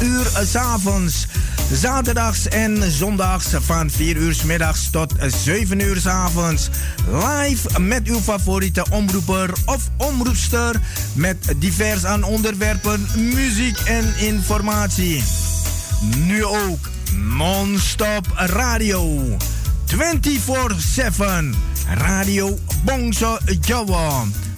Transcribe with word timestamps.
uur 0.00 0.30
s'avonds. 0.44 1.26
Zaterdags 1.72 2.48
en 2.48 2.92
zondags 2.92 3.46
van 3.60 3.90
4 3.90 4.16
uur 4.16 4.34
s 4.34 4.42
middags 4.42 4.90
tot 4.90 5.12
7 5.44 5.80
uur 5.80 5.96
s 5.96 6.06
avonds. 6.06 6.68
Live 7.12 7.80
met 7.80 8.06
uw 8.06 8.20
favoriete 8.20 8.86
omroeper 8.90 9.52
of 9.64 9.88
omroepster. 9.96 10.80
Met 11.12 11.36
divers 11.56 12.04
aan 12.04 12.22
onderwerpen, 12.22 13.06
muziek 13.16 13.78
en 13.78 14.14
informatie. 14.18 15.24
Nu 16.16 16.44
ook 16.44 16.88
non-stop 17.14 18.26
radio. 18.34 19.36
24-7 19.86 19.94
Radio 21.94 22.58
Bongso 22.84 23.38
Jawa. 23.60 24.24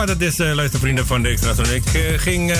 Wat 0.00 0.08
het 0.08 0.20
is, 0.20 0.38
uh, 0.38 0.54
luistervrienden 0.54 1.06
van 1.06 1.22
de 1.22 1.28
Extra 1.28 1.64
Ik 1.64 1.94
uh, 1.94 2.18
ging 2.18 2.56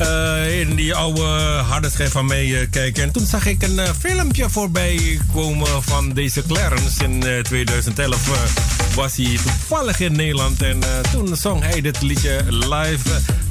uh, 0.00 0.60
in 0.60 0.74
die 0.74 0.94
oude 0.94 1.22
harde 1.68 1.90
schijf 1.90 2.10
van 2.12 2.26
mij 2.26 2.68
kijken. 2.70 3.02
En 3.02 3.12
toen 3.12 3.26
zag 3.26 3.46
ik 3.46 3.62
een 3.62 3.80
filmpje 3.98 4.50
voorbij 4.50 5.20
komen 5.32 5.82
van 5.82 6.12
deze 6.12 6.42
Clarence. 6.46 7.04
In 7.04 7.24
2011 7.42 8.94
was 8.94 9.16
hij 9.16 9.38
toevallig 9.42 10.00
in 10.00 10.12
Nederland. 10.12 10.62
En 10.62 10.78
toen 11.12 11.36
zong 11.36 11.62
hij 11.62 11.80
dit 11.80 12.02
liedje 12.02 12.40
live 12.48 13.08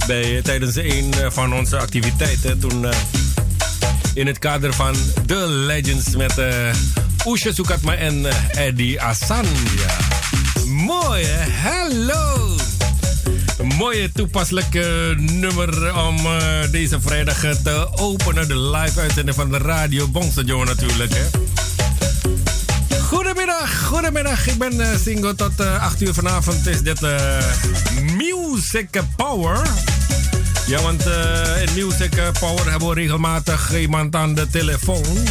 bij, 0.08 0.42
tijdens 0.42 0.76
een 0.76 1.14
van 1.28 1.54
onze 1.54 1.78
activiteiten. 1.78 2.60
Toen 2.60 2.86
in 4.14 4.28
het 4.28 4.40
kader 4.40 4.74
van 4.74 4.96
The 5.26 5.48
Legends 5.48 6.16
met 6.16 6.34
Oesje 7.26 7.54
Sukatma 7.54 7.96
en 7.96 8.26
Eddie 8.52 9.02
Assan. 9.02 9.46
Mooi, 10.66 11.26
Hallo! 11.62 12.51
Mooie 13.82 14.12
toepasselijke 14.12 15.16
nummer 15.18 15.96
om 15.96 16.26
uh, 16.26 16.72
deze 16.72 17.02
vrijdag 17.02 17.40
te 17.64 17.88
openen. 17.96 18.48
De 18.48 18.60
live 18.60 19.00
uitzending 19.00 19.36
van 19.36 19.52
de 19.52 19.58
Radio 19.58 20.08
Bongstadio 20.08 20.64
natuurlijk. 20.64 21.14
Hè. 21.14 21.26
Goedemiddag, 23.00 23.84
goedemiddag. 23.86 24.48
Ik 24.48 24.58
ben 24.58 24.74
uh, 24.74 24.88
single 25.04 25.36
tot 25.36 25.60
uh, 25.60 25.84
8 25.84 26.02
uur 26.02 26.14
vanavond. 26.14 26.68
Is 26.68 26.82
dit 26.82 27.02
Music 28.18 29.02
Power. 29.16 29.62
Ja, 30.68 30.82
want 30.82 31.06
in 31.66 31.86
Music 31.86 32.32
Power 32.40 32.70
hebben 32.70 32.90
we 32.90 32.94
regelmatig 32.94 33.76
iemand 33.76 34.16
aan 34.16 34.36
de 34.36 34.48
telefoon. 34.48 35.28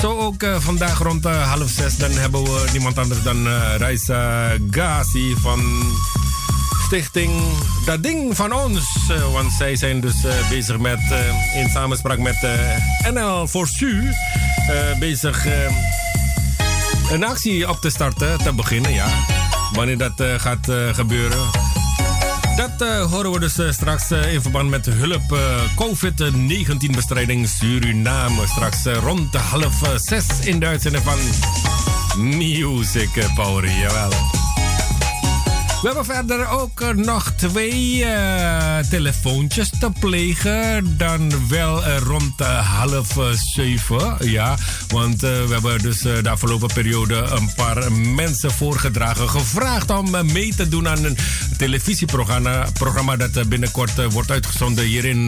Zo 0.00 0.18
ook 0.18 0.44
vandaag 0.58 0.98
rond 0.98 1.24
half 1.24 1.70
zes. 1.70 1.96
Dan 1.96 2.10
hebben 2.10 2.42
we 2.42 2.64
niemand 2.72 2.98
anders 2.98 3.22
dan 3.22 3.46
uh, 3.46 3.74
Raisa 3.76 4.52
Gazi 4.70 5.34
van 5.40 5.60
Stichting 6.92 7.32
Dat 7.84 8.02
Ding 8.02 8.36
van 8.36 8.52
Ons. 8.52 9.06
want 9.32 9.52
zij 9.52 9.76
zijn 9.76 10.00
dus 10.00 10.14
bezig 10.48 10.78
met, 10.78 11.00
in 11.54 11.68
samenspraak 11.68 12.18
met 12.18 12.46
NL 13.12 13.46
voor 13.48 13.66
Su, 13.66 14.12
bezig 14.98 15.46
een 17.10 17.24
actie 17.24 17.68
op 17.68 17.80
te 17.80 17.90
starten, 17.90 18.38
te 18.38 18.52
beginnen. 18.52 18.92
Ja. 18.92 19.06
Wanneer 19.72 19.98
dat 19.98 20.22
gaat 20.36 20.68
gebeuren 20.92 21.50
dat 22.56 23.08
horen 23.10 23.32
we 23.32 23.38
dus 23.38 23.74
straks 23.74 24.10
in 24.10 24.42
verband 24.42 24.70
met 24.70 24.86
hulp 24.86 25.38
COVID-19 25.76 26.90
bestrijding 26.90 27.48
Suriname. 27.48 28.46
Straks 28.46 28.84
rond 28.84 29.32
de 29.32 29.38
half 29.38 29.82
zes 29.96 30.26
in 30.40 30.60
de 30.60 30.66
uitzending 30.66 31.04
van 31.04 31.18
Music 32.22 33.26
Power. 33.34 33.70
Jawel. 33.70 34.41
We 35.82 35.88
hebben 35.88 36.04
verder 36.04 36.48
ook 36.48 36.80
eh, 36.80 36.88
nog 36.88 37.32
twee 37.36 37.98
uh, 37.98 38.78
telefoontjes 38.78 39.70
te 39.80 39.90
plegen. 40.00 40.94
Dan 40.98 41.48
wel 41.48 41.86
uh, 41.86 41.96
rond 41.98 42.40
half 42.40 43.18
zeven. 43.54 44.16
Ja, 44.30 44.56
want 44.88 45.20
we 45.20 45.48
hebben 45.50 45.78
dus 45.78 45.98
de 45.98 46.30
afgelopen 46.30 46.68
periode 46.74 47.14
een 47.14 47.54
paar 47.54 47.92
mensen 47.92 48.50
voorgedragen. 48.50 49.28
Gevraagd 49.28 49.90
om 49.90 50.32
mee 50.32 50.54
te 50.54 50.68
doen 50.68 50.88
aan 50.88 51.04
een 51.04 51.16
televisieprogramma 51.56 52.66
programma 52.72 53.16
dat 53.16 53.48
binnenkort 53.48 54.12
wordt 54.12 54.30
uitgezonden 54.30 54.84
hier 54.84 55.04
in 55.04 55.26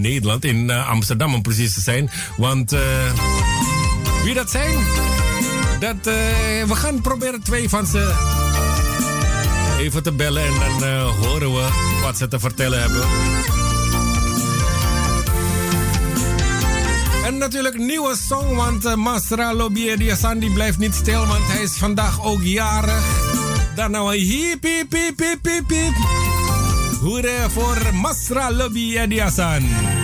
Nederland. 0.00 0.44
In 0.44 0.70
Amsterdam 0.70 1.34
om 1.34 1.42
precies 1.42 1.74
te 1.74 1.80
zijn. 1.80 2.10
Want 2.36 2.76
wie 4.24 4.34
dat 4.34 4.50
zijn? 4.50 4.74
Dat, 5.80 6.04
we 6.66 6.74
gaan 6.74 7.00
proberen 7.00 7.42
twee 7.42 7.68
van 7.68 7.86
ze 7.86 8.43
even 9.78 10.02
te 10.02 10.12
bellen 10.12 10.44
en 10.44 10.52
dan 10.58 10.88
uh, 10.88 11.04
horen 11.04 11.54
we 11.54 11.68
wat 12.02 12.16
ze 12.16 12.28
te 12.28 12.38
vertellen 12.38 12.80
hebben. 12.80 13.02
En 17.24 17.38
natuurlijk 17.38 17.78
nieuwe 17.78 18.16
song, 18.28 18.54
want 18.54 18.84
uh, 18.84 18.94
Masra 18.94 19.54
Lobby 19.54 20.14
Sandy 20.14 20.52
blijft 20.52 20.78
niet 20.78 20.94
stil, 20.94 21.26
want 21.26 21.46
hij 21.46 21.62
is 21.62 21.72
vandaag 21.72 22.24
ook 22.24 22.42
jarig. 22.42 23.04
Dan 23.74 23.90
nou 23.90 24.16
hiep, 24.16 24.62
hiep, 24.62 24.92
hiep, 24.92 25.18
hiep, 25.18 25.46
hiep, 25.46 25.68
hiep. 25.68 25.94
Hoera 27.00 27.50
voor 27.50 27.78
Masra 27.92 28.52
Lobby 28.52 28.98
Ediasan. 28.98 30.03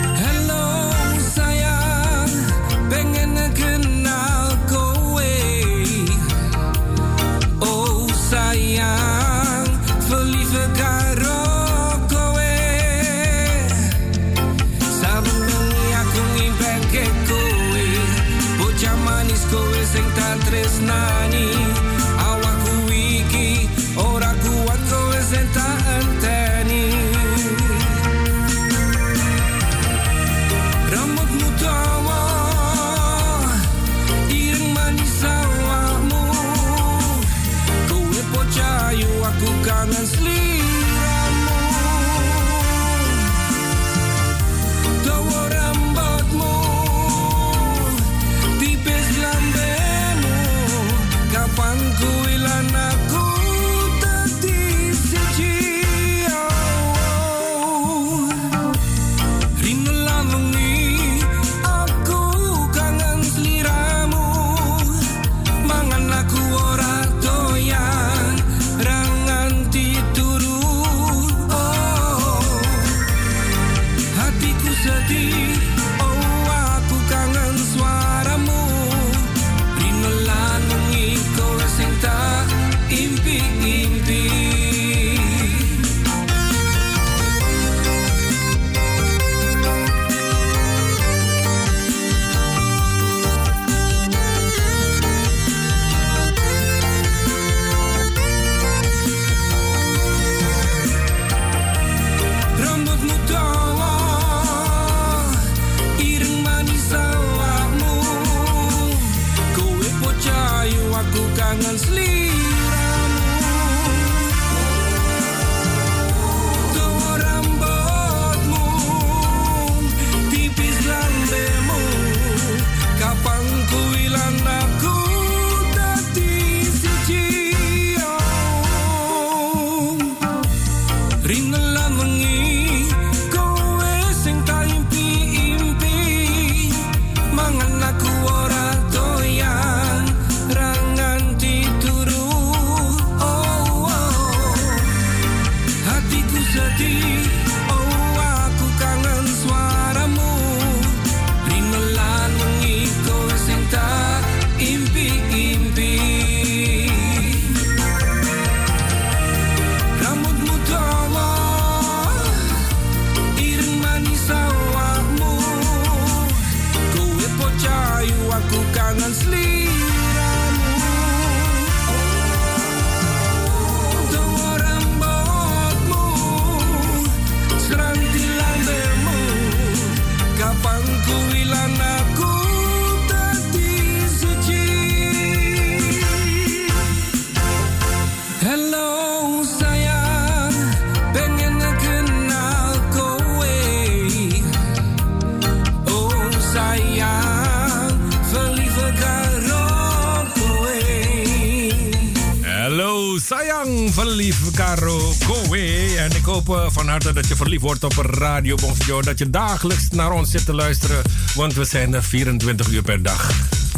Verliefd 207.51 207.81
wordt 207.81 207.99
op 207.99 208.05
Radio 208.05 208.57
Bongsojo. 208.57 209.03
Dat 209.03 209.19
je 209.19 209.31
dagelijks 209.31 209.89
naar 209.91 210.13
ons 210.13 210.31
zit 210.31 210.45
te 210.45 210.55
luisteren. 210.55 211.03
Want 211.35 211.55
we 211.55 211.65
zijn 211.65 211.95
er 211.95 212.03
24 212.03 212.69
uur 212.69 212.83
per 212.83 213.03
dag 213.03 213.31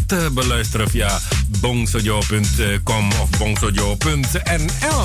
te 0.07 0.31
beluisteren 0.33 0.91
via 0.91 1.21
bongsojo.com 1.61 3.13
of 3.13 3.39
bongsojo.nl. 3.39 5.05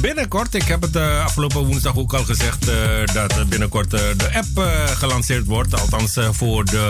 Binnenkort, 0.00 0.54
ik 0.54 0.62
heb 0.62 0.82
het 0.82 0.96
eh, 0.96 1.24
afgelopen 1.24 1.64
woensdag 1.64 1.96
ook 1.96 2.14
al 2.14 2.24
gezegd 2.24 2.68
eh, 2.68 2.74
dat 3.12 3.48
binnenkort 3.48 3.94
eh, 3.94 4.00
de 4.16 4.34
app 4.34 4.68
gelanceerd 4.98 5.46
wordt. 5.46 5.80
Althans 5.80 6.18
voor 6.30 6.64
de 6.64 6.86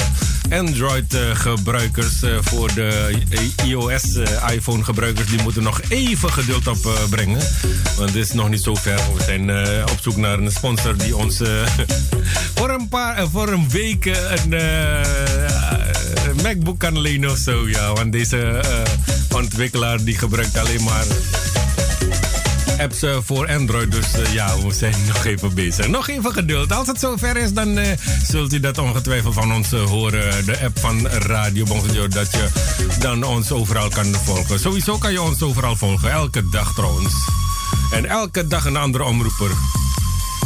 Android-gebruikers, 0.50 2.12
voor 2.40 2.74
de 2.74 3.14
iOS-iPhone-gebruikers. 3.64 5.28
Die 5.28 5.42
moeten 5.42 5.62
nog 5.62 5.80
even 5.88 6.32
geduld 6.32 6.66
opbrengen. 6.66 7.40
want 7.96 8.08
het 8.08 8.14
is 8.14 8.32
nog 8.32 8.48
niet 8.48 8.62
zo 8.62 8.74
ver. 8.74 9.00
We 9.16 9.22
zijn 9.24 9.50
eh, 9.50 9.82
op 9.90 9.98
zoek 10.00 10.16
naar 10.16 10.38
een 10.38 10.50
sponsor 10.52 10.96
die 10.96 11.16
ons 11.16 11.40
eh, 11.40 11.48
voor, 12.54 12.70
een 12.70 12.88
paar, 12.88 13.16
eh, 13.16 13.24
voor 13.32 13.48
een 13.48 13.68
week 13.70 14.06
eh, 14.06 14.30
een 14.44 14.52
eh, 14.52 16.42
MacBook 16.42 16.78
kan 16.78 16.98
lenen 17.00 17.30
of 17.30 17.38
zo. 17.38 17.68
Ja, 17.68 17.92
want 17.92 18.12
deze 18.12 18.38
eh, 18.46 19.36
ontwikkelaar 19.36 20.04
die 20.04 20.18
gebruikt 20.18 20.58
alleen 20.58 20.82
maar 20.82 21.04
apps 22.82 23.02
eh, 23.02 23.16
voor 23.22 23.48
Android. 23.48 23.92
Dus 23.92 24.12
eh, 24.12 24.32
ja, 24.32 24.58
we 24.58 24.74
zijn 24.74 24.94
nog 25.12 25.24
even 25.24 25.54
bezig. 25.54 25.88
Nog 25.88 26.08
even 26.08 26.32
geduld. 26.32 26.72
Als 26.72 26.86
het 26.86 27.00
zover 27.00 27.36
is, 27.36 27.52
dan 27.52 27.78
eh, 27.78 27.98
zult 28.28 28.52
u 28.52 28.60
dat 28.60 28.78
ongetwijfeld 28.78 29.34
van 29.34 29.52
ons 29.52 29.70
horen. 29.70 30.44
De 30.44 30.60
app 30.64 30.78
van 30.78 31.08
Radio 31.08 31.64
Bonjour, 31.64 32.10
dat 32.10 32.32
je 32.32 32.48
dan 32.98 33.24
ons 33.24 33.52
overal 33.52 33.88
kan 33.88 34.14
volgen. 34.14 34.60
Sowieso 34.60 34.98
kan 34.98 35.12
je 35.12 35.22
ons 35.22 35.42
overal 35.42 35.76
volgen. 35.76 36.10
Elke 36.10 36.48
dag 36.48 36.74
trouwens. 36.74 37.14
En 37.92 38.06
elke 38.06 38.46
dag 38.46 38.64
een 38.64 38.76
andere 38.76 39.04
omroeper. 39.04 39.50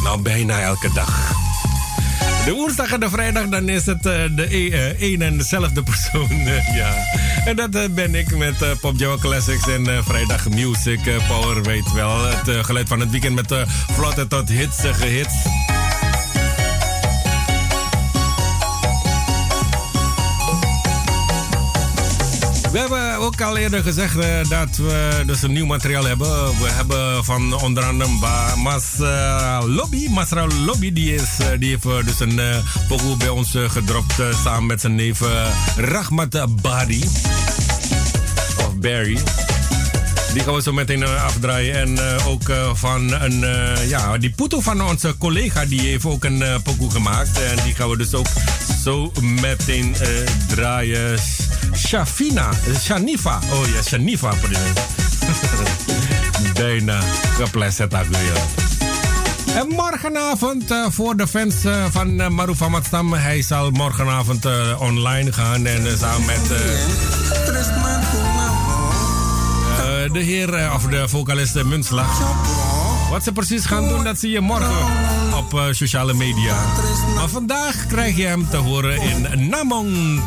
Nou, 0.02 0.20
bijna 0.20 0.60
elke 0.60 0.92
dag. 0.94 1.45
De 2.46 2.52
woensdag 2.52 2.92
en 2.92 3.00
de 3.00 3.10
vrijdag, 3.10 3.48
dan 3.48 3.68
is 3.68 3.86
het 3.86 4.06
eh, 4.06 4.22
de 4.30 4.56
e- 4.56 4.70
eh, 4.70 5.12
een 5.12 5.22
en 5.22 5.36
dezelfde 5.36 5.82
persoon. 5.82 6.30
eh, 6.46 6.76
ja. 6.76 6.94
En 7.44 7.56
dat 7.56 7.94
ben 7.94 8.14
ik 8.14 8.36
met 8.36 8.80
Pop 8.80 8.98
Java 8.98 9.16
Classics 9.20 9.68
en 9.68 10.04
vrijdag 10.04 10.48
Music 10.48 11.00
Power, 11.28 11.62
weet 11.62 11.92
wel. 11.92 12.24
Het 12.24 12.66
geluid 12.66 12.88
van 12.88 13.00
het 13.00 13.10
weekend 13.10 13.34
met 13.34 13.54
vlotte 13.92 14.26
tot 14.26 14.48
hitsige 14.48 15.06
hits. 15.06 15.34
Ook 23.40 23.48
al 23.48 23.56
eerder 23.56 23.82
gezegd 23.82 24.18
eh, 24.18 24.48
dat 24.48 24.76
we 24.76 25.22
dus 25.26 25.42
een 25.42 25.52
nieuw 25.52 25.66
materiaal 25.66 26.04
hebben. 26.04 26.28
We 26.58 26.68
hebben 26.70 27.24
van 27.24 27.52
onder 27.52 27.84
andere 27.84 28.10
Mas 28.56 29.00
eh, 29.00 29.62
Lobby. 29.66 30.08
Masra 30.08 30.46
Lobby 30.46 30.92
die, 30.92 31.14
is, 31.14 31.38
eh, 31.38 31.46
die 31.58 31.70
heeft 31.70 32.06
dus 32.06 32.20
een 32.20 32.40
pokoe 32.88 33.16
bij 33.16 33.28
ons 33.28 33.54
gedropt 33.66 34.14
samen 34.42 34.66
met 34.66 34.80
zijn 34.80 34.94
neef 34.94 35.20
Rahmat 35.76 36.60
Bari. 36.62 37.04
Of 38.58 38.76
Barry. 38.78 39.18
Die 40.32 40.42
gaan 40.42 40.54
we 40.54 40.62
zo 40.62 40.72
meteen 40.72 41.02
eh, 41.02 41.24
afdraaien. 41.24 41.74
En 41.74 41.98
eh, 41.98 42.28
ook 42.28 42.48
eh, 42.48 42.70
van 42.74 43.12
een, 43.12 43.44
ja, 43.88 44.18
die 44.18 44.30
Puto 44.30 44.60
van 44.60 44.82
onze 44.82 45.14
collega, 45.18 45.64
die 45.64 45.80
heeft 45.80 46.04
ook 46.04 46.24
een 46.24 46.44
pokoe 46.62 46.90
gemaakt. 46.90 47.40
En 47.40 47.64
die 47.64 47.74
gaan 47.74 47.90
we 47.90 47.96
dus 47.96 48.14
ook 48.14 48.26
zo 48.82 49.12
meteen 49.20 49.96
draaien. 50.46 51.18
Shafina, 51.74 52.50
Shanifa. 52.80 53.38
Oh 53.52 53.66
ja, 53.74 53.82
Shanifa. 53.82 54.32
Bijna 56.54 57.00
gepleisterd 57.36 57.94
ook 57.94 58.06
weer. 58.08 58.36
En 59.54 59.68
morgenavond 59.68 60.64
voor 60.90 61.16
de 61.16 61.26
fans 61.26 61.54
van 61.90 62.20
uh, 62.20 62.28
Maruf. 62.28 62.58
Hij 63.10 63.42
zal 63.42 63.70
morgenavond 63.70 64.46
online 64.78 65.32
gaan 65.32 65.66
en 65.66 65.98
samen 65.98 66.26
met 66.26 66.50
de 70.12 70.18
heer 70.18 70.54
eh, 70.54 70.74
of 70.74 70.82
de 70.82 71.08
vocalist 71.08 71.56
eh, 71.56 71.64
Muntslag. 71.64 72.20
Wat 73.10 73.22
ze 73.22 73.32
precies 73.32 73.64
gaan 73.64 73.88
doen, 73.88 74.04
dat 74.04 74.18
zie 74.18 74.30
je 74.30 74.40
morgen 74.40 74.86
op 75.36 75.54
eh, 75.54 75.64
sociale 75.70 76.14
media. 76.14 76.54
Maar 77.14 77.28
vandaag 77.28 77.86
krijg 77.86 78.16
je 78.16 78.26
hem 78.26 78.48
te 78.50 78.56
horen 78.56 79.02
in 79.02 79.48
Namong. 79.48 80.24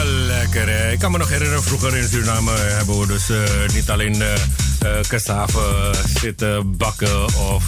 Lekker. 0.00 0.68
Hè. 0.68 0.90
Ik 0.92 0.98
kan 0.98 1.10
me 1.10 1.18
nog 1.18 1.28
herinneren, 1.28 1.62
vroeger 1.62 1.96
in 1.96 2.08
Suriname 2.08 2.50
hebben 2.50 3.00
we 3.00 3.06
dus 3.06 3.30
eh, 3.30 3.38
niet 3.74 3.90
alleen 3.90 4.16
uh, 4.16 5.00
cassave 5.08 5.90
zitten 6.20 6.76
bakken 6.76 7.24
of 7.24 7.64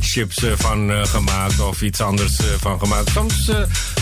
chips 0.00 0.44
van 0.56 1.06
gemaakt 1.06 1.60
of 1.60 1.82
iets 1.82 2.00
anders 2.00 2.36
van 2.60 2.78
gemaakt. 2.78 3.10
Soms 3.10 3.50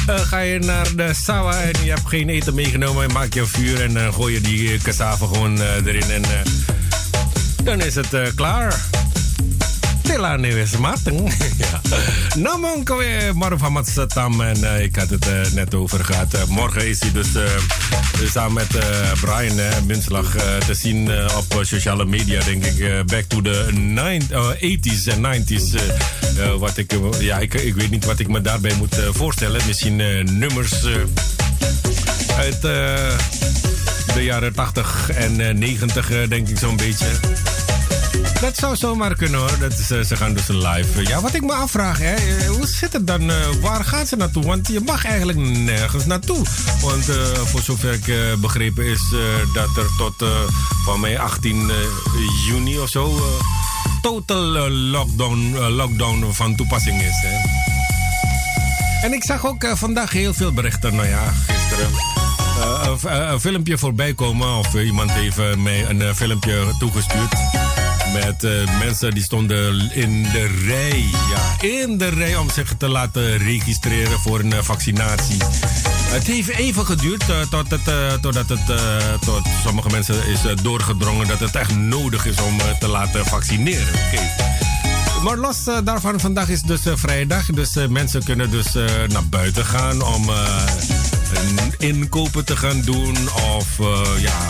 ga 0.07 0.39
je 0.39 0.59
naar 0.59 0.97
de 0.97 1.15
sawa 1.15 1.61
en 1.61 1.85
je 1.85 1.91
hebt 1.91 2.09
geen 2.09 2.29
eten 2.29 2.55
meegenomen 2.55 3.05
en 3.05 3.13
maak 3.13 3.35
je 3.35 3.41
een 3.41 3.47
vuur 3.47 3.83
en 3.83 3.95
dan 3.95 4.13
gooi 4.13 4.35
je 4.35 4.41
die 4.41 4.79
cassave 4.79 5.27
gewoon 5.27 5.61
erin 5.61 6.11
en 6.11 6.23
dan 7.65 7.81
is 7.81 7.95
het 7.95 8.35
klaar. 8.35 8.92
Tela 10.13 10.37
Neves 10.37 10.77
Mateng. 10.77 11.33
ja. 11.63 11.81
Namon 12.37 12.85
weer 12.85 13.37
Maruf 13.37 13.61
Satam. 13.83 14.41
En 14.41 14.59
uh, 14.59 14.83
ik 14.83 14.97
had 14.97 15.11
het 15.11 15.27
uh, 15.27 15.53
net 15.53 15.75
over 15.75 16.05
gehad. 16.05 16.35
Uh, 16.35 16.45
morgen 16.45 16.89
is 16.89 17.01
hij 17.01 17.13
dus 17.13 17.29
samen 18.31 18.53
met 18.53 18.85
Brian 19.21 19.87
Minslag 19.87 20.31
te 20.67 20.75
zien 20.75 21.11
op 21.37 21.59
sociale 21.61 22.05
media, 22.05 22.43
denk 22.45 22.65
ik. 22.65 23.07
back 23.07 23.23
to 23.23 23.43
the 23.43 23.69
80s 24.55 25.05
en 25.05 25.45
90s. 25.45 25.79
wat 26.59 26.77
ik, 26.77 26.95
ja, 27.19 27.39
ik, 27.39 27.55
ik 27.55 27.75
weet 27.75 27.91
niet 27.91 28.05
wat 28.05 28.19
ik 28.19 28.29
me 28.29 28.41
daarbij 28.41 28.75
moet 28.75 28.97
voorstellen. 29.11 29.61
Misschien 29.67 29.97
nummers 30.39 30.85
uit 32.37 32.61
de 32.61 34.25
jaren 34.25 34.55
80 34.55 35.11
en 35.11 35.59
90, 35.59 36.29
denk 36.29 36.49
ik 36.49 36.59
zo'n 36.59 36.77
beetje. 36.77 37.07
Dat 38.41 38.57
zou 38.57 38.77
zomaar 38.77 39.17
kunnen 39.17 39.41
hoor. 39.41 39.59
Dat 39.59 39.73
eh, 39.73 40.01
ze 40.01 40.17
gaan 40.17 40.35
dus 40.35 40.49
live. 40.49 41.03
Ja, 41.03 41.21
wat 41.21 41.35
ik 41.35 41.43
me 41.43 41.53
afvraag, 41.53 41.99
hè, 41.99 42.15
eh, 42.15 42.49
hoe 42.49 42.67
zit 42.67 42.93
het 42.93 43.07
dan? 43.07 43.31
Uh, 43.31 43.37
waar 43.61 43.85
gaan 43.85 44.07
ze 44.07 44.17
naartoe? 44.17 44.45
Want 44.45 44.69
je 44.69 44.81
mag 44.81 45.05
eigenlijk 45.05 45.39
nergens 45.39 46.07
naartoe. 46.07 46.45
Want 46.81 47.05
voor 47.45 47.61
zover 47.61 47.93
ik 47.93 48.41
begrepen 48.41 48.85
is 48.85 49.01
dat 49.55 49.77
er 49.77 49.87
tot 49.97 50.29
van 50.85 51.01
mij 51.01 51.19
18 51.19 51.71
juni 52.47 52.79
of 52.79 52.89
zo 52.89 53.21
total 54.03 54.71
lockdown, 54.71 55.59
lockdown 55.59 56.33
van 56.33 56.57
toepassing 56.57 57.03
is. 57.03 57.23
Hè. 57.23 57.37
En 59.07 59.13
ik 59.13 59.25
zag 59.25 59.47
ook 59.47 59.67
vandaag 59.75 60.13
heel 60.13 60.35
veel 60.35 60.53
berichten. 60.53 60.95
Nou 60.95 61.09
ja, 61.09 61.33
gisteren. 61.47 61.91
Een, 62.85 63.33
een, 63.33 63.41
filmpje 63.41 63.79
voorbij 63.79 64.15
komen. 64.15 64.57
Of 64.57 64.75
iemand 64.75 65.11
heeft 65.11 65.57
mij 65.57 65.89
een 65.89 66.15
filmpje 66.15 66.75
toegestuurd 66.79 67.62
met 68.13 68.45
uh, 68.45 68.79
mensen 68.79 69.15
die 69.15 69.23
stonden 69.23 69.91
in 69.95 70.23
de 70.23 70.65
rij. 70.67 71.05
Ja, 71.31 71.69
in 71.69 71.99
de 71.99 72.09
rij 72.09 72.37
om 72.37 72.51
zich 72.51 72.75
te 72.79 72.89
laten 72.89 73.39
registreren 73.39 74.19
voor 74.19 74.41
een 74.41 74.53
uh, 74.53 74.59
vaccinatie. 74.63 75.37
Het 76.11 76.27
heeft 76.27 76.49
even 76.49 76.87
geduurd 76.87 77.29
uh, 77.29 77.41
tot 77.41 77.71
het, 77.71 77.81
totdat 78.21 78.49
het 78.49 78.67
tot 79.21 79.47
sommige 79.65 79.89
mensen 79.91 80.27
is 80.27 80.41
doorgedrongen 80.63 81.29
dat 81.29 81.41
het 81.41 81.55
echt 81.55 81.77
nodig 81.77 82.27
is 82.27 82.41
om 82.41 82.59
te 82.81 82.89
laten 82.89 83.27
vaccineren. 83.27 83.95
Okay. 83.95 84.31
Maar 85.23 85.37
los 85.37 85.65
daarvan, 85.85 86.21
vandaag 86.21 86.49
is 86.49 86.63
dus 86.63 86.81
vrijdag. 86.95 87.47
Dus 87.47 87.75
mensen 87.89 88.25
kunnen 88.25 88.51
dus 88.51 88.73
naar 89.09 89.29
buiten 89.31 89.65
gaan 89.65 90.03
om 90.03 90.31
inkopen 91.79 92.45
te 92.45 92.57
gaan 92.57 92.81
doen. 92.81 93.17
Of 93.57 93.67
ja, 94.19 94.47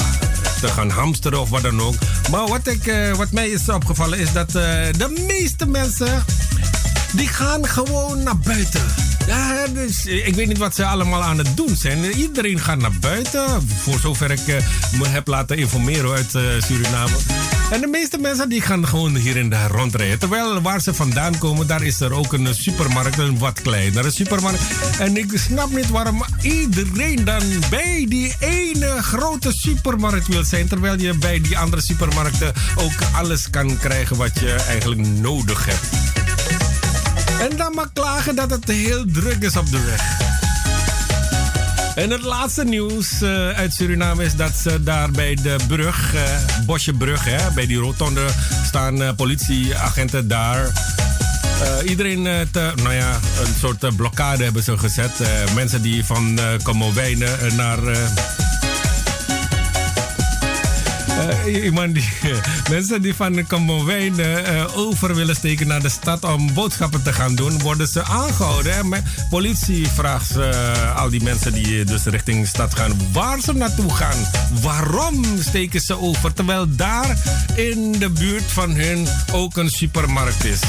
te 0.62 0.68
gaan 0.68 0.90
hamsteren 0.90 1.40
of 1.40 1.50
wat 1.50 1.62
dan 1.62 1.80
ook. 1.80 1.94
Maar 2.30 2.46
wat, 2.46 2.66
ik, 2.66 2.86
uh, 2.86 3.14
wat 3.14 3.30
mij 3.30 3.48
is 3.48 3.68
opgevallen 3.68 4.18
is 4.18 4.32
dat 4.32 4.48
uh, 4.48 4.62
de 4.98 5.24
meeste 5.26 5.66
mensen... 5.66 6.24
die 7.12 7.28
gaan 7.28 7.66
gewoon 7.66 8.22
naar 8.22 8.38
buiten. 8.38 8.82
Ja, 9.26 9.66
dus 9.66 10.06
ik 10.06 10.34
weet 10.34 10.46
niet 10.46 10.58
wat 10.58 10.74
ze 10.74 10.86
allemaal 10.86 11.22
aan 11.22 11.38
het 11.38 11.56
doen 11.56 11.76
zijn. 11.76 12.04
Iedereen 12.04 12.60
gaat 12.60 12.78
naar 12.78 12.98
buiten. 13.00 13.68
Voor 13.82 13.98
zover 13.98 14.30
ik 14.30 14.46
me 14.98 15.08
heb 15.08 15.26
laten 15.26 15.56
informeren 15.56 16.10
uit 16.10 16.30
Suriname. 16.64 17.61
En 17.72 17.80
de 17.80 17.86
meeste 17.86 18.18
mensen 18.18 18.48
die 18.48 18.60
gaan 18.60 18.88
gewoon 18.88 19.16
hier 19.16 19.36
en 19.36 19.48
daar 19.48 19.70
rondrijden. 19.70 20.18
Terwijl 20.18 20.60
waar 20.60 20.80
ze 20.80 20.94
vandaan 20.94 21.38
komen, 21.38 21.66
daar 21.66 21.82
is 21.82 22.00
er 22.00 22.12
ook 22.12 22.32
een 22.32 22.54
supermarkt, 22.54 23.18
een 23.18 23.38
wat 23.38 23.62
kleinere 23.62 24.10
supermarkt. 24.10 24.60
En 24.98 25.16
ik 25.16 25.32
snap 25.34 25.70
niet 25.70 25.88
waarom 25.88 26.24
iedereen 26.42 27.24
dan 27.24 27.42
bij 27.70 28.06
die 28.08 28.34
ene 28.40 29.02
grote 29.02 29.52
supermarkt 29.52 30.26
wil 30.26 30.44
zijn. 30.44 30.68
Terwijl 30.68 30.98
je 30.98 31.14
bij 31.14 31.40
die 31.40 31.58
andere 31.58 31.82
supermarkten 31.82 32.52
ook 32.74 32.98
alles 33.14 33.50
kan 33.50 33.78
krijgen 33.78 34.16
wat 34.16 34.38
je 34.40 34.52
eigenlijk 34.52 35.06
nodig 35.06 35.66
hebt. 35.66 35.86
En 37.50 37.56
dan 37.56 37.74
maar 37.74 37.90
klagen 37.92 38.34
dat 38.34 38.50
het 38.50 38.68
heel 38.68 39.04
druk 39.12 39.42
is 39.42 39.56
op 39.56 39.70
de 39.70 39.80
weg. 39.84 40.51
En 41.94 42.10
het 42.10 42.22
laatste 42.22 42.64
nieuws 42.64 43.22
uh, 43.22 43.48
uit 43.48 43.74
Suriname 43.74 44.24
is 44.24 44.36
dat 44.36 44.54
ze 44.54 44.82
daar 44.82 45.10
bij 45.10 45.34
de 45.34 45.56
brug, 45.68 46.14
uh, 46.14 46.20
Bosjebrug, 46.66 47.24
hè, 47.24 47.50
bij 47.54 47.66
die 47.66 47.76
rotonde, 47.76 48.26
staan 48.66 49.02
uh, 49.02 49.08
politieagenten 49.16 50.28
daar. 50.28 50.72
iedereen, 51.84 52.48
te, 52.50 52.72
nou 52.76 52.94
ja, 52.94 53.14
een 53.14 53.54
soort 53.58 53.96
blokkade 53.96 54.44
hebben 54.44 54.62
ze 54.62 54.78
gezet. 54.78 55.12
mensen 55.54 55.82
die 55.82 56.04
van 56.04 56.38
uh, 56.38 57.54
naar 57.56 57.78
uh, 61.46 61.64
iemand 61.64 61.94
die, 61.94 62.08
mensen 62.70 63.02
die 63.02 63.14
van 63.14 63.46
Kamboewijn 63.46 64.20
uh, 64.20 64.76
over 64.76 65.14
willen 65.14 65.36
steken 65.36 65.66
naar 65.66 65.82
de 65.82 65.88
stad 65.88 66.24
om 66.24 66.54
boodschappen 66.54 67.02
te 67.02 67.12
gaan 67.12 67.34
doen, 67.34 67.58
worden 67.58 67.88
ze 67.88 68.04
aangehouden. 68.04 68.74
Hè? 68.74 69.00
politie 69.30 69.86
vraagt 69.86 70.36
al 70.96 71.10
die 71.10 71.22
mensen 71.22 71.52
die 71.52 71.84
dus 71.84 72.04
richting 72.04 72.40
de 72.40 72.46
stad 72.46 72.74
gaan 72.74 72.92
waar 73.12 73.40
ze 73.40 73.52
naartoe 73.52 73.94
gaan. 73.94 74.16
Waarom 74.60 75.24
steken 75.40 75.80
ze 75.80 75.98
over? 75.98 76.32
Terwijl 76.34 76.76
daar 76.76 77.16
in 77.54 77.92
de 77.92 78.10
buurt 78.10 78.52
van 78.52 78.70
hun 78.70 79.06
ook 79.32 79.56
een 79.56 79.70
supermarkt 79.70 80.44
is. 80.44 80.60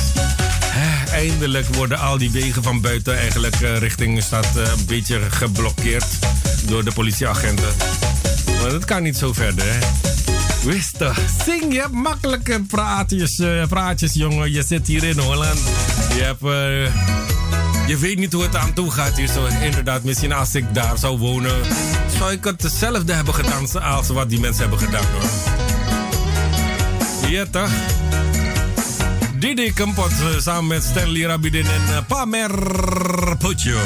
Eindelijk 1.12 1.76
worden 1.76 2.00
al 2.00 2.18
die 2.18 2.32
wegen 2.32 2.64
van 2.64 2.82
buiten 2.82 3.18
eigenlijk 3.18 3.56
richting 3.56 4.16
de 4.16 4.22
stad 4.22 4.48
een 4.56 4.86
beetje 4.86 5.20
geblokkeerd 5.30 6.06
door 6.66 6.84
de 6.84 6.92
politieagenten. 6.92 7.74
Maar 8.62 8.72
dat 8.72 8.86
kan 8.86 9.04
niet 9.04 9.18
zo 9.18 9.34
verder, 9.34 9.66
hè? 9.66 9.80
Wist 10.64 10.98
Zing, 11.46 11.74
je 11.74 11.80
hebt 11.80 11.92
makkelijke 11.92 12.62
praatjes, 12.62 13.40
uh, 13.40 13.68
praatjes, 13.68 14.14
jongen. 14.14 14.52
Je 14.52 14.64
zit 14.64 14.88
hier 14.88 15.04
in 15.04 15.18
Holland. 15.20 15.60
Uh, 16.44 16.86
je 17.88 17.98
weet 18.00 18.18
niet 18.18 18.34
hoe 18.34 18.44
het 18.44 18.56
aan 18.56 18.74
toe 18.74 18.92
gaat 18.92 19.18
hier 19.18 19.28
zo. 19.28 19.46
Inderdaad, 19.62 20.04
misschien 20.04 20.34
als 20.34 20.56
ik 20.56 20.74
daar 20.74 20.98
zou 20.98 21.18
wonen... 21.18 21.56
zou 22.18 22.32
ik 22.32 22.44
het 22.44 22.64
hetzelfde 22.64 23.14
hebben 23.14 23.34
gedaan 23.34 23.82
als 23.82 24.08
wat 24.08 24.30
die 24.30 24.40
mensen 24.40 24.62
hebben 24.62 24.80
gedaan, 24.80 25.06
hoor. 25.12 25.30
Ja, 27.30 27.46
toch? 27.52 27.70
Didi 29.36 29.74
Kempot 29.74 30.12
uh, 30.12 30.40
samen 30.40 30.68
met 30.68 30.84
Stanley 30.84 31.22
Rabidin 31.22 31.66
en 31.66 32.06
Pamer 32.06 32.52
Pocho. 33.38 33.80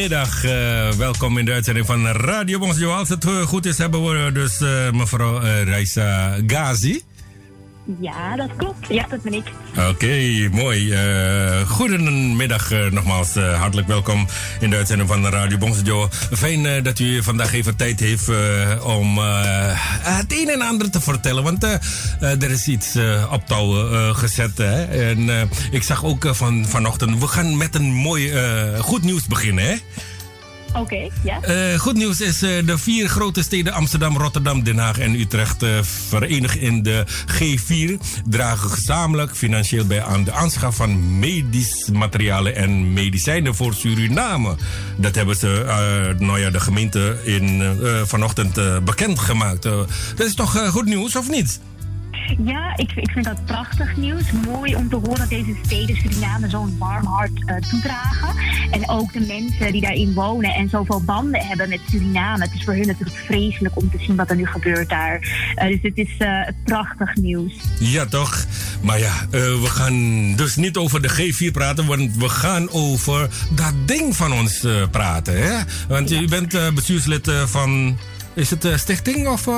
Goedemiddag. 0.00 0.44
Eh, 0.44 0.92
welkom 0.92 1.38
in 1.38 1.44
de 1.44 1.52
uitzending 1.52 1.86
van 1.86 2.06
Radio 2.06 2.58
Bonsjo. 2.58 2.90
Als 2.90 3.08
het 3.08 3.24
eh, 3.24 3.40
goed 3.40 3.66
is, 3.66 3.78
hebben 3.78 4.24
we 4.24 4.32
dus 4.32 4.60
eh, 4.60 4.90
mevrouw 4.90 5.38
Reisa 5.64 6.38
Gazi. 6.46 7.02
Ja, 7.98 8.36
dat 8.36 8.50
klopt. 8.56 8.86
Ja, 8.88 9.06
dat 9.08 9.22
ben 9.22 9.34
ik. 9.34 9.52
Oké, 9.88 10.48
mooi. 10.52 10.92
Uh, 10.92 11.68
goedemiddag 11.68 12.72
uh, 12.72 12.90
nogmaals. 12.90 13.36
Uh, 13.36 13.58
hartelijk 13.60 13.88
welkom 13.88 14.26
in 14.60 14.70
de 14.70 14.76
uitzending 14.76 15.08
van 15.08 15.26
Radio 15.26 15.58
Bonsjo. 15.58 16.08
Fijn 16.32 16.82
dat 16.82 16.98
u 16.98 17.22
vandaag 17.22 17.52
even 17.52 17.76
tijd 17.76 18.00
heeft 18.00 18.28
om 18.82 19.18
het 19.18 20.32
een 20.32 20.48
en 20.48 20.62
ander 20.62 20.90
te 20.90 21.00
vertellen. 21.00 21.42
Want 21.42 21.62
er 22.20 22.50
is 22.50 22.68
iets 22.68 22.96
op 23.30 23.46
touw 23.46 23.72
gezet. 24.12 24.58
Hè? 24.58 24.84
En 24.84 25.50
ik 25.70 25.82
zag 25.82 26.04
ook 26.04 26.28
van, 26.30 26.66
vanochtend, 26.66 27.18
we 27.18 27.26
gaan 27.26 27.56
met 27.56 27.74
een 27.74 27.92
mooi 27.92 28.32
goed 28.78 29.02
nieuws 29.02 29.26
beginnen. 29.26 29.64
Hè? 29.64 29.76
Oké, 30.74 31.08
ja. 31.22 31.40
Uh, 31.48 31.78
goed 31.78 31.94
nieuws 31.94 32.20
is 32.20 32.42
uh, 32.42 32.66
de 32.66 32.78
vier 32.78 33.08
grote 33.08 33.42
steden 33.42 33.72
Amsterdam, 33.72 34.16
Rotterdam, 34.16 34.62
Den 34.62 34.78
Haag 34.78 34.98
en 34.98 35.20
Utrecht 35.20 35.62
uh, 35.62 35.82
verenigd 35.82 36.56
in 36.56 36.82
de 36.82 37.06
G4 37.26 38.06
dragen 38.24 38.70
gezamenlijk 38.70 39.36
financieel 39.36 39.86
bij 39.86 40.02
aan 40.02 40.24
de 40.24 40.32
aanschaf 40.32 40.76
van 40.76 41.18
medisch 41.18 41.88
materialen 41.92 42.56
en 42.56 42.92
medicijnen 42.92 43.54
voor 43.54 43.74
Suriname. 43.74 44.56
Dat 44.96 45.14
hebben 45.14 45.36
ze, 45.36 46.14
nou 46.18 46.40
ja, 46.40 46.50
de 46.50 46.60
gemeente 46.60 47.16
in, 47.24 47.76
vanochtend 48.04 48.84
bekendgemaakt. 48.84 49.62
dat 49.62 50.26
is 50.26 50.34
toch 50.34 50.68
goed 50.70 50.86
nieuws 50.86 51.16
of 51.16 51.30
niet? 51.30 51.60
Ja, 52.38 52.76
ik, 52.76 52.92
ik 52.92 53.10
vind 53.10 53.24
dat 53.24 53.44
prachtig 53.44 53.96
nieuws. 53.96 54.32
Mooi 54.32 54.74
om 54.74 54.88
te 54.88 54.96
horen 54.96 55.18
dat 55.18 55.28
deze 55.28 55.54
steden 55.62 55.96
Suriname 55.96 56.48
zo'n 56.48 56.78
warm 56.78 57.06
hart 57.06 57.40
uh, 57.46 57.56
toedragen. 57.56 58.34
En 58.70 58.88
ook 58.88 59.12
de 59.12 59.20
mensen 59.20 59.72
die 59.72 59.80
daarin 59.80 60.14
wonen 60.14 60.54
en 60.54 60.68
zoveel 60.68 61.02
banden 61.02 61.46
hebben 61.46 61.68
met 61.68 61.80
Suriname. 61.90 62.44
Het 62.44 62.54
is 62.54 62.64
voor 62.64 62.74
hun 62.74 62.86
natuurlijk 62.86 63.18
vreselijk 63.18 63.76
om 63.76 63.90
te 63.90 63.98
zien 63.98 64.16
wat 64.16 64.30
er 64.30 64.36
nu 64.36 64.46
gebeurt 64.46 64.88
daar. 64.88 65.18
Uh, 65.56 65.68
dus 65.68 65.78
het 65.82 65.96
is 65.96 66.14
uh, 66.18 66.48
prachtig 66.64 67.14
nieuws. 67.14 67.54
Ja, 67.78 68.06
toch? 68.06 68.44
Maar 68.82 68.98
ja, 68.98 69.28
we 69.30 69.66
gaan 69.66 70.34
dus 70.36 70.56
niet 70.56 70.76
over 70.76 71.02
de 71.02 71.10
G4 71.10 71.50
praten, 71.52 71.86
want 71.86 72.16
we 72.16 72.28
gaan 72.28 72.70
over 72.70 73.28
dat 73.50 73.72
ding 73.84 74.16
van 74.16 74.32
ons 74.32 74.66
praten. 74.90 75.42
Hè? 75.42 75.58
Want 75.88 76.10
ja. 76.10 76.20
u 76.20 76.28
bent 76.28 76.74
bestuurslid 76.74 77.30
van. 77.46 77.98
Is 78.34 78.50
het 78.50 78.68
stichting 78.76 79.28
of. 79.28 79.48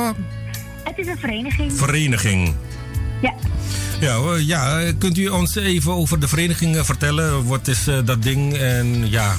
Het 0.85 0.99
is 0.99 1.07
een 1.07 1.19
vereniging. 1.19 1.73
Vereniging. 1.73 2.55
Ja. 3.23 3.35
Ja, 4.01 4.37
ja, 4.37 4.93
kunt 4.99 5.19
u 5.19 5.29
ons 5.29 5.57
even 5.57 5.93
over 5.93 6.21
de 6.21 6.29
vereniging 6.29 6.87
vertellen? 6.87 7.47
Wat 7.47 7.69
is 7.69 7.89
uh, 7.89 7.99
dat 8.05 8.23
ding 8.23 8.55
en 8.55 9.11
ja, 9.11 9.35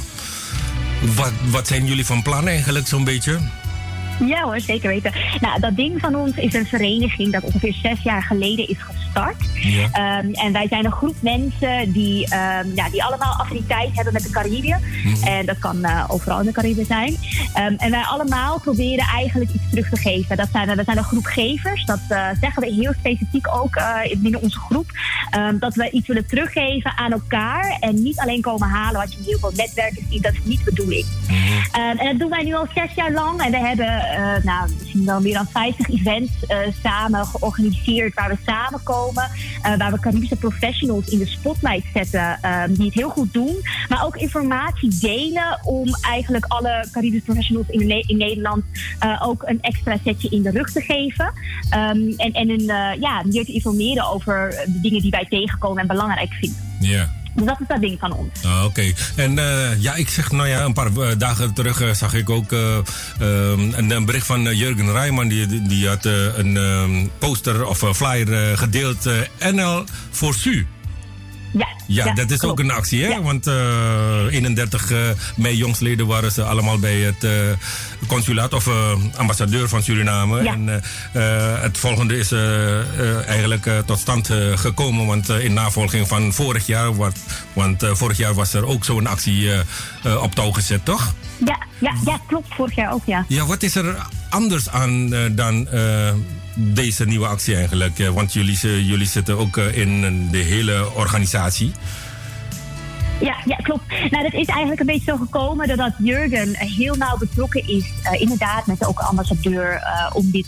wat, 1.16 1.32
wat 1.52 1.68
zijn 1.68 1.86
jullie 1.86 2.06
van 2.06 2.22
plan 2.22 2.48
eigenlijk 2.48 2.88
zo'n 2.88 3.04
beetje? 3.04 3.40
Ja 4.26 4.42
hoor, 4.44 4.60
zeker 4.60 4.90
weten. 4.90 5.12
Nou, 5.40 5.60
dat 5.60 5.76
ding 5.76 6.00
van 6.00 6.16
ons 6.16 6.36
is 6.36 6.54
een 6.54 6.66
vereniging 6.66 7.32
dat 7.32 7.44
ongeveer 7.44 7.74
zes 7.74 8.02
jaar 8.04 8.24
geleden 8.24 8.68
is 8.68 8.78
gestart. 8.78 9.03
Ja. 9.14 10.20
Um, 10.20 10.34
en 10.34 10.52
wij 10.52 10.68
zijn 10.68 10.86
een 10.86 10.92
groep 10.92 11.16
mensen 11.20 11.92
die, 11.92 12.24
um, 12.24 12.72
ja, 12.76 12.90
die 12.90 13.04
allemaal 13.04 13.34
affiniteit 13.34 13.96
hebben 13.96 14.14
met 14.14 14.24
de 14.24 14.30
Caribië. 14.30 14.76
Mhm. 15.04 15.24
En 15.24 15.46
dat 15.46 15.60
kan 15.60 15.78
uh, 15.78 16.04
overal 16.08 16.40
in 16.40 16.46
de 16.46 16.52
Caribië 16.52 16.86
zijn. 16.86 17.18
Um, 17.58 17.76
en 17.78 17.92
wij 17.92 18.04
allemaal 18.04 18.60
proberen 18.60 19.06
eigenlijk 19.06 19.52
iets 19.54 19.70
terug 19.70 19.90
te 19.90 19.98
geven. 19.98 20.38
Dat 20.38 20.50
zijn, 20.52 20.76
dat 20.76 20.86
zijn 20.86 20.98
een 20.98 21.04
groep 21.04 21.26
gevers. 21.26 21.86
Dat 21.86 22.00
uh, 22.10 22.28
zeggen 22.42 22.62
we 22.62 22.74
heel 22.74 22.94
specifiek 23.00 23.48
ook 23.56 23.82
binnen 24.18 24.42
onze 24.42 24.60
groep. 24.60 24.92
dat 25.60 25.76
we 25.76 25.90
iets 25.90 26.08
willen 26.08 26.28
teruggeven 26.28 26.98
aan 26.98 27.12
elkaar. 27.12 27.78
En 27.80 28.04
niet 28.04 28.20
alleen 28.20 28.42
komen 28.42 28.68
halen 28.68 29.02
wat 29.02 29.14
je 29.14 29.18
in 29.18 29.26
heel 29.26 29.40
veel 29.40 29.52
netwerken 29.56 30.06
ziet. 30.10 30.24
Dat 30.24 30.34
is 30.34 30.44
niet 30.44 30.58
de 30.58 30.64
bedoeling. 30.64 31.06
Mhm. 31.28 31.98
en 32.00 32.08
dat 32.08 32.20
doen 32.20 32.30
wij 32.30 32.44
nu 32.44 32.54
al 32.54 32.68
zes 32.76 32.94
jaar 32.96 33.12
lang. 33.12 33.42
En 33.42 33.52
we 33.52 33.58
hebben 33.58 34.04
nou, 34.44 34.70
misschien 34.80 35.06
wel 35.06 35.22
meer 35.22 35.34
dan 35.34 35.48
50 35.48 35.90
events 35.90 36.32
samen 36.84 37.26
georganiseerd 37.26 38.14
waar 38.14 38.30
we 38.30 38.38
samenkomen. 38.46 39.03
Uh, 39.12 39.78
waar 39.78 39.92
we 39.92 40.00
Caribische 40.00 40.36
professionals 40.36 41.08
in 41.08 41.18
de 41.18 41.28
spotlight 41.28 41.86
zetten 41.94 42.40
die 42.70 42.86
het 42.86 42.94
heel 42.94 43.10
goed 43.10 43.34
doen. 43.34 43.56
Maar 43.90 44.06
ook 44.06 44.16
informatie 44.16 44.98
delen 45.00 45.60
om 45.64 45.96
eigenlijk 46.02 46.46
alle 46.46 46.88
Caribische 46.92 47.26
professionals 47.26 47.68
in, 47.68 47.90
in 48.08 48.18
Nederland 48.18 48.64
ook 49.22 49.44
een 49.46 49.62
extra 49.62 49.98
setje 50.04 50.30
in 50.30 50.42
de 50.42 50.50
rug 50.50 50.72
te 50.72 50.82
geven. 50.82 51.26
Um, 51.26 52.14
en 52.18 52.32
en 52.32 52.50
een, 52.50 52.66
ja, 53.00 53.24
meer 53.26 53.46
te 53.46 53.54
informeren 53.54 54.10
over 54.10 54.50
de 54.66 54.80
dingen 54.82 55.02
die 55.02 55.12
wij 55.12 55.26
tegenkomen 55.30 55.82
en 55.82 55.88
belangrijk 55.88 56.34
vinden. 56.34 56.58
Ja. 56.80 57.22
Dat 57.36 57.60
is 57.60 57.68
dat 57.68 57.82
ding 57.82 58.00
van 58.00 58.14
ons. 58.14 58.44
Ah, 58.44 58.64
Oké. 58.66 58.94
En 59.16 59.38
uh, 59.38 59.82
ja, 59.82 59.96
ik 59.96 60.10
zeg, 60.10 60.32
nou 60.32 60.48
ja, 60.48 60.64
een 60.64 60.74
paar 60.74 60.92
uh, 60.98 61.08
dagen 61.18 61.54
terug 61.54 61.82
uh, 61.82 61.94
zag 61.94 62.14
ik 62.14 62.30
ook 62.30 62.52
een, 63.20 63.92
een, 63.92 64.06
bericht 64.06 64.26
van 64.26 64.56
Jurgen 64.56 64.92
Rijman. 64.92 65.28
Die, 65.28 65.62
die 65.68 65.88
had 65.88 66.06
een 66.06 66.56
um, 66.56 67.10
poster 67.18 67.66
of 67.66 67.90
flyer 67.94 68.58
gedeeld. 68.58 69.10
NL 69.40 69.84
voor 70.10 70.34
Su. 70.34 70.68
Ja, 71.54 71.68
ja, 71.88 72.06
ja, 72.06 72.14
dat 72.14 72.32
is 72.32 72.38
klopt. 72.38 72.60
ook 72.60 72.66
een 72.66 72.72
actie, 72.72 73.04
hè? 73.04 73.10
Ja. 73.10 73.22
Want 73.22 73.48
uh, 73.48 74.26
31 74.30 74.92
uh, 74.92 75.00
mei 75.36 75.58
jongsleden 75.58 76.08
waren 76.08 76.32
ze 76.32 76.44
allemaal 76.44 76.80
bij 76.80 77.00
het 77.00 77.24
uh, 77.24 77.32
consulaat 78.08 78.54
of 78.54 78.68
uh, 78.68 78.92
ambassadeur 79.16 79.70
van 79.70 79.84
Suriname. 79.84 80.44
Ja. 80.44 80.54
En 80.54 80.82
het 81.62 81.78
volgende 81.78 82.18
is 82.18 82.32
eigenlijk 83.28 83.70
tot 83.86 84.00
stand 84.00 84.30
gekomen, 84.56 85.06
want 85.06 85.30
in 85.30 85.54
navolging 85.54 86.08
van 86.08 86.34
vorig 86.34 86.66
jaar, 86.66 86.96
wat, 86.96 87.16
want 87.54 87.84
vorig 87.92 88.18
jaar 88.18 88.34
was 88.34 88.54
er 88.54 88.66
ook 88.66 88.86
zo'n 88.86 89.08
actie 89.08 89.50
op 90.22 90.36
touw 90.36 90.52
gezet, 90.52 90.86
toch? 90.86 91.14
Ja, 91.46 91.58
ja, 91.80 91.94
ja, 92.06 92.20
klopt. 92.28 92.48
Vorig 92.56 92.76
jaar 92.76 92.94
ook, 92.94 93.06
ja. 93.06 93.26
Ja, 93.28 93.46
wat 93.46 93.64
is 93.64 93.76
er 93.76 93.96
anders 94.30 94.70
aan 94.70 95.10
dan 95.36 95.68
deze 96.56 97.06
nieuwe 97.06 97.28
actie 97.28 97.56
eigenlijk? 97.56 97.98
Want 98.14 98.34
jullie, 98.34 98.86
jullie 98.86 99.08
zitten 99.08 99.38
ook 99.38 99.58
in 99.58 100.30
de 100.32 100.38
hele 100.38 100.94
organisatie. 100.96 101.72
Ja, 103.20 103.36
ja, 103.46 103.56
klopt. 103.56 103.84
Nou, 103.90 104.24
dat 104.24 104.34
is 104.34 104.46
eigenlijk 104.46 104.80
een 104.80 104.86
beetje 104.86 105.12
zo 105.12 105.18
gekomen 105.18 105.68
doordat 105.68 105.94
Jurgen 105.98 106.58
heel 106.58 106.96
nauw 106.96 107.18
betrokken 107.18 107.68
is, 107.68 107.86
uh, 108.04 108.22
inderdaad, 108.22 108.66
met 108.66 108.86
ook 108.86 109.00
ambassadeur, 109.00 109.74
uh, 109.74 110.10
om 110.14 110.32
dit 110.32 110.48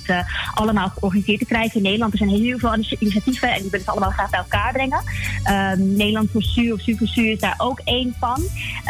allemaal 0.54 0.90
georganiseerd 0.90 1.40
te 1.40 1.46
krijgen 1.46 1.76
in 1.76 1.82
Nederland. 1.82 2.12
Er 2.12 2.18
zijn 2.18 2.30
heel 2.30 2.58
veel 2.60 2.76
initiatieven 3.00 3.50
en 3.50 3.62
die 3.62 3.70
willen 3.70 3.86
het 3.86 3.96
allemaal 3.96 4.12
graag 4.12 4.30
bij 4.30 4.40
elkaar 4.40 4.72
brengen. 4.72 5.04
Um, 5.80 5.96
Nederland 5.96 6.30
voor 6.32 6.44
Zuur 6.44 6.74
of 6.74 6.82
Zuur 6.82 6.98
voor 6.98 7.08
Zuur 7.08 7.32
is 7.32 7.40
daar 7.40 7.56
ook 7.58 7.82
één 7.84 8.16
van. 8.20 8.42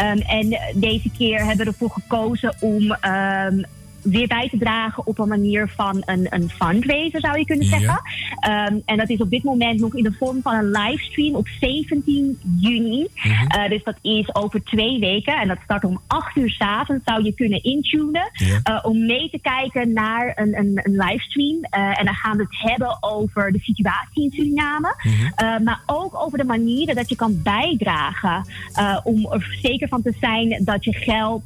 Um, 0.02 0.20
en 0.20 0.60
deze 0.76 1.10
keer 1.18 1.46
hebben 1.46 1.66
we 1.66 1.72
ervoor 1.72 1.92
gekozen 1.92 2.56
om. 2.60 2.98
Um, 3.12 3.66
weer 4.06 4.28
bij 4.28 4.50
te 4.50 4.58
dragen 4.58 5.08
op 5.08 5.20
een 5.20 5.28
manier 5.28 5.70
van 5.76 6.02
een, 6.06 6.28
een 6.30 6.50
fundraiser, 6.50 7.20
zou 7.20 7.40
je 7.40 7.46
kunnen 7.46 7.66
zeggen. 7.66 8.02
Ja. 8.40 8.68
Um, 8.68 8.82
en 8.86 8.98
dat 8.98 9.10
is 9.10 9.20
op 9.20 9.30
dit 9.30 9.44
moment 9.44 9.80
nog 9.80 9.96
in 9.96 10.04
de 10.04 10.14
vorm 10.20 10.42
van 10.42 10.54
een 10.54 10.72
livestream 10.72 11.36
op 11.36 11.48
17 11.48 12.40
juni. 12.60 13.08
Mm 13.14 13.32
-hmm. 13.32 13.64
uh, 13.64 13.70
dus 13.70 13.84
dat 13.84 13.98
is 14.02 14.36
over 14.36 14.64
twee 14.64 15.00
weken. 15.00 15.38
En 15.38 15.48
dat 15.48 15.58
start 15.64 15.84
om 15.84 16.02
8 16.08 16.36
uur 16.36 16.50
s 16.50 16.60
avonds. 16.60 17.04
Zou 17.06 17.24
je 17.24 17.34
kunnen 17.34 17.64
intunen 17.64 18.30
ja. 18.34 18.60
uh, 18.70 18.80
om 18.84 19.06
mee 19.06 19.30
te 19.30 19.40
kijken 19.40 19.94
naar 19.94 20.32
een, 20.36 20.58
een, 20.58 20.80
een 20.84 20.96
livestream. 20.96 21.56
Uh, 21.56 22.00
en 22.00 22.06
dan 22.06 22.14
gaan 22.14 22.38
we 22.38 22.44
het 22.44 22.72
hebben 22.72 22.98
over 23.00 23.52
de 23.52 23.60
situatie 23.60 24.24
in 24.24 24.32
Suriname. 24.32 24.96
Mm 25.04 25.12
-hmm. 25.12 25.64
maar 25.64 25.82
ook 25.86 26.16
over 26.16 26.38
de 26.38 26.44
manieren 26.44 26.96
dat 26.96 27.10
je 27.10 27.16
kan 27.16 27.42
bijdragen. 27.44 28.46
om 29.04 29.32
er 29.32 29.58
zeker 29.62 29.88
van 29.88 30.02
te 30.02 30.14
zijn 30.20 30.62
dat 30.64 30.84
je 30.84 30.94
geld 30.94 31.44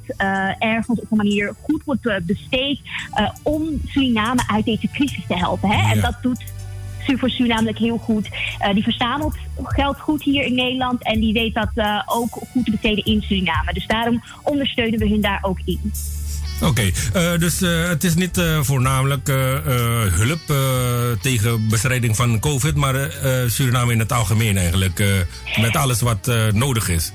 ergens 0.60 1.00
op 1.00 1.12
een 1.12 1.18
manier 1.18 1.54
goed 1.62 1.84
wordt 1.84 2.04
Uh, 2.52 3.30
om 3.44 3.82
Suriname 3.88 4.42
uit 4.48 4.66
deze 4.66 4.90
crisis 4.94 5.24
te 5.28 5.38
helpen. 5.38 5.70
Hè? 5.70 5.82
Ja. 5.82 5.92
En 5.92 6.02
dat 6.02 6.16
doet 6.22 6.44
voor 7.18 7.30
Suriname 7.30 7.54
namelijk 7.54 7.78
heel 7.78 7.98
goed. 7.98 8.30
Uh, 8.62 8.74
die 8.74 8.84
verzamelt 8.84 9.36
geld 9.64 10.00
goed 10.00 10.24
hier 10.24 10.46
in 10.46 10.56
Nederland 10.56 11.04
en 11.04 11.20
die 11.20 11.34
weet 11.34 11.54
dat 11.54 11.70
uh, 11.76 12.02
ook 12.06 12.32
goed 12.32 12.66
te 12.66 12.72
besteden 12.72 13.06
in 13.06 13.22
Suriname. 13.22 13.74
Dus 13.74 13.88
daarom 13.88 14.24
ondersteunen 14.44 15.00
we 15.00 15.10
hun 15.10 15.22
daar 15.22 15.40
ook 15.42 15.60
in. 15.66 15.94
Oké, 16.62 16.70
okay. 16.70 16.94
uh, 17.34 17.40
dus 17.40 17.60
het 17.90 18.04
is 18.04 18.16
niet 18.16 18.42
voornamelijk 18.62 19.28
hulp 20.12 20.54
tegen 21.22 21.68
bestrijding 21.70 22.16
van 22.16 22.40
COVID, 22.40 22.76
maar 22.76 23.12
Suriname 23.48 23.92
in 23.92 24.00
het 24.00 24.12
algemeen 24.12 24.58
eigenlijk. 24.58 25.26
met 25.62 25.76
alles 25.76 26.02
wat 26.02 26.32
nodig 26.54 26.90
is. 26.90 27.12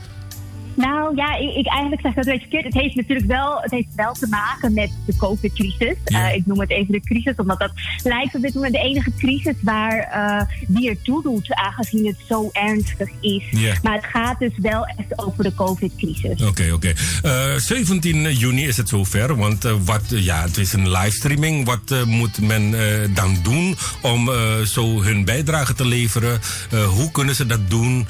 Nou 0.74 1.16
ja, 1.16 1.36
ik, 1.36 1.54
ik 1.54 1.66
eigenlijk 1.68 2.02
zeg 2.02 2.14
dat 2.14 2.26
een 2.26 2.32
beetje 2.32 2.48
verkeerd. 2.48 2.74
Het 2.74 2.82
heeft 2.82 2.94
natuurlijk 2.94 3.26
wel, 3.26 3.58
het 3.60 3.70
heeft 3.70 3.94
wel 3.96 4.12
te 4.12 4.26
maken 4.26 4.72
met 4.72 4.90
de 5.06 5.16
COVID-crisis. 5.16 5.96
Ja. 6.04 6.28
Eh, 6.30 6.36
ik 6.36 6.46
noem 6.46 6.60
het 6.60 6.70
even 6.70 6.92
de 6.92 7.00
crisis, 7.00 7.36
omdat 7.36 7.58
dat 7.58 7.70
lijkt 8.02 8.34
op 8.34 8.42
dit 8.42 8.54
moment 8.54 8.72
de 8.72 8.78
enige 8.80 9.12
crisis 9.18 9.54
waar 9.60 9.98
eh 9.98 10.42
die 10.68 10.88
er 10.90 11.02
toe 11.02 11.22
doet, 11.22 11.54
aangezien 11.54 12.06
het 12.06 12.16
zo 12.28 12.50
ernstig 12.52 13.08
is. 13.20 13.44
Ja. 13.50 13.74
Maar 13.82 13.94
het 13.94 14.04
gaat 14.04 14.38
dus 14.38 14.52
wel 14.56 14.86
echt 14.86 15.24
over 15.24 15.44
de 15.44 15.54
COVID-crisis. 15.54 16.42
Oké, 16.42 16.72
oké. 16.72 16.92
Eh, 17.22 17.54
17 17.56 18.32
juni 18.32 18.66
is 18.66 18.76
het 18.76 18.88
zover, 18.88 19.36
want 19.36 19.64
eh, 19.64 19.72
wat, 19.84 20.12
eh, 20.12 20.24
ja, 20.24 20.42
het 20.42 20.56
is 20.56 20.72
een 20.72 20.90
livestreaming. 20.90 21.64
Wat 21.66 21.90
eh, 21.90 22.02
moet 22.04 22.40
men 22.40 22.74
eh, 22.74 23.14
dan 23.14 23.36
doen 23.42 23.76
om 24.02 24.28
eh, 24.30 24.60
zo 24.60 25.02
hun 25.02 25.24
bijdrage 25.24 25.74
te 25.74 25.86
leveren? 25.86 26.40
Eh, 26.70 26.84
hoe 26.84 27.10
kunnen 27.10 27.34
ze 27.34 27.46
dat 27.46 27.70
doen 27.70 28.06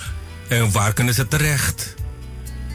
en 0.49 0.73
waar 0.73 0.93
kunnen 0.93 1.15
ze 1.15 1.29
terecht? 1.29 1.95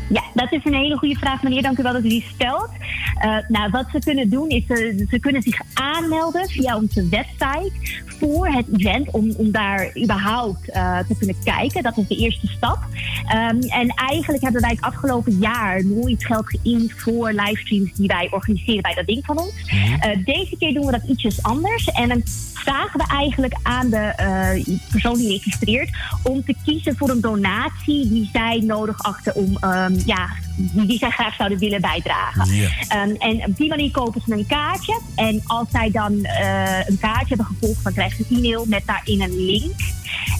Ja, 0.10 0.24
dat 0.34 0.52
is 0.52 0.65
een 0.65 0.74
hele 0.74 0.98
goede 0.98 1.15
vraag, 1.15 1.43
meneer. 1.43 1.62
Dank 1.62 1.78
u 1.78 1.84
wel 1.84 1.93
dat 1.93 2.04
u 2.04 2.10
die 2.10 2.26
stelt. 2.34 2.69
Eh, 3.15 3.38
nou, 3.48 3.69
wat 3.72 3.86
ze 3.91 4.00
kunnen 4.00 4.30
doen 4.30 4.50
is, 4.50 4.65
ze 4.67 5.06
ze 5.10 5.19
kunnen 5.19 5.41
zich 5.41 5.62
aanmelden 5.74 6.50
via 6.50 6.76
onze 6.76 7.08
website 7.10 7.72
voor 8.19 8.48
het 8.48 8.65
event, 8.78 9.12
om, 9.12 9.34
om 9.38 9.52
daar 9.52 9.91
überhaupt 10.04 10.69
eh, 10.69 10.98
te 11.08 11.15
kunnen 11.17 11.36
kijken. 11.43 11.84
Dat 11.84 11.98
is 11.98 12.08
de 12.08 12.15
eerste 12.15 12.48
stap. 12.48 12.80
Ehm, 13.28 13.62
en 13.62 13.89
eigenlijk 13.95 14.43
hebben 14.43 14.62
wij 14.62 14.69
het 14.69 14.82
afgelopen 14.82 15.38
jaar 15.38 15.86
nooit 15.86 16.26
geld 16.26 16.45
geïnd 16.50 16.91
voor 16.91 17.32
livestreams 17.32 17.93
die 17.93 18.08
wij 18.08 18.28
organiseren 18.32 18.82
bij 18.82 18.93
dat 18.93 19.06
ding 19.06 19.26
van 19.26 19.39
ons. 19.39 19.54
Eh, 20.00 20.26
deze 20.26 20.56
keer 20.60 20.74
doen 20.74 20.86
we 20.86 20.91
dat 20.91 21.04
ietsjes 21.08 21.43
anders. 21.43 21.86
En 21.86 22.10
dan 22.10 22.22
vragen 22.54 23.00
we 23.00 23.06
eigenlijk 23.08 23.54
aan 23.63 23.89
de 23.89 23.98
eh, 23.98 24.78
persoon 24.89 25.17
die 25.17 25.30
registreert 25.30 25.89
om 26.24 26.43
te 26.43 26.56
kiezen 26.65 26.98
voor 26.98 27.10
een 27.10 27.22
donatie 27.22 28.10
die 28.10 28.30
zij 28.34 28.62
nodig 28.65 29.04
achten 29.04 29.36
om, 29.36 29.58
ja, 30.05 30.29
die, 30.55 30.97
zij 30.97 31.09
graag 31.09 31.35
zouden 31.35 31.59
willen 31.59 31.81
bijdragen. 31.81 32.47
Ehm, 32.88 33.15
en 33.17 33.45
op 33.45 33.57
die 33.57 33.69
manier 33.69 33.91
kopen 33.91 34.21
ze 34.25 34.33
een 34.33 34.45
kaartje. 34.45 34.99
En 35.15 35.41
als 35.45 35.67
zij 35.71 35.91
dan 35.91 36.23
eh, 36.23 36.88
een 36.88 36.99
kaartje 36.99 37.27
hebben 37.27 37.45
gevolgd, 37.45 37.84
dan 37.84 37.93
krijgen 37.93 38.26
ze 38.26 38.34
een 38.34 38.38
e-mail 38.38 38.65
met 38.67 38.84
daarin 38.86 39.21
een 39.21 39.45
link. 39.45 39.80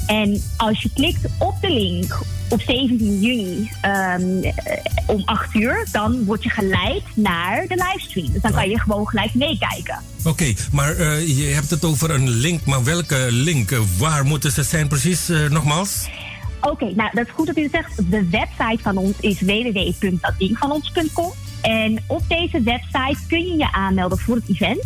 En 0.08 0.42
als 0.58 0.82
je 0.82 0.90
klikt 0.94 1.26
op 1.38 1.56
de 1.62 1.72
link 1.72 2.20
op 2.50 2.62
17 2.62 3.20
juni 3.20 3.70
ehm, 3.82 4.44
eh, 4.44 4.54
om 5.06 5.22
8 5.26 5.56
uur, 5.56 5.88
dan 5.92 6.26
word 6.26 6.44
je 6.44 6.50
geleid 6.50 7.04
naar 7.14 7.68
de 7.68 7.76
livestream. 7.90 8.32
Dus 8.32 8.42
dan 8.42 8.52
kan 8.52 8.70
je 8.70 8.80
gewoon 8.80 9.08
gelijk 9.08 9.34
meekijken. 9.34 10.00
Oké, 10.24 10.54
maar 10.72 10.96
eh, 10.96 11.38
je 11.38 11.44
hebt 11.44 11.70
het 11.70 11.86
over 11.86 12.12
een 12.12 12.30
link, 12.30 12.66
maar 12.66 12.84
welke 12.84 13.28
link? 13.30 13.70
Waar 13.98 14.26
moeten 14.26 14.52
ze 14.52 14.64
zijn 14.64 14.88
precies, 14.88 15.28
nogmaals? 15.50 16.08
Oké, 16.62 16.94
nou 16.96 17.10
dat 17.14 17.26
is 17.28 17.34
goed 17.34 17.48
dat 17.48 17.58
u 17.58 17.62
het 17.62 17.72
zegt. 17.72 18.12
De 18.12 18.30
website 18.30 18.78
van 18.82 18.98
ons 18.98 19.20
is 19.20 19.42
www.datdingvanons.com. 19.42 21.32
En 21.62 22.04
op 22.08 22.22
deze 22.28 22.62
website 22.62 23.28
kun 23.28 23.46
je 23.46 23.58
je 23.58 23.72
aanmelden 23.72 24.18
voor 24.18 24.36
het 24.36 24.50
event. 24.50 24.86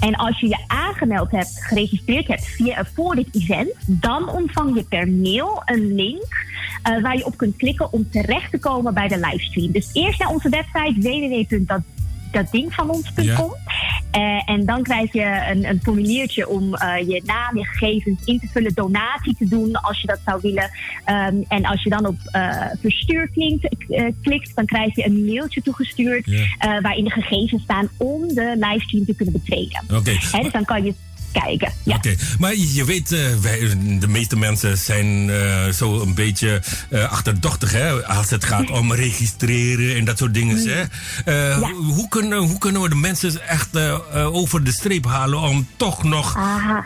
En 0.00 0.14
als 0.14 0.40
je 0.40 0.48
je 0.48 0.64
aangemeld 0.66 1.30
hebt, 1.30 1.58
geregistreerd 1.60 2.26
hebt 2.26 2.44
via, 2.44 2.84
voor 2.94 3.14
dit 3.14 3.28
event, 3.32 3.70
dan 3.86 4.28
ontvang 4.28 4.76
je 4.76 4.84
per 4.84 5.08
mail 5.08 5.62
een 5.64 5.94
link 5.94 6.46
eh, 6.82 7.02
waar 7.02 7.16
je 7.16 7.24
op 7.24 7.36
kunt 7.36 7.56
klikken 7.56 7.92
om 7.92 8.10
terecht 8.10 8.50
te 8.50 8.58
komen 8.58 8.94
bij 8.94 9.08
de 9.08 9.18
livestream. 9.18 9.72
Dus 9.72 9.90
eerst 9.92 10.18
naar 10.18 10.28
onze 10.28 10.48
website 10.48 10.94
www.datdingvanons.com. 11.00 12.01
Ja. 14.10 14.20
Eh, 14.20 14.50
en 14.50 14.64
dan 14.64 14.82
krijg 14.82 15.12
je 15.12 15.46
een, 15.50 15.68
een 15.68 15.80
formuliertje 15.82 16.48
om 16.48 16.74
eh, 16.74 17.08
je 17.08 17.22
naam, 17.24 17.56
je 17.56 17.66
gegevens 17.66 18.24
in 18.24 18.38
te 18.38 18.46
vullen, 18.46 18.74
donatie 18.74 19.36
te 19.38 19.48
doen 19.48 19.72
als 19.72 20.00
je 20.00 20.06
dat 20.06 20.20
zou 20.24 20.38
willen. 20.42 20.70
Ehm, 21.04 21.36
en 21.48 21.64
als 21.64 21.82
je 21.82 21.90
dan 21.90 22.06
op 22.06 22.16
eh, 22.24 22.56
verstuur 22.80 23.30
klinkt, 23.30 23.68
klikt, 24.22 24.54
dan 24.54 24.66
krijg 24.66 24.96
je 24.96 25.04
een 25.04 25.24
mailtje 25.24 25.62
toegestuurd 25.62 26.26
Ja. 26.26 26.80
waarin 26.80 27.04
de 27.04 27.10
gegevens 27.10 27.62
staan 27.62 27.88
om 27.96 28.28
de 28.28 28.56
livestream 28.58 29.04
te 29.04 29.14
kunnen 29.14 29.34
betreden. 29.34 29.82
Oké. 29.94 30.10
Hè, 30.10 30.42
dus 30.42 30.52
dan 30.52 30.64
kan 30.64 30.84
je 30.84 30.94
kijken. 31.32 31.72
Ja. 31.82 31.96
Oké, 31.96 32.14
maar 32.38 32.54
je 32.56 32.84
weet, 32.84 33.12
eh, 33.12 33.20
wij, 33.40 33.76
de 33.98 34.08
meeste 34.08 34.36
mensen 34.36 34.78
zijn 34.78 35.30
eh, 35.30 35.68
zo 35.68 36.00
een 36.00 36.14
beetje 36.14 36.62
eh, 36.90 37.10
achterdochtig 37.10 37.72
hè, 37.72 38.06
als 38.06 38.30
het 38.30 38.44
gaat 38.44 38.70
om 38.70 38.92
registreren 39.04 39.96
en 39.96 40.04
dat 40.04 40.18
soort 40.18 40.34
dingen. 40.34 40.56
Hè? 40.68 40.82
Ja. 41.32 41.58
hoe, 41.72 42.08
kunnen, 42.08 42.38
hoe 42.38 42.58
kunnen 42.58 42.82
we 42.82 42.88
de 42.88 42.94
mensen 42.94 43.48
echt 43.48 43.76
over 44.14 44.64
de 44.64 44.72
streep 44.72 45.04
halen 45.06 45.38
om 45.40 45.68
toch 45.76 46.02
nog 46.02 46.36
Aha. 46.36 46.84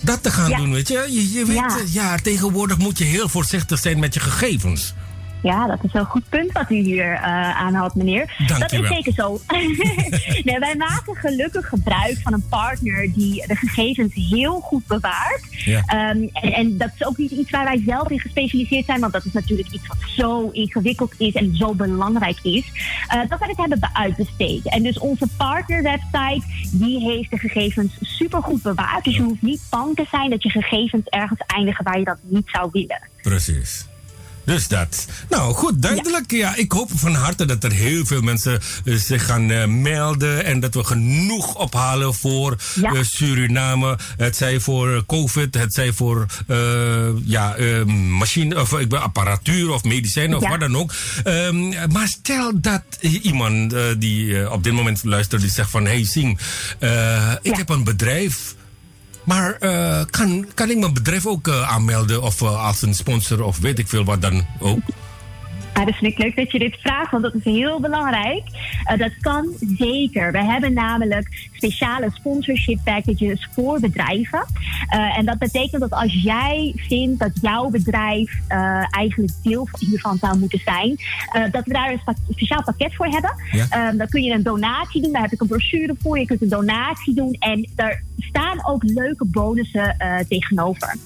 dat 0.00 0.22
te 0.22 0.30
gaan 0.30 0.50
Ja. 0.50 0.56
doen? 0.56 0.72
Weet 0.72 0.88
je? 0.88 1.06
Je, 1.10 1.32
je 1.32 1.44
weet, 1.44 1.56
Ja. 1.56 1.76
ja, 1.92 2.16
tegenwoordig 2.16 2.78
moet 2.78 2.98
je 2.98 3.04
heel 3.04 3.28
voorzichtig 3.28 3.78
zijn 3.78 3.98
met 3.98 4.14
je 4.14 4.20
gegevens. 4.20 4.94
Ja, 5.42 5.66
dat 5.66 5.84
is 5.84 5.94
een 5.94 6.04
goed 6.04 6.28
punt 6.28 6.52
wat 6.52 6.70
u 6.70 6.74
hier 6.74 7.12
eh 7.12 7.60
aanhaalt, 7.60 7.94
meneer. 7.94 8.34
Dank 8.46 8.60
dat 8.60 8.72
is 8.72 8.88
zeker 8.88 9.12
zo. 9.12 9.40
nee, 10.48 10.58
wij 10.58 10.74
maken 10.76 11.16
gelukkig 11.16 11.68
gebruik 11.68 12.18
van 12.22 12.32
een 12.32 12.48
partner 12.48 13.12
die 13.12 13.46
de 13.46 13.56
gegevens 13.56 14.14
heel 14.14 14.60
goed 14.60 14.86
bewaart. 14.86 15.42
Ja. 15.50 15.82
Ehm, 15.86 16.26
en, 16.32 16.52
en 16.52 16.78
dat 16.78 16.90
is 16.98 17.06
ook 17.06 17.16
niet 17.16 17.30
iets 17.30 17.50
waar 17.50 17.64
wij 17.64 17.82
zelf 17.86 18.10
in 18.10 18.20
gespecialiseerd 18.20 18.84
zijn, 18.84 19.00
want 19.00 19.12
dat 19.12 19.24
is 19.24 19.32
natuurlijk 19.32 19.72
iets 19.72 19.86
wat 19.86 19.96
zo 20.16 20.48
ingewikkeld 20.52 21.14
is 21.18 21.32
en 21.32 21.56
zo 21.56 21.74
belangrijk 21.74 22.38
is, 22.42 22.64
eh, 23.08 23.20
dat 23.28 23.38
wij 23.38 23.48
het 23.48 23.56
hebben 23.56 23.90
uitbesteed. 23.92 24.68
En 24.68 24.82
dus 24.82 24.98
onze 24.98 25.26
partnerwebsite, 25.36 26.42
die 26.72 27.00
heeft 27.00 27.30
de 27.30 27.38
gegevens 27.38 27.92
super 28.00 28.42
goed 28.42 28.62
bewaard. 28.62 29.04
Dus 29.04 29.16
je 29.16 29.22
hoeft 29.22 29.42
niet 29.42 29.62
bang 29.70 29.96
te 29.96 30.06
zijn 30.10 30.30
dat 30.30 30.42
je 30.42 30.50
gegevens 30.50 31.06
ergens 31.06 31.40
eindigen 31.46 31.84
waar 31.84 31.98
je 31.98 32.04
dat 32.04 32.18
niet 32.22 32.48
zou 32.50 32.68
willen. 32.72 33.00
Precies. 33.22 33.87
Dus 34.48 34.68
dat. 34.68 35.06
Nou, 35.28 35.54
goed, 35.54 35.82
duidelijk. 35.82 36.30
Ja. 36.30 36.56
ik 36.56 36.72
hoop 36.72 36.90
van 36.94 37.14
harte 37.14 37.44
dat 37.44 37.64
er 37.64 37.72
heel 37.72 38.06
veel 38.06 38.20
mensen 38.22 38.60
eh, 38.84 38.94
zich 38.94 39.24
gaan 39.26 39.50
eh, 39.50 39.66
melden. 39.66 40.44
En 40.44 40.60
dat 40.60 40.74
we 40.74 40.84
genoeg 40.84 41.54
ophalen 41.54 42.14
voor 42.14 42.56
Ja. 42.74 42.92
eh, 42.92 43.02
Suriname. 43.02 43.98
Het 44.16 44.36
zij 44.36 44.60
voor 44.60 45.04
COVID, 45.06 45.54
het 45.54 45.74
zij 45.74 45.92
voor 45.92 46.26
ja, 47.24 47.56
machine, 48.18 48.60
of 48.60 48.78
ik 48.78 48.88
ben 48.88 49.02
apparatuur 49.02 49.70
of 49.70 49.84
medicijnen 49.84 50.36
of 50.36 50.42
Ja. 50.42 50.48
wat 50.50 50.60
dan 50.60 50.76
ook. 50.76 50.92
Ehm, 51.24 51.68
maar 51.92 52.08
stel 52.08 52.60
dat 52.60 52.82
iemand 53.00 53.74
die 53.98 54.50
op 54.50 54.64
dit 54.64 54.72
moment 54.72 55.04
luistert, 55.04 55.40
die 55.40 55.50
zegt 55.50 55.70
van... 55.70 55.84
Hey 55.84 56.04
Sing, 56.04 56.38
ik 57.42 57.56
heb 57.56 57.68
een 57.68 57.84
bedrijf. 57.84 58.54
Maar 59.28 59.56
eh, 59.58 60.00
kan, 60.10 60.46
kan 60.54 60.70
ik 60.70 60.78
mijn 60.78 60.94
bedrijf 60.94 61.26
ook 61.26 61.48
eh, 61.48 61.70
aanmelden 61.70 62.22
of 62.22 62.42
eh, 62.42 62.64
als 62.64 62.82
een 62.82 62.94
sponsor 62.94 63.42
of 63.42 63.58
weet 63.58 63.78
ik 63.78 63.88
veel 63.88 64.04
wat 64.04 64.22
dan 64.22 64.46
ook? 64.58 64.80
Ja, 65.78 65.84
dat 65.84 65.94
vind 65.94 66.12
ik 66.12 66.18
leuk 66.18 66.36
dat 66.36 66.52
je 66.52 66.58
dit 66.58 66.76
vraagt, 66.80 67.10
want 67.10 67.22
dat 67.22 67.34
is 67.34 67.44
heel 67.44 67.80
belangrijk. 67.80 68.42
Eh, 68.84 68.98
dat 68.98 69.12
kan 69.20 69.48
zeker. 69.76 70.32
We 70.32 70.44
hebben 70.44 70.72
namelijk 70.72 71.48
speciale 71.52 72.10
sponsorship 72.12 72.78
packages 72.84 73.48
voor 73.52 73.80
bedrijven. 73.80 74.46
Eh, 74.88 75.18
en 75.18 75.24
dat 75.24 75.38
betekent 75.38 75.80
dat 75.80 75.90
als 75.90 76.22
jij 76.22 76.72
vindt 76.76 77.18
dat 77.18 77.30
jouw 77.40 77.68
bedrijf 77.70 78.38
eh, 78.48 78.84
eigenlijk 78.90 79.32
deel 79.42 79.68
hiervan 79.78 80.16
zou 80.18 80.38
moeten 80.38 80.60
zijn, 80.64 80.96
dat 81.50 81.64
we 81.64 81.72
daar 81.72 81.92
een 81.92 82.16
speciaal 82.30 82.62
pakket 82.62 82.94
voor 82.94 83.06
hebben. 83.06 83.34
Ja. 83.50 83.66
Ehm, 83.70 83.96
dan 83.96 84.08
kun 84.08 84.22
je 84.22 84.32
een 84.32 84.42
donatie 84.42 85.02
doen, 85.02 85.12
daar 85.12 85.22
heb 85.22 85.32
ik 85.32 85.40
een 85.40 85.46
brochure 85.46 85.94
voor. 86.02 86.18
Je 86.18 86.24
kunt 86.26 86.42
een 86.42 86.48
donatie 86.48 87.14
doen 87.14 87.36
en 87.38 87.68
daar 87.74 88.02
staan 88.18 88.66
ook 88.66 88.82
leuke 88.82 89.24
bonussen 89.24 89.96
tegenover. 90.28 90.96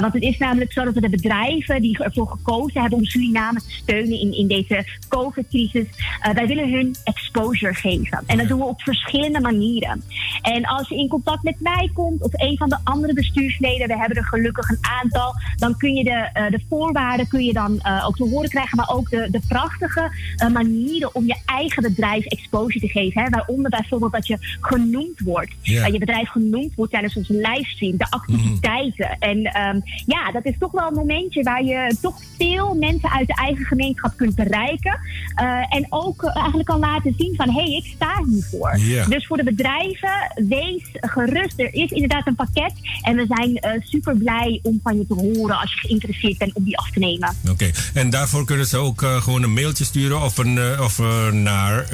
Want 0.00 0.12
het 0.12 0.22
is 0.22 0.38
namelijk 0.38 0.72
zo 0.72 0.84
dat 0.84 0.94
we 0.94 1.00
de 1.00 1.08
bedrijven 1.08 1.80
die 1.80 1.98
ervoor 1.98 2.26
gekozen 2.26 2.80
hebben 2.80 2.98
om 2.98 3.04
Suriname 3.04 3.58
te 3.58 3.70
steunen 3.70 4.13
in, 4.20 4.32
in 4.32 4.48
deze 4.48 4.84
COVID-crisis, 5.08 5.86
eh, 6.20 6.32
wij 6.32 6.46
willen 6.46 6.72
hun 6.72 6.94
exposure 7.04 7.74
geven. 7.74 8.22
En 8.26 8.38
dat 8.38 8.48
doen 8.48 8.58
we 8.58 8.64
op 8.64 8.82
verschillende 8.82 9.40
manieren. 9.40 10.02
En 10.42 10.64
als 10.64 10.88
je 10.88 10.96
in 10.96 11.08
contact 11.08 11.42
met 11.42 11.60
mij 11.60 11.90
komt 11.94 12.22
of 12.22 12.30
een 12.32 12.56
van 12.56 12.68
de 12.68 12.78
andere 12.84 13.14
bestuursleden, 13.14 13.88
we 13.88 13.98
hebben 13.98 14.16
er 14.16 14.24
gelukkig 14.24 14.68
een 14.68 14.78
aantal, 15.00 15.34
dan 15.56 15.76
kun 15.76 15.94
je 15.94 16.04
de, 16.04 16.28
eh, 16.32 16.50
de 16.50 16.60
voorwaarden 16.68 17.28
kun 17.28 17.44
je 17.44 17.52
dan 17.52 17.80
eh, 17.80 18.04
ook 18.06 18.16
te 18.16 18.28
horen 18.28 18.48
krijgen, 18.48 18.76
maar 18.76 18.90
ook 18.90 19.10
de, 19.10 19.28
de 19.30 19.40
prachtige 19.48 20.12
manieren 20.52 21.14
om 21.14 21.26
je 21.26 21.36
eigen 21.46 21.82
bedrijf 21.82 22.24
exposure 22.24 22.80
te 22.80 22.88
geven. 22.88 23.22
Hè? 23.22 23.28
Waaronder 23.28 23.70
bijvoorbeeld 23.70 24.12
dat 24.12 24.26
je 24.26 24.36
genoemd 24.60 25.20
wordt, 25.20 25.54
dat 25.62 25.92
je 25.92 25.98
bedrijf 25.98 26.28
genoemd 26.28 26.74
wordt 26.74 26.92
tijdens 26.92 27.16
onze 27.16 27.32
livestream, 27.32 27.96
de 27.96 28.10
activiteiten. 28.10 29.18
En 29.18 29.44
ehm, 29.44 29.80
ja, 30.06 30.30
dat 30.32 30.44
is 30.44 30.58
toch 30.58 30.72
wel 30.72 30.86
een 30.86 30.94
momentje 30.94 31.42
waar 31.42 31.64
je 31.64 31.96
toch 32.00 32.16
veel 32.36 32.74
mensen 32.74 33.10
uit 33.10 33.26
de 33.26 33.34
eigen 33.34 33.64
gemeenschap 33.64 34.03
kunt 34.16 34.34
bereiken. 34.34 34.98
Eh, 35.34 35.76
en 35.76 35.86
ook 35.88 36.22
eh, 36.22 36.36
eigenlijk 36.36 36.68
kan 36.68 36.78
laten 36.78 37.14
zien 37.18 37.34
van, 37.36 37.48
hé, 37.48 37.62
hey, 37.62 37.72
ik 37.72 37.92
sta 37.94 38.22
hiervoor. 38.28 38.78
Dus 39.08 39.26
voor 39.26 39.36
de 39.36 39.44
bedrijven, 39.44 40.32
wees 40.48 40.82
gerust. 40.92 41.60
Er 41.60 41.74
is 41.74 41.90
inderdaad 41.90 42.26
een 42.26 42.34
pakket. 42.34 42.72
En 43.02 43.16
we 43.16 43.26
zijn 43.28 43.56
eh, 43.56 43.80
super 43.82 44.16
blij 44.16 44.60
om 44.62 44.80
van 44.82 44.96
je 44.96 45.06
te 45.06 45.14
horen 45.14 45.60
als 45.60 45.72
je 45.72 45.78
geïnteresseerd 45.78 46.38
bent 46.38 46.52
om 46.52 46.64
die 46.64 46.78
af 46.78 46.90
te 46.90 46.98
nemen. 46.98 47.36
Oké, 47.50 47.70
en 47.94 48.10
daarvoor 48.10 48.44
kunnen 48.44 48.66
ze 48.66 48.76
ook 48.76 49.02
gewoon 49.02 49.42
een 49.42 49.52
mailtje 49.52 49.84
sturen 49.84 50.22
of, 50.22 50.38
een, 50.38 50.80
of 50.80 50.98
naar 51.32 51.86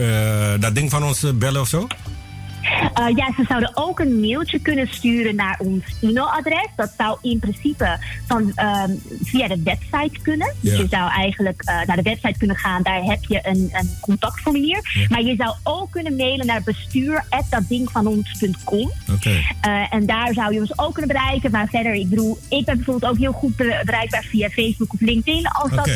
dat 0.60 0.74
ding 0.74 0.90
van 0.90 1.04
ons 1.04 1.26
bellen 1.34 1.60
of 1.60 1.68
zo? 1.68 1.86
Eh, 2.94 3.06
ja, 3.16 3.32
ze 3.36 3.44
zouden 3.48 3.70
ook 3.76 4.00
een 4.00 4.20
mailtje 4.20 4.58
kunnen 4.60 4.88
sturen 4.88 5.34
naar 5.34 5.56
ons 5.58 5.84
e-mailadres. 6.00 6.68
Dat 6.76 6.92
zou 6.98 7.18
in 7.22 7.38
principe 7.38 7.98
van, 8.26 8.52
ehm, 8.54 8.90
via 9.22 9.48
de 9.48 9.60
website 9.64 10.20
kunnen. 10.22 10.54
Dus 10.60 10.72
Ja. 10.72 10.78
je 10.78 10.86
zou 10.90 11.10
eigenlijk 11.10 11.62
eh, 11.62 11.80
naar 11.86 11.96
de 11.96 12.02
website 12.02 12.38
kunnen 12.38 12.56
gaan. 12.56 12.82
Daar 12.82 13.02
heb 13.02 13.24
je 13.24 13.40
een, 13.42 13.68
een 13.72 13.90
contactformulier. 14.00 15.06
Maar 15.08 15.22
je 15.22 15.34
zou 15.36 15.54
ook 15.62 15.90
kunnen 15.90 16.16
mailen 16.16 16.46
naar 16.46 16.62
bestuur.datdingvanons.com. 16.62 18.90
Oké. 19.12 19.30
Eh, 19.60 19.94
en 19.94 20.06
daar 20.06 20.32
zou 20.32 20.54
je 20.54 20.60
ons 20.60 20.78
ook 20.78 20.92
kunnen 20.94 21.16
bereiken. 21.16 21.50
Maar 21.50 21.68
verder, 21.68 21.94
ik 21.94 22.08
bedoel, 22.08 22.38
ik 22.48 22.64
ben 22.64 22.76
bijvoorbeeld 22.76 23.12
ook 23.12 23.18
heel 23.18 23.32
goed 23.32 23.56
be- 23.56 23.82
bereikbaar 23.84 24.24
via 24.24 24.48
Facebook 24.48 24.92
of 24.92 25.00
LinkedIn 25.00 25.46
als 25.48 25.70
dat 25.70 25.90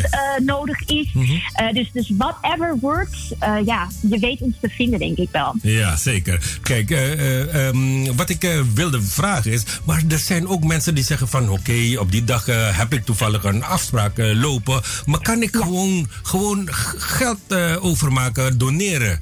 nodig 0.44 0.80
is. 0.84 1.12
Eh, 1.52 1.72
dus, 1.72 1.90
dus 1.92 2.10
whatever 2.16 2.76
works, 2.80 3.32
ja, 3.64 3.88
je 4.00 4.18
weet 4.18 4.40
ons 4.40 4.54
te 4.60 4.68
vinden, 4.68 4.98
denk 4.98 5.16
ik 5.18 5.28
wel. 5.32 5.54
Ja, 5.62 5.96
zeker. 5.96 6.53
Kijk, 6.62 6.90
eh, 6.90 7.12
eh, 7.12 7.66
ehm, 7.66 8.16
wat 8.16 8.28
ik 8.28 8.44
eh, 8.44 8.60
wilde 8.74 9.02
vragen 9.02 9.52
is... 9.52 9.62
maar 9.84 10.02
er 10.08 10.18
zijn 10.18 10.48
ook 10.48 10.64
mensen 10.64 10.94
die 10.94 11.04
zeggen 11.04 11.28
van... 11.28 11.50
oké, 11.50 11.98
op 11.98 12.10
die 12.10 12.24
dag 12.24 12.46
heb 12.76 12.92
ik 12.92 13.04
toevallig 13.04 13.44
een 13.44 13.64
afspraak 13.64 14.12
lopen... 14.16 14.82
maar 15.06 15.20
kan 15.20 15.42
ik 15.42 15.56
gewoon, 15.56 16.08
gewoon 16.22 16.68
geld 16.96 17.54
overmaken, 17.80 18.58
doneren? 18.58 19.20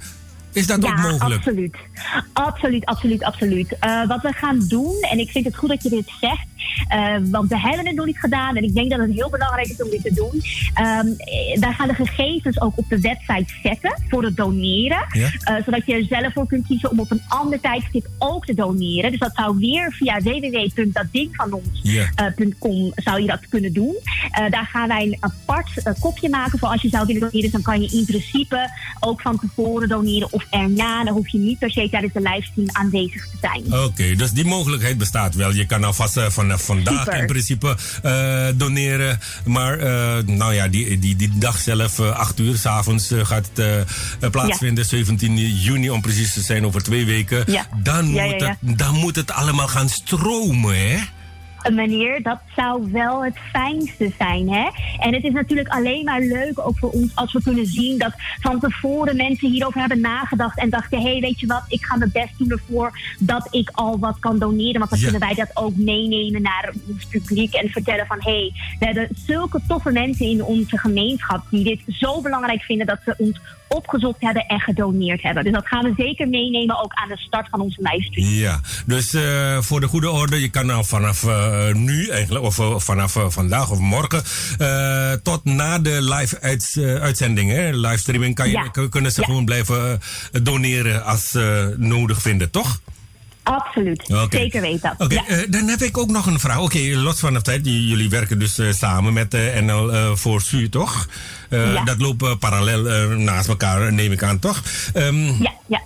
Is 0.53 0.67
dat 0.67 0.85
ook 0.85 0.97
mogelijk? 0.97 1.23
absoluut. 1.23 1.77
Absoluut, 2.33 2.85
absoluut, 2.85 3.23
absoluut. 3.23 3.79
Eh, 3.79 4.07
wat 4.07 4.23
we 4.23 4.33
gaan 4.33 4.59
doen, 4.69 4.97
en 5.11 5.19
ik 5.19 5.31
vind 5.31 5.45
het 5.45 5.57
goed 5.57 5.69
dat 5.69 5.83
je 5.83 5.89
dit 5.89 6.11
zegt, 6.21 6.47
eh, 6.89 7.15
want 7.31 7.49
we 7.49 7.59
hebben 7.59 7.87
het 7.87 7.97
nog 7.97 8.07
niet 8.07 8.19
gedaan 8.19 8.57
en 8.57 8.63
ik 8.63 8.75
denk 8.75 8.91
dat 8.91 8.99
het 8.99 9.13
heel 9.13 9.31
belangrijk 9.31 9.69
is 9.69 9.83
om 9.83 9.91
dit 9.91 10.03
te 10.03 10.13
doen. 10.15 10.43
Eh, 10.75 11.01
wij 11.61 11.73
gaan 11.73 11.89
de 11.89 11.95
gegevens 11.95 12.61
ook 12.61 12.79
op 12.79 12.85
de 12.89 13.01
website 13.01 13.55
zetten 13.63 14.03
voor 14.09 14.25
het 14.25 14.37
doneren, 14.37 15.07
Ja. 15.13 15.31
Zodat 15.65 15.87
je 15.87 15.95
er 15.95 16.05
zelf 16.05 16.33
voor 16.33 16.47
kunt 16.47 16.67
kiezen 16.67 16.91
om 16.91 17.01
op 17.01 17.11
een 17.11 17.23
ander 17.29 17.61
tijdstip 17.61 18.07
ook 18.19 18.47
te 18.47 18.55
doneren. 18.55 19.11
Dus 19.11 19.21
dat 19.21 19.35
zou 19.35 19.59
weer 19.59 19.93
via 19.93 20.21
www.datdingvanons.com 20.21 22.93
zou 22.95 23.21
je 23.21 23.27
dat 23.27 23.49
kunnen 23.49 23.73
doen. 23.73 23.95
Daar 24.51 24.69
gaan 24.73 24.89
wij 24.89 25.03
een 25.03 25.17
apart 25.21 25.83
kopje 26.01 26.29
maken 26.29 26.59
voor 26.59 26.69
als 26.69 26.83
je 26.83 26.89
zou 26.89 27.07
willen 27.07 27.21
doneren. 27.21 27.43
Dus 27.43 27.53
dan 27.53 27.63
kan 27.63 27.83
je 27.83 27.97
in 27.97 28.05
principe 28.05 28.71
ook 29.01 29.21
van 29.21 29.39
tevoren 29.39 29.89
doneren 29.89 30.33
of 30.33 30.42
erna. 30.51 31.05
Dan 31.05 31.15
hoef 31.15 31.29
je 31.29 31.39
niet 31.39 31.59
per 31.59 31.71
se 31.71 31.89
tijdens 31.91 32.13
de 32.13 32.21
livestream 32.21 32.69
aanwezig 32.73 33.27
te 33.27 33.37
zijn. 33.41 33.83
Oké, 33.83 34.15
dus 34.15 34.31
die 34.31 34.45
mogelijkheid 34.45 34.99
bestaat 34.99 35.35
wel. 35.35 35.53
Je 35.53 35.67
kan 35.67 35.85
alvast 35.85 36.17
eh, 36.17 36.29
vanaf 36.29 36.65
vandaag 36.65 37.05
Super. 37.05 37.21
in 37.21 37.27
principe 37.27 37.77
eh, 38.03 38.47
doneren. 38.55 39.19
Maar 39.45 39.79
eh, 39.79 40.25
nou 40.25 40.55
ja, 40.55 40.69
die, 40.69 40.99
die, 40.99 41.17
die 41.17 41.31
dag 41.39 41.59
zelf, 41.59 41.99
eh 41.99 42.11
8 42.11 42.39
uur 42.39 42.57
s'avonds, 42.57 43.13
avonds 43.13 43.29
gaat 43.29 43.49
het 43.49 43.59
eh, 43.59 43.81
eh, 43.81 44.31
plaatsvinden. 44.31 44.85
17 44.85 45.37
juni 45.37 45.91
om 45.91 46.01
precies 46.01 46.33
te 46.33 46.41
zijn, 46.41 46.67
over 46.67 46.83
twee 46.83 47.05
weken. 47.05 47.45
Ja. 47.47 47.67
Dan, 47.83 48.13
Ja, 48.13 48.25
moet 48.25 48.41
ja, 48.41 48.57
Het, 48.61 48.79
dan 48.79 48.95
moet 48.95 49.17
het 49.17 49.31
allemaal 49.31 49.69
gaan 49.69 49.89
stromen, 49.89 50.89
hè? 50.89 50.99
Een 51.63 51.75
manier, 51.75 52.23
dat 52.23 52.39
zou 52.57 52.93
wel 52.93 53.25
het 53.25 53.39
fijnste 53.53 54.13
zijn. 54.19 54.49
Hè? 54.51 54.69
En 54.99 55.15
het 55.15 55.25
is 55.25 55.33
natuurlijk 55.33 55.69
alleen 55.69 56.05
maar 56.05 56.21
leuk, 56.21 56.59
ook 56.67 56.79
voor 56.79 56.91
ons, 56.91 57.15
als 57.15 57.33
we 57.33 57.43
kunnen 57.43 57.67
zien 57.67 57.99
dat 57.99 58.13
van 58.41 58.61
tevoren 58.61 59.17
mensen 59.17 59.51
hierover 59.51 59.81
hebben 59.81 60.01
nagedacht 60.01 60.59
en 60.59 60.71
dachten: 60.71 61.01
hé, 61.01 61.11
hey, 61.11 61.21
weet 61.21 61.41
je 61.41 61.47
wat, 61.47 61.65
ik 61.69 61.85
ga 61.85 61.97
mijn 61.97 62.11
best 62.13 62.39
doen 62.39 62.51
ervoor 62.51 62.99
dat 63.19 63.49
ik 63.51 63.71
al 63.73 63.99
wat 63.99 64.19
kan 64.19 64.39
doneren. 64.39 64.79
Want 64.79 64.91
dan 64.91 64.99
Ja. 64.99 65.11
kunnen 65.11 65.29
wij 65.29 65.35
dat 65.35 65.51
ook 65.57 65.77
meenemen 65.77 66.43
naar 66.43 66.73
ons 66.89 67.05
publiek 67.07 67.55
en 67.55 67.69
vertellen 67.69 68.07
van: 68.07 68.19
hé, 68.21 68.31
hey, 68.33 68.53
we 68.79 68.85
hebben 68.85 69.09
zulke 69.27 69.61
toffe 69.69 69.91
mensen 69.93 70.27
in 70.27 70.45
onze 70.45 70.79
gemeenschap 70.79 71.45
die 71.51 71.65
dit 71.65 71.81
zo 71.89 72.21
belangrijk 72.21 72.63
vinden 72.63 72.87
dat 72.87 72.99
ze 73.05 73.15
ons 73.19 73.41
opgezocht 73.75 74.21
hebben 74.21 74.47
en 74.47 74.61
gedoneerd 74.61 75.23
hebben. 75.23 75.45
Dus 75.45 75.53
dat 75.53 75.67
gaan 75.67 75.85
we 75.85 75.93
zeker 75.97 76.29
meenemen 76.29 76.83
ook 76.83 76.93
aan 76.95 77.09
de 77.09 77.19
start 77.19 77.49
van 77.51 77.61
onze 77.61 77.79
livestream. 77.83 78.29
Ja, 78.29 78.61
dus 78.87 79.15
eh, 79.15 79.59
voor 79.61 79.81
de 79.81 79.87
goede 79.87 80.11
orde, 80.11 80.41
je 80.41 80.49
kan 80.51 80.71
al 80.71 80.85
vanaf 80.85 81.25
eh, 81.25 81.73
nu 81.73 82.09
eigenlijk, 82.09 82.45
of 82.45 82.59
eh, 82.59 82.79
vanaf 82.79 83.17
vandaag 83.29 83.71
of 83.71 83.79
morgen, 83.79 84.23
tot 85.23 85.45
na 85.45 85.79
de 85.79 86.03
live 86.03 86.41
uitzending, 87.01 87.51
hè, 87.51 87.71
livestreaming, 87.77 88.35
kan 88.35 88.47
je, 88.51 88.53
Ja. 88.75 88.89
kunnen 88.89 89.13
ze 89.13 89.21
Ja. 89.21 89.27
gewoon 89.27 89.45
blijven 89.45 90.01
doneren 90.43 91.05
als 91.05 91.31
ze 91.31 91.75
nodig 91.79 92.23
vinden, 92.23 92.51
toch? 92.51 92.81
Absoluut, 93.43 94.03
Oké. 94.13 94.37
zeker 94.37 94.61
weet 94.61 94.83
dat. 94.83 94.95
Oké, 94.99 95.15
Ja. 95.15 95.27
eh, 95.27 95.39
dan 95.51 95.69
heb 95.69 95.83
ik 95.83 95.99
ook 95.99 96.11
nog 96.11 96.27
een 96.27 96.41
vraag. 96.41 96.59
Oké, 96.59 96.79
los 96.79 97.21
van 97.21 97.33
de 97.35 97.43
tijd, 97.43 97.61
jullie 97.65 98.09
werken 98.11 98.39
dus 98.39 98.59
eh, 98.59 98.73
samen 98.73 99.13
met 99.13 99.31
de 99.31 99.59
NL 99.63 99.93
eh, 99.93 100.11
voor 100.15 100.41
SU, 100.41 100.69
toch? 100.69 101.09
Eh, 101.49 101.73
Ja. 101.73 101.85
Dat 101.85 102.01
loopt 102.01 102.23
eh, 102.23 102.37
parallel 102.39 102.89
eh, 102.89 103.07
naast 103.17 103.49
elkaar, 103.49 103.93
neem 103.93 104.13
ik 104.13 104.23
aan, 104.23 104.39
toch? 104.39 104.63
Ehm, 104.93 105.27
Ja, 105.43 105.53
ja. 105.69 105.81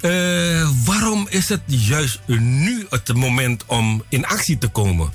eh, 0.00 0.68
waarom 0.84 1.26
is 1.30 1.48
het 1.48 1.60
juist 1.66 2.20
nu 2.26 2.86
het 2.90 3.14
moment 3.14 3.64
om 3.66 4.02
in 4.08 4.26
actie 4.26 4.58
te 4.58 4.68
komen? 4.68 5.10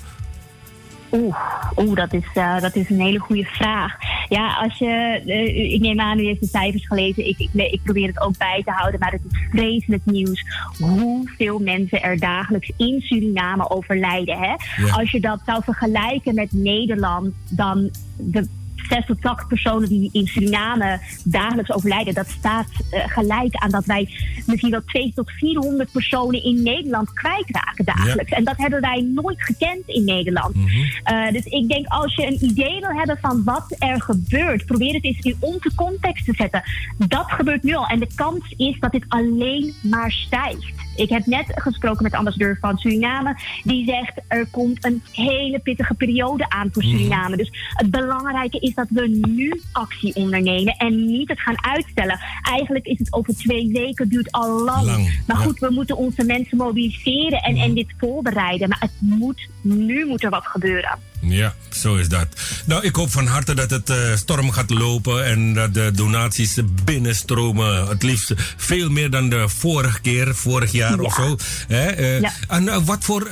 Oeh, 1.12 1.36
oeh 1.78 1.95
dat, 1.95 2.14
is, 2.14 2.26
eh, 2.34 2.62
dat 2.62 2.76
is 2.76 2.89
een 2.89 2.99
hele 2.99 3.20
goede 3.20 3.45
vraag. 3.45 3.93
Ja, 4.30 4.53
als 4.53 4.78
je, 4.78 5.22
eh, 5.26 5.74
ik 5.74 5.82
neem 5.82 5.99
aan, 5.99 6.20
u 6.20 6.26
heeft 6.26 6.39
de 6.39 6.47
cijfers 6.47 6.88
gelezen. 6.88 7.28
Ik, 7.28 7.39
ik, 7.39 7.49
ik 7.53 7.80
probeer 7.84 8.08
het 8.08 8.22
ook 8.22 8.38
bij 8.38 8.62
te 8.66 8.72
houden, 8.72 8.99
maar 8.99 9.12
het 9.12 9.22
is 9.32 9.39
vreselijk 9.51 10.06
nieuws 10.06 10.45
hoeveel 10.80 11.60
mensen 11.60 12.01
er 12.01 12.20
dagelijks 12.20 12.72
in 12.78 13.01
Suriname 13.01 13.70
overlijden. 13.70 14.38
Hè? 14.38 14.53
Ja. 14.86 14.95
Als 14.97 15.12
je 15.12 15.20
dat 15.20 15.41
zou 15.45 15.64
vergelijken 15.64 16.36
met 16.36 16.51
Nederland, 16.51 17.34
dan 17.49 17.89
de 18.18 18.47
6 18.89 19.05
tot 19.05 19.21
80 19.21 19.47
personen 19.47 19.89
die 19.89 20.09
in 20.11 20.27
Suriname 20.27 20.99
dagelijks 21.23 21.71
overlijden, 21.71 22.13
dat 22.13 22.29
staat 22.29 22.67
eh, 22.91 23.03
gelijk 23.07 23.55
aan 23.55 23.69
dat 23.69 23.86
wij 23.86 24.09
misschien 24.45 24.71
wel 24.71 24.83
2 24.86 25.11
tot 25.15 25.31
400 25.31 25.91
personen 25.91 26.43
in 26.43 26.63
Nederland 26.63 27.13
kwijtraken 27.13 27.86
dagelijks. 27.86 28.31
En 28.31 28.43
dat 28.43 28.57
hebben 28.57 28.81
wij 28.81 29.01
nooit 29.13 29.43
gekend 29.43 29.88
in 29.88 30.03
Nederland. 30.05 30.55
Eh, 31.03 31.31
dus 31.31 31.45
ik 31.45 31.67
denk 31.67 31.88
als 31.88 32.15
je 32.15 32.25
een 32.25 32.43
idee 32.43 32.79
wil 32.79 32.93
hebben 32.93 33.17
van 33.21 33.43
wat 33.43 33.75
er 33.79 34.01
gebeurt, 34.01 34.65
probeer 34.65 34.93
het 34.93 35.03
eens 35.03 35.19
in 35.19 35.38
onze 35.39 35.71
context 35.75 36.25
te 36.25 36.33
zetten. 36.33 36.63
Dat 36.97 37.31
gebeurt 37.31 37.63
nu 37.63 37.75
al. 37.75 37.88
En 37.88 37.99
de 37.99 38.09
kans 38.15 38.53
is 38.57 38.79
dat 38.79 38.91
dit 38.91 39.05
alleen 39.07 39.73
maar 39.81 40.11
stijgt. 40.11 40.84
Ik 40.95 41.09
heb 41.09 41.25
net 41.25 41.45
gesproken 41.55 42.03
met 42.03 42.11
de 42.11 42.17
ambassadeur 42.17 42.57
van 42.61 42.77
Suriname. 42.77 43.35
Die 43.63 43.85
zegt 43.85 44.21
er 44.27 44.47
komt 44.51 44.85
een 44.85 45.03
hele 45.11 45.59
pittige 45.59 45.93
periode 45.93 46.49
aan 46.49 46.69
voor 46.71 46.83
Suriname. 46.83 47.37
Dus 47.37 47.51
het 47.73 47.91
belangrijke 47.91 48.59
is 48.59 48.73
dat 48.73 48.87
we 48.89 49.07
nu 49.27 49.61
actie 49.71 50.15
ondernemen 50.15 50.75
en 50.77 51.05
niet 51.05 51.29
het 51.29 51.39
gaan 51.39 51.63
uitstellen. 51.63 52.19
Eigenlijk 52.41 52.85
is 52.85 52.99
het 52.99 53.13
over 53.13 53.35
twee 53.35 53.69
weken, 53.71 54.09
duurt 54.09 54.31
al 54.31 54.63
lang. 54.63 54.85
Lang, 54.85 55.23
maar 55.27 55.37
ja. 55.37 55.43
goed, 55.43 55.59
we 55.59 55.69
moeten 55.71 55.97
onze 55.97 56.23
mensen 56.23 56.57
mobiliseren 56.57 57.39
en, 57.39 57.55
en 57.55 57.73
dit 57.73 57.93
voorbereiden. 57.97 58.69
Maar 58.69 58.79
het 58.79 58.91
moet, 58.99 59.49
nu 59.61 60.05
moet 60.05 60.23
er 60.23 60.29
wat 60.29 60.45
gebeuren. 60.45 60.99
Ja, 61.28 61.55
zo 61.69 61.95
is 61.95 62.09
dat. 62.09 62.28
Nou, 62.65 62.84
ik 62.84 62.95
hoop 62.95 63.11
van 63.11 63.28
harte 63.28 63.53
dat 63.55 63.69
het 63.69 63.89
eh, 63.89 63.97
storm 64.15 64.51
gaat 64.51 64.69
lopen 64.69 65.26
en 65.26 65.53
dat 65.53 65.73
de 65.73 65.91
donaties 65.95 66.57
binnenstromen. 66.84 67.88
Het 67.88 68.03
liefst 68.03 68.34
veel 68.57 68.89
meer 68.89 69.09
dan 69.09 69.30
de 69.30 69.49
vorige 69.49 70.01
keer, 70.01 70.36
vorig 70.36 70.71
jaar 70.71 70.95
Ja. 70.95 71.03
of 71.03 71.13
zo. 71.13 71.38
Hè? 71.67 71.86
eh, 71.86 72.19
Ja. 72.21 72.34
En 72.47 72.69
eh, 72.69 72.78
wat 72.86 73.03
voor 73.03 73.28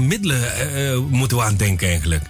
middelen 0.00 0.40
moeten 1.10 1.36
we 1.36 1.42
aan 1.42 1.56
denken 1.56 1.88
eigenlijk? 1.88 2.24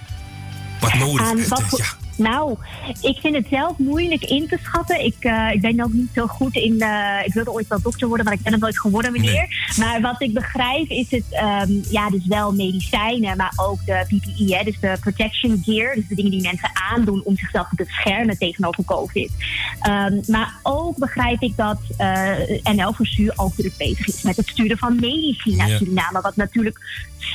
Wat 0.80 0.94
nodig 0.94 1.32
is. 1.32 1.48
wat 1.48 1.62
voor- 1.62 1.78
ja. 1.78 1.86
Nou, 2.16 2.56
ik 3.00 3.18
vind 3.20 3.34
het 3.34 3.46
zelf 3.50 3.78
moeilijk 3.78 4.24
in 4.24 4.48
te 4.48 4.58
schatten. 4.62 5.04
Ik, 5.04 5.16
eh, 5.20 5.48
ik 5.52 5.60
ben 5.60 5.82
ook 5.84 5.92
niet 5.92 6.10
zo 6.14 6.26
goed 6.26 6.54
in. 6.54 6.80
eh, 6.80 7.26
ik 7.26 7.32
wilde 7.32 7.52
ooit 7.52 7.68
wel 7.68 7.80
dokter 7.82 8.08
worden, 8.08 8.24
maar 8.24 8.34
ik 8.34 8.42
ben 8.42 8.52
het 8.52 8.60
nooit 8.60 8.80
geworden, 8.80 9.12
meneer. 9.12 9.72
Maar 9.76 10.00
wat 10.00 10.22
ik 10.22 10.32
begrijp 10.34 10.88
is 10.88 11.10
het, 11.10 11.24
ehm, 11.30 11.72
ja, 11.90 12.10
dus 12.10 12.26
wel 12.26 12.52
medicijnen, 12.52 13.36
maar 13.36 13.52
ook 13.56 13.86
de 13.86 14.04
PPE, 14.06 14.56
hè, 14.56 14.64
dus 14.64 14.80
de 14.80 14.96
protection 15.00 15.62
gear, 15.64 15.94
dus 15.94 16.08
de 16.08 16.14
dingen 16.14 16.30
die 16.30 16.42
mensen 16.42 16.70
aandoen 16.92 17.20
om 17.24 17.36
zichzelf 17.36 17.68
te 17.68 17.74
beschermen 17.74 18.38
tegenover 18.38 18.84
COVID. 18.84 19.32
Ehm, 19.80 20.20
maar 20.26 20.54
ook 20.62 20.96
begrijp 20.98 21.42
ik 21.42 21.56
dat 21.56 21.78
eh 21.96 22.30
NL 22.62 22.92
voor 22.92 23.10
ook 23.36 23.54
druk 23.54 23.76
bezig 23.76 24.06
is 24.06 24.22
met 24.22 24.36
het 24.36 24.48
sturen 24.48 24.78
van 24.78 24.96
medici 25.00 25.56
naar 25.56 25.68
Ja. 25.68 25.76
Suriname, 25.76 26.20
wat 26.20 26.36
natuurlijk 26.36 26.78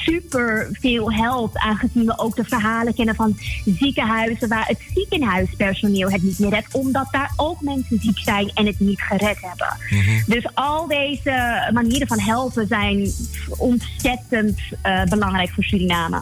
super 0.06 0.68
veel 0.72 1.12
helpt, 1.14 1.58
aangezien 1.58 2.06
we 2.06 2.18
ook 2.20 2.36
de 2.36 2.44
verhalen 2.44 2.94
kennen 2.94 3.16
van 3.16 3.38
ziekenhuizen 3.66 4.48
waar 4.50 4.68
het 4.68 4.80
ziekenhuispersoneel 4.94 6.12
het 6.12 6.22
niet 6.24 6.40
meer 6.40 6.50
redt, 6.50 6.74
omdat 6.74 7.08
daar 7.12 7.32
ook 7.36 7.62
mensen 7.62 8.00
ziek 8.02 8.20
zijn 8.20 8.52
en 8.54 8.66
het 8.66 8.80
niet 8.80 9.02
gered 9.02 9.38
hebben. 9.42 9.78
Dus 10.26 10.46
al 10.54 10.88
deze 10.88 11.70
manieren 11.74 12.08
van 12.08 12.20
helpen 12.20 12.68
zijn 12.68 13.12
ontzettend 13.58 14.60
eh, 14.82 15.04
belangrijk 15.04 15.50
voor 15.50 15.64
Suriname. 15.64 16.22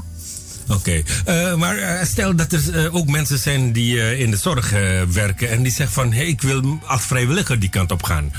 Oké, 0.70 1.01
Eh, 1.26 1.55
maar 1.55 1.78
eh, 1.78 2.03
stel 2.05 2.36
dat 2.36 2.51
er 2.51 2.93
ook 2.93 3.07
mensen 3.07 3.38
zijn 3.38 3.72
die 3.72 4.18
in 4.18 4.32
de 4.32 4.38
zorg 4.38 4.72
werken 5.13 5.49
en 5.49 5.63
die 5.63 5.72
zeggen 5.72 5.93
van 5.95 6.13
hey, 6.13 6.26
ik 6.26 6.41
wil 6.41 6.80
als 6.86 7.01
vrijwilliger 7.05 7.59
die 7.59 7.70
kant 7.70 7.91
op 7.91 8.03
gaan. 8.03 8.32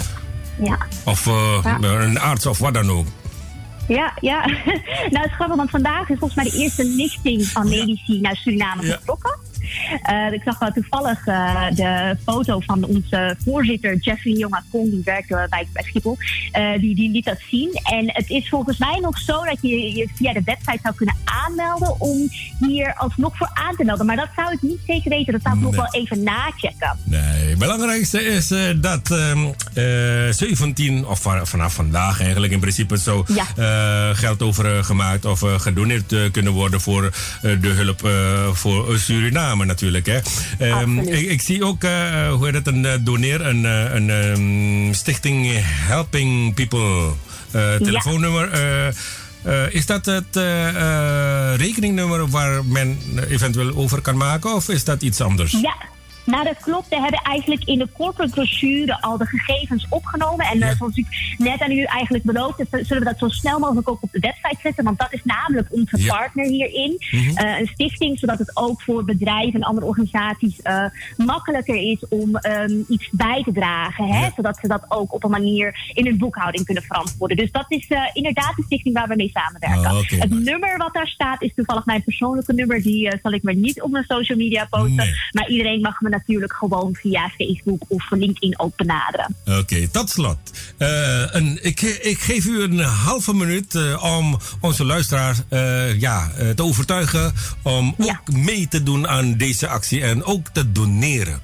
Ja. 0.62 0.78
Of 1.04 1.24
Ja. 1.64 1.78
een 1.80 2.20
arts 2.20 2.46
of 2.46 2.58
wat 2.58 2.74
dan 2.74 2.90
ook. 2.90 3.06
Ja, 3.88 4.12
ja. 4.20 4.46
nou, 5.12 5.22
het 5.22 5.24
is 5.24 5.34
grappig, 5.34 5.56
want 5.56 5.70
vandaag 5.70 6.08
is 6.08 6.18
volgens 6.18 6.34
mij 6.34 6.50
de 6.50 6.58
eerste 6.58 6.84
lichting 6.84 7.46
van 7.46 7.68
medici 7.68 8.20
naar 8.20 8.36
Suriname 8.36 8.82
vertrokken. 8.82 9.45
Eh, 10.02 10.32
ik 10.32 10.42
zag 10.44 10.58
wel 10.58 10.70
toevallig 10.72 11.26
eh, 11.26 11.64
de 11.74 12.16
foto 12.24 12.60
van 12.60 12.84
onze 12.84 13.36
voorzitter 13.44 13.96
Jeffrey 13.96 14.32
Jongakong, 14.32 14.90
die 14.90 15.00
werkt 15.04 15.28
bij, 15.28 15.48
bij 15.72 15.82
Schiphol. 15.82 16.16
Eh, 16.52 16.70
die, 16.80 16.94
die 16.94 17.10
liet 17.10 17.24
dat 17.24 17.38
zien. 17.50 17.70
En 17.82 18.10
het 18.12 18.30
is 18.30 18.48
volgens 18.48 18.78
mij 18.78 18.98
nog 19.00 19.18
zo 19.18 19.44
dat 19.44 19.58
je 19.60 19.94
je 19.96 20.08
via 20.14 20.32
de 20.32 20.42
website 20.44 20.78
zou 20.82 20.94
kunnen 20.94 21.14
aanmelden 21.24 22.00
om 22.00 22.28
hier 22.58 22.94
alsnog 22.94 23.36
voor 23.36 23.50
aan 23.54 23.76
te 23.76 23.84
melden. 23.84 24.06
Maar 24.06 24.16
dat 24.16 24.28
zou 24.36 24.52
ik 24.52 24.62
niet 24.62 24.78
zeker 24.86 25.10
weten. 25.10 25.32
Dat 25.32 25.42
zou 25.42 25.56
ik 25.56 25.62
nog 25.62 25.74
wel 25.76 25.88
even 25.90 26.22
nachecken. 26.22 26.96
Nee, 27.04 27.48
het 27.48 27.58
belangrijkste 27.58 28.22
is 28.24 28.48
dat 28.80 29.10
ehm, 29.10 29.44
eh, 29.74 30.32
17, 30.32 31.06
of 31.06 31.20
van- 31.22 31.46
vanaf 31.46 31.74
vandaag 31.74 32.20
eigenlijk 32.20 32.52
in 32.52 32.60
principe 32.60 32.98
zo 32.98 33.24
Ja. 33.56 34.14
geld 34.14 34.42
overgemaakt 34.42 35.24
of 35.24 35.42
eh, 35.42 35.58
gedoneerd 35.60 36.30
kunnen 36.32 36.52
worden 36.52 36.80
voor 36.80 37.10
de 37.40 37.68
hulp 37.68 38.00
voor 38.56 38.98
Suriname 38.98 39.55
natuurlijk. 39.64 40.06
Hè. 40.06 40.18
Ehm, 40.58 40.98
ik, 40.98 41.30
ik 41.30 41.40
zie 41.40 41.64
ook, 41.64 41.84
eh, 41.84 42.32
hoe 42.32 42.44
heet 42.44 42.54
het, 42.54 42.66
een 42.66 42.84
eh, 42.84 42.92
doneer, 43.00 43.46
een, 43.46 43.64
eh, 43.66 43.94
een 43.94 44.10
ehm, 44.10 44.92
stichting 44.92 45.46
Helping 45.62 46.54
People 46.54 47.12
telefoonnummer. 47.78 48.48
is 49.70 49.86
dat 49.86 50.06
het 50.06 50.36
rekeningnummer 51.56 52.28
waar 52.28 52.64
men 52.64 52.98
eventueel 53.28 53.76
over 53.76 54.00
kan 54.00 54.16
maken 54.16 54.54
of 54.54 54.68
is 54.68 54.84
dat 54.84 55.02
iets 55.02 55.20
anders? 55.20 55.52
Ja. 55.52 55.76
Nou, 56.26 56.44
dat 56.44 56.56
klopt. 56.60 56.88
We 56.88 57.00
hebben 57.00 57.20
eigenlijk 57.22 57.64
in 57.64 57.78
de 57.78 57.88
corporate 57.92 58.32
brochure 58.32 59.00
al 59.02 59.16
de 59.18 59.26
gegevens 59.26 59.86
opgenomen. 59.88 60.46
En 60.46 60.62
eh, 60.62 60.76
zoals 60.76 60.96
ik 60.96 61.34
net 61.38 61.60
aan 61.60 61.70
u 61.70 61.82
eigenlijk 61.82 62.24
beloofd 62.24 62.58
heb, 62.58 62.68
zullen 62.70 63.02
we 63.02 63.08
dat 63.08 63.18
zo 63.18 63.28
snel 63.28 63.58
mogelijk 63.58 63.88
ook 63.88 64.02
op 64.02 64.12
de 64.12 64.18
website 64.18 64.60
zetten. 64.62 64.84
Want 64.84 64.98
dat 64.98 65.12
is 65.12 65.20
namelijk 65.24 65.68
onze 65.70 66.02
Ja. 66.02 66.16
partner 66.16 66.44
hierin. 66.46 66.96
Eh, 67.34 67.58
een 67.58 67.66
stichting, 67.66 68.18
zodat 68.18 68.38
het 68.38 68.50
ook 68.56 68.82
voor 68.82 69.04
bedrijven 69.04 69.54
en 69.60 69.62
andere 69.62 69.86
organisaties 69.86 70.62
eh, 70.62 70.84
makkelijker 71.16 71.76
is 71.76 72.04
om 72.08 72.36
ehm, 72.36 72.80
iets 72.88 73.08
bij 73.12 73.42
te 73.42 73.52
dragen. 73.52 74.08
Hè? 74.08 74.20
Ja. 74.20 74.32
Zodat 74.36 74.58
ze 74.60 74.68
dat 74.68 74.84
ook 74.88 75.12
op 75.12 75.24
een 75.24 75.30
manier 75.30 75.90
in 75.94 76.06
hun 76.06 76.18
boekhouding 76.18 76.64
kunnen 76.64 76.82
verantwoorden. 76.82 77.36
Dus 77.36 77.50
dat 77.52 77.64
is 77.68 77.88
inderdaad 78.12 78.52
de 78.56 78.62
stichting 78.62 78.94
waar 78.94 79.08
we 79.08 79.16
mee 79.16 79.30
samenwerken. 79.34 79.96
Oh. 79.96 80.20
Het 80.20 80.30
nummer 80.44 80.76
wat 80.76 80.94
daar 80.94 81.08
staat 81.08 81.42
is 81.42 81.54
toevallig 81.54 81.84
mijn 81.84 82.02
persoonlijke 82.02 82.52
nummer. 82.52 82.82
Die 82.82 83.18
zal 83.22 83.32
ik 83.32 83.42
maar 83.42 83.54
niet 83.54 83.82
op 83.82 83.90
mijn 83.90 84.04
social 84.04 84.38
media 84.38 84.66
posten. 84.70 84.94
Nee. 84.96 85.14
Maar 85.32 85.48
iedereen 85.48 85.80
mag 85.80 86.00
me 86.00 86.10
natuurlijk 86.16 86.52
gewoon 86.52 86.94
via 86.94 87.28
Facebook 87.28 87.82
of 87.88 88.10
LinkedIn 88.10 88.58
ook 88.58 88.76
benaderen. 88.76 89.36
Oké, 89.44 89.88
tot 89.88 90.10
slot. 90.10 90.38
Eh, 90.78 91.22
een, 91.30 91.58
ik, 91.62 91.80
ik 91.80 92.18
geef 92.18 92.44
u 92.44 92.62
een 92.62 92.78
halve 92.78 93.34
minuut 93.34 93.74
eh, 93.74 94.02
om 94.18 94.38
onze 94.60 94.84
luisteraars 94.84 95.38
eh, 95.48 96.00
ja, 96.00 96.30
te 96.54 96.62
overtuigen 96.62 97.32
om 97.62 97.94
Ja. 97.98 98.20
ook 98.20 98.36
mee 98.36 98.68
te 98.68 98.82
doen 98.82 99.08
aan 99.08 99.36
deze 99.36 99.68
actie 99.68 100.02
en 100.02 100.24
ook 100.24 100.48
te 100.48 100.72
doneren. 100.72 101.40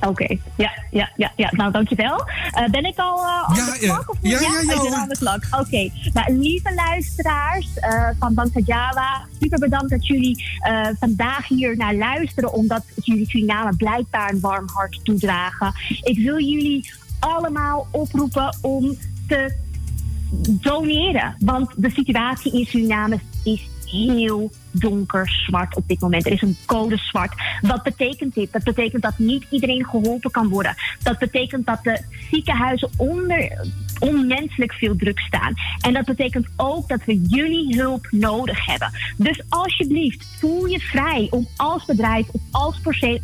Oké, 0.00 0.36
ja, 0.56 0.70
ja, 0.90 1.10
ja, 1.16 1.32
ja. 1.36 1.48
Nou, 1.52 1.72
dankjewel. 1.72 2.28
Eh 2.50 2.68
ben 2.70 2.84
ik 2.84 2.98
al 2.98 3.18
eh 3.18 3.48
aan 3.48 3.54
Ja, 3.54 3.64
de 3.64 3.86
ja. 3.86 4.02
Of 4.06 4.20
niet? 4.20 4.32
Ja, 4.32 4.40
ja, 4.40 4.60
ja, 4.66 4.74
ik 4.74 4.82
ben 4.82 4.94
aan 4.94 5.08
de 5.08 5.18
klok. 5.18 5.60
Oké. 5.60 5.90
Nou, 6.12 6.38
lieve 6.38 6.74
luisteraars 6.74 7.74
eh, 7.74 8.08
van 8.18 8.34
Bangsa 8.34 8.60
Java, 8.64 9.26
super 9.40 9.58
bedankt 9.58 9.90
dat 9.90 10.06
jullie 10.06 10.44
eh, 10.58 10.88
vandaag 10.98 11.48
hier 11.48 11.76
naar 11.76 11.94
luisteren, 11.94 12.52
omdat 12.52 12.82
jullie 12.94 13.28
Suriname 13.28 13.76
blijkbaar 13.76 14.30
een 14.30 14.40
warm 14.40 14.68
hart 14.72 15.00
toedragen. 15.04 15.72
Ik 16.02 16.18
wil 16.18 16.40
jullie 16.40 16.92
allemaal 17.18 17.86
oproepen 17.90 18.56
om 18.60 18.96
te 19.28 19.54
doneren. 20.44 21.36
Want 21.38 21.70
de 21.76 21.90
situatie 21.90 22.52
in 22.52 22.66
Suriname 22.66 23.18
is 23.44 23.68
heel 23.84 24.50
donker 24.70 25.28
zwart 25.28 25.76
op 25.76 25.88
dit 25.88 26.00
moment. 26.00 26.26
Er 26.26 26.32
is 26.32 26.42
een 26.42 26.56
code 26.66 26.96
zwart. 26.96 27.32
Wat 27.60 27.82
betekent 27.82 28.34
dit? 28.34 28.52
Dat 28.52 28.64
betekent 28.64 29.02
dat 29.02 29.18
niet 29.18 29.44
iedereen 29.50 29.84
geholpen 29.84 30.30
kan 30.30 30.48
worden. 30.48 30.74
Dat 31.02 31.18
betekent 31.18 31.66
dat 31.66 31.78
de 31.82 32.00
ziekenhuizen 32.30 32.90
onder 32.96 33.68
onmenselijk 33.98 34.72
veel 34.72 34.96
druk 34.96 35.18
staan. 35.18 35.54
En 35.80 35.92
dat 35.92 36.04
betekent 36.04 36.46
ook 36.56 36.88
dat 36.88 37.04
we 37.04 37.20
jullie 37.20 37.76
hulp 37.76 38.08
nodig 38.10 38.66
hebben. 38.66 38.90
Dus 39.16 39.42
alsjeblieft, 39.48 40.26
voel 40.38 40.66
je 40.66 40.80
vrij 40.80 41.26
om 41.30 41.46
als 41.56 41.84
bedrijf 41.84 42.28
of 42.28 42.40
als 42.50 42.80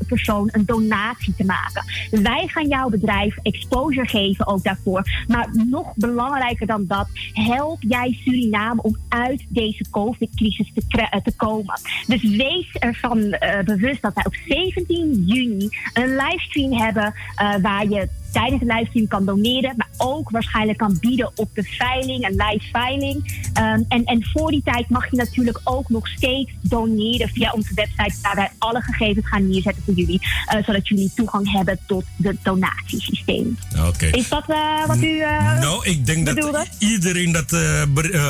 persoon 0.07 0.49
een 0.53 0.64
donatie 0.64 1.34
te 1.34 1.44
maken. 1.44 1.84
Wij 2.11 2.47
gaan 2.47 2.68
jouw 2.68 2.88
bedrijf 2.88 3.36
exposure 3.42 4.09
geven 4.09 4.47
ook 4.47 4.62
daarvoor. 4.62 5.24
Maar 5.26 5.49
nog 5.53 5.94
belangrijker 5.94 6.66
dan 6.66 6.86
dat, 6.86 7.09
help 7.32 7.82
jij 7.88 8.18
Suriname 8.24 8.82
om 8.82 8.97
uit 9.09 9.44
deze 9.49 9.84
COVID-crisis 9.90 10.72
te, 10.74 10.82
eh, 10.88 11.20
te 11.20 11.36
komen. 11.37 11.80
Dus 12.07 12.22
wees 12.22 12.72
ervan 12.72 13.32
eh, 13.32 13.64
bewust 13.64 14.03
dat 14.03 14.14
wij 14.14 14.24
op 14.24 14.34
17 14.47 15.22
juni 15.26 15.68
een 15.93 16.16
livestream 16.16 16.72
hebben 16.72 17.14
eh, 17.37 17.55
waar 17.62 17.89
je 17.89 18.09
tijdens 18.33 18.61
de 18.61 18.66
livestream 18.74 19.09
kan 19.09 19.24
doneren, 19.24 19.74
maar 19.77 19.89
ook 19.97 20.31
waarschijnlijk 20.31 20.79
kan 20.79 20.97
bieden 21.01 21.31
op 21.35 21.51
de 21.55 21.62
veiling, 21.62 22.24
een 22.29 22.35
live 22.47 22.64
veiling. 22.72 23.49
Ehm, 23.53 23.81
en, 23.89 24.05
en 24.05 24.24
voor 24.33 24.51
die 24.51 24.62
tijd 24.64 24.89
mag 24.89 25.11
je 25.11 25.16
natuurlijk 25.16 25.61
ook 25.64 25.89
nog 25.89 26.09
steeds 26.09 26.51
doneren 26.61 27.29
via 27.29 27.53
onze 27.53 27.74
website, 27.74 28.14
waar 28.22 28.35
wij 28.35 28.51
alle 28.59 28.81
gegevens 28.81 29.29
gaan 29.29 29.49
neerzetten 29.49 29.83
voor 29.85 29.95
jullie, 29.95 30.20
eh, 30.47 30.64
zodat 30.64 30.89
jullie 30.89 31.11
toegang 31.14 31.53
hebben 31.53 31.79
tot 31.87 32.05
het 32.22 32.37
donatiesysteem. 32.43 33.59
Oké. 33.87 34.07
Is 34.07 34.29
dat 34.29 34.45
eh, 34.49 34.87
wat 34.87 35.03
u. 35.03 35.18
eh, 35.20 35.59
Nou, 35.61 35.85
ik 35.85 36.07
denk 36.07 36.24
bedoelde? 36.24 36.53
dat 36.53 36.68
iedereen 36.79 37.33
dat 37.33 37.57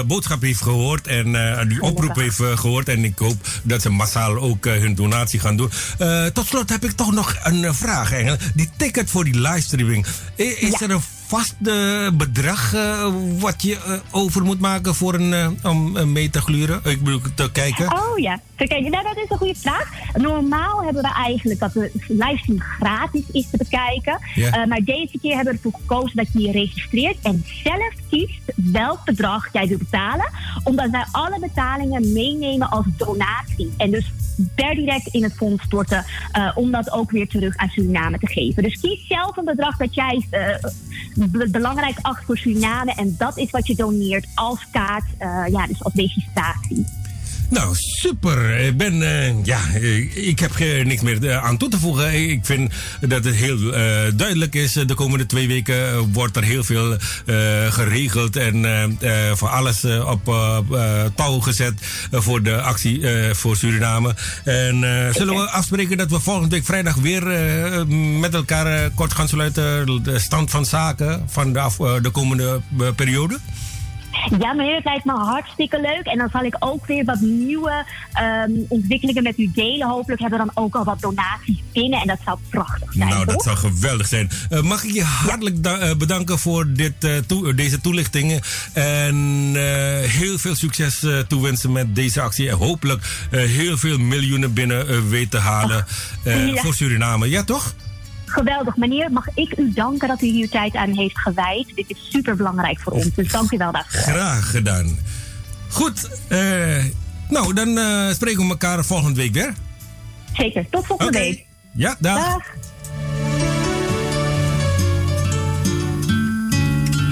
boodschap 0.06 0.42
heeft 0.42 0.62
gehoord 0.62 1.06
en 1.06 1.32
die 1.68 1.82
oproep 1.82 2.16
heeft 2.16 2.40
eh, 2.40 2.58
gehoord. 2.58 2.88
En 2.88 3.04
ik 3.04 3.18
hoop 3.18 3.48
dat 3.62 3.82
ze 3.82 3.90
massaal 3.90 4.36
ook 4.36 4.64
hun 4.64 4.94
donatie 4.94 5.40
gaan 5.40 5.56
doen. 5.56 5.70
Tot 6.32 6.46
slot 6.46 6.70
heb 6.70 6.84
ik 6.84 6.90
toch 6.90 7.12
nog 7.12 7.36
een 7.42 7.74
vraag 7.74 8.12
eigenlijk. 8.12 8.42
Die 8.54 8.70
ticket 8.76 9.10
voor 9.10 9.24
die 9.24 9.40
livestreaming. 9.40 9.95
I- 10.36 10.42
Is 10.44 10.70
Ja. 10.70 10.80
er 10.80 10.90
een 10.90 11.00
vast 11.00 11.15
eh, 11.32 12.10
bedrag 12.12 12.74
eh, 12.74 13.12
wat 13.38 13.62
je 13.62 13.76
eh, 13.76 13.98
over 14.10 14.42
moet 14.42 14.60
maken 14.60 14.94
voor 14.94 15.14
een, 15.14 15.32
eh, 15.32 15.48
om 15.62 16.12
mee 16.12 16.30
te 16.30 16.40
gluren? 16.40 16.80
Ik 16.84 17.02
bedoel, 17.02 17.20
te 17.34 17.52
kijken. 17.52 17.92
Oh 17.92 18.18
ja, 18.18 18.40
Kijk, 18.56 18.88
nou, 18.88 19.04
dat 19.04 19.16
is 19.16 19.30
een 19.30 19.36
goede 19.36 19.54
vraag. 19.54 19.90
Normaal 20.14 20.84
hebben 20.84 21.02
we 21.02 21.14
eigenlijk 21.14 21.60
dat 21.60 21.72
de 21.72 21.90
livestream 22.08 22.60
gratis 22.60 23.22
is 23.32 23.50
te 23.50 23.56
bekijken. 23.56 24.18
Ja. 24.34 24.66
Maar 24.66 24.80
deze 24.84 25.18
keer 25.20 25.34
hebben 25.34 25.52
we 25.54 25.60
ervoor 25.62 25.80
gekozen 25.80 26.16
dat 26.16 26.26
je 26.32 26.40
je 26.40 26.52
registreert 26.52 27.16
en 27.22 27.44
zelf 27.64 27.94
kiest 28.10 28.40
welk 28.54 29.04
bedrag 29.04 29.52
jij 29.52 29.66
wil 29.66 29.78
betalen. 29.78 30.30
Omdat 30.64 30.90
wij 30.90 31.04
alle 31.10 31.38
betalingen 31.40 32.12
meenemen 32.12 32.70
als 32.70 32.86
donatie. 32.96 33.74
En 33.76 33.90
dus 33.90 34.12
per 34.54 34.74
direct 34.74 35.06
in 35.06 35.22
het 35.22 35.34
fonds 35.34 35.64
storten 35.64 36.04
om 36.54 36.70
dat 36.70 36.92
ook 36.92 37.10
weer 37.10 37.28
terug 37.28 37.56
aan 37.56 37.68
Suriname 37.68 38.18
te 38.18 38.26
geven. 38.26 38.62
Dus 38.62 38.80
kies 38.80 39.06
zelf 39.06 39.36
een 39.36 39.44
bedrag 39.44 39.76
dat 39.76 39.94
jij 39.94 40.26
belangrijk 41.50 41.98
acht 42.02 42.24
voor 42.24 42.36
Suriname. 42.36 42.92
En 42.94 43.14
dat 43.18 43.38
is 43.38 43.50
wat 43.50 43.66
je 43.66 43.74
doneert 43.74 44.26
als 44.34 44.66
kaart, 44.70 45.04
eh, 45.18 45.44
ja, 45.48 45.66
dus 45.66 45.84
als 45.84 45.94
registratie. 45.94 46.86
Nou, 47.48 47.74
super. 47.74 48.58
Ik 48.58 48.76
ben, 48.76 49.02
eh, 49.02 49.44
ja, 49.44 49.60
eh, 49.74 50.28
ik 50.28 50.38
heb 50.38 50.58
niks 50.84 51.02
meer 51.02 51.28
eh, 51.28 51.44
aan 51.44 51.56
toe 51.56 51.68
te 51.68 51.78
voegen. 51.78 52.28
Ik 52.30 52.40
vind 52.42 52.72
dat 53.00 53.24
het 53.24 53.34
heel 53.34 53.58
duidelijk 54.16 54.54
is. 54.54 54.72
De 54.72 54.94
komende 54.94 55.26
twee 55.26 55.48
weken 55.48 56.12
wordt 56.12 56.36
er 56.36 56.42
heel 56.42 56.64
veel 56.64 56.96
geregeld 57.70 58.36
en 58.36 58.98
voor 59.34 59.48
alles 59.48 59.84
op 59.84 60.24
touw 61.14 61.40
gezet 61.40 61.72
voor 62.10 62.42
de 62.42 62.60
actie 62.60 63.02
voor 63.34 63.56
Suriname. 63.56 64.14
En 64.44 64.80
zullen 65.14 65.34
we 65.34 65.50
afspreken 65.50 65.96
dat 65.96 66.10
we 66.10 66.20
volgende 66.20 66.48
week 66.48 66.64
vrijdag 66.64 66.94
weer 66.94 67.22
met 68.20 68.34
elkaar 68.34 68.90
kort 68.90 69.12
gaan 69.12 69.28
sluiten 69.28 70.02
de 70.02 70.18
stand 70.18 70.50
van 70.50 70.64
zaken 70.66 71.22
van 71.28 71.52
de, 71.52 71.60
af- 71.60 71.76
de 71.76 72.10
komende 72.12 72.60
periode? 72.96 73.38
Ja, 74.38 74.52
meneer, 74.52 74.74
het 74.74 74.84
lijkt 74.84 75.04
me 75.04 75.12
hartstikke 75.12 75.80
leuk. 75.80 76.06
En 76.06 76.18
dan 76.18 76.28
zal 76.32 76.42
ik 76.42 76.56
ook 76.58 76.86
weer 76.86 77.04
wat 77.04 77.20
nieuwe 77.20 77.84
ehm, 78.12 78.50
ontwikkelingen 78.68 79.22
met 79.22 79.38
u 79.38 79.50
delen. 79.54 79.88
Hopelijk 79.88 80.20
hebben 80.20 80.38
we 80.38 80.44
dan 80.44 80.64
ook 80.64 80.74
al 80.74 80.84
wat 80.84 81.00
donaties 81.00 81.62
binnen. 81.72 82.00
En 82.00 82.06
dat 82.06 82.18
zou 82.24 82.38
prachtig 82.50 82.92
zijn. 82.92 83.08
Nou, 83.08 83.24
dat 83.24 83.42
zou 83.42 83.56
geweldig 83.56 84.06
zijn. 84.06 84.30
Eh, 84.50 84.60
mag 84.60 84.84
ik 84.84 84.92
je 84.92 85.04
hartelijk 85.04 85.66
eh, 85.66 85.94
bedanken 85.94 86.38
voor 86.38 86.72
dit, 86.72 87.04
eh, 87.04 87.54
deze 87.54 87.80
toelichtingen. 87.80 88.40
En 88.72 89.14
heel 90.08 90.38
veel 90.38 90.54
succes 90.54 91.04
toewensen 91.28 91.72
met 91.72 91.94
deze 91.94 92.20
actie. 92.20 92.48
En 92.48 92.56
hopelijk 92.56 93.26
heel 93.30 93.76
veel 93.78 93.98
miljoenen 93.98 94.52
binnen 94.52 95.08
weten 95.08 95.30
te 95.30 95.38
halen 95.38 95.86
Ja. 96.24 96.62
voor 96.62 96.74
Suriname. 96.74 97.28
Ja, 97.28 97.44
toch? 97.44 97.74
geweldig. 98.36 98.76
Meneer, 98.76 99.12
mag 99.12 99.26
ik 99.34 99.58
u 99.58 99.72
danken 99.72 100.08
dat 100.08 100.22
u 100.22 100.26
hier 100.26 100.48
tijd 100.48 100.74
aan 100.74 100.90
heeft 100.90 101.18
gewijd. 101.18 101.72
Dit 101.74 101.90
is 101.90 102.08
super 102.10 102.36
belangrijk 102.36 102.80
voor 102.80 102.92
ons, 102.92 103.14
dus 103.14 103.32
dank 103.32 103.50
u 103.50 103.56
wel 103.56 103.72
daarvoor. 103.72 104.00
Graag 104.00 104.50
gedaan. 104.50 104.98
Goed, 105.68 106.10
eh, 106.28 106.84
nou 107.28 107.54
dan 107.54 107.78
eh, 107.78 108.10
spreken 108.12 108.42
we 108.42 108.48
elkaar 108.48 108.84
volgende 108.84 109.20
week 109.20 109.32
weer. 109.32 109.54
Zeker, 110.32 110.66
tot 110.70 110.86
volgende 110.86 111.18
week. 111.18 111.44
Ja, 111.72 111.96
dag. 111.98 112.18
dag. 112.18 112.44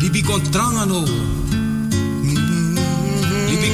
Libi 0.00 0.24
trangano. 0.50 1.04
Libi. 3.46 3.72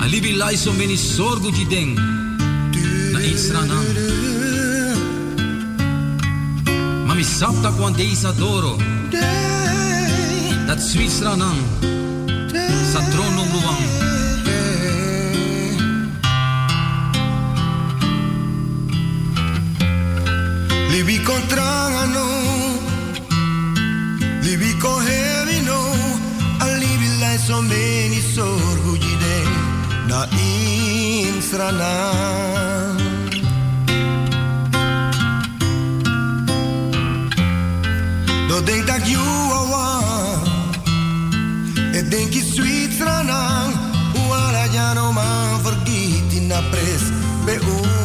Alibi 0.00 0.36
lai 0.36 0.56
so 0.56 0.72
sorgo 0.96 1.50
deng. 1.68 2.23
Israna. 3.24 3.80
Mami 7.06 7.24
sapta 7.24 7.70
kwan 7.76 7.92
deisa 7.96 8.32
doro. 8.32 8.76
Dat 10.66 10.80
Swisranan. 10.82 11.56
Satrono 12.92 13.44
luang. 13.52 13.84
Libi 20.92 21.18
kontrangano. 21.28 22.26
Libi 24.42 24.72
kohevino. 24.82 25.80
Alibi 26.60 27.08
lai 27.20 27.38
someni 27.38 28.20
sorgujide. 28.34 29.36
Na 30.08 30.20
insranan. 31.24 32.04
I 38.56 38.62
denk 38.64 38.86
dat 38.86 39.08
you 39.08 39.18
are 39.18 39.66
one. 39.66 40.48
Ik 41.98 42.10
denk 42.10 42.32
je 42.32 42.42
sweet 42.54 43.00
ranang. 43.00 43.74
Uala 44.28 44.64
ja 44.70 44.92
no 44.92 45.12
man 45.12 45.60
vergiet 45.62 46.32
in 46.32 46.46
na 46.46 46.60
pres. 46.70 47.02
Be 47.44 47.54
u. 47.54 48.04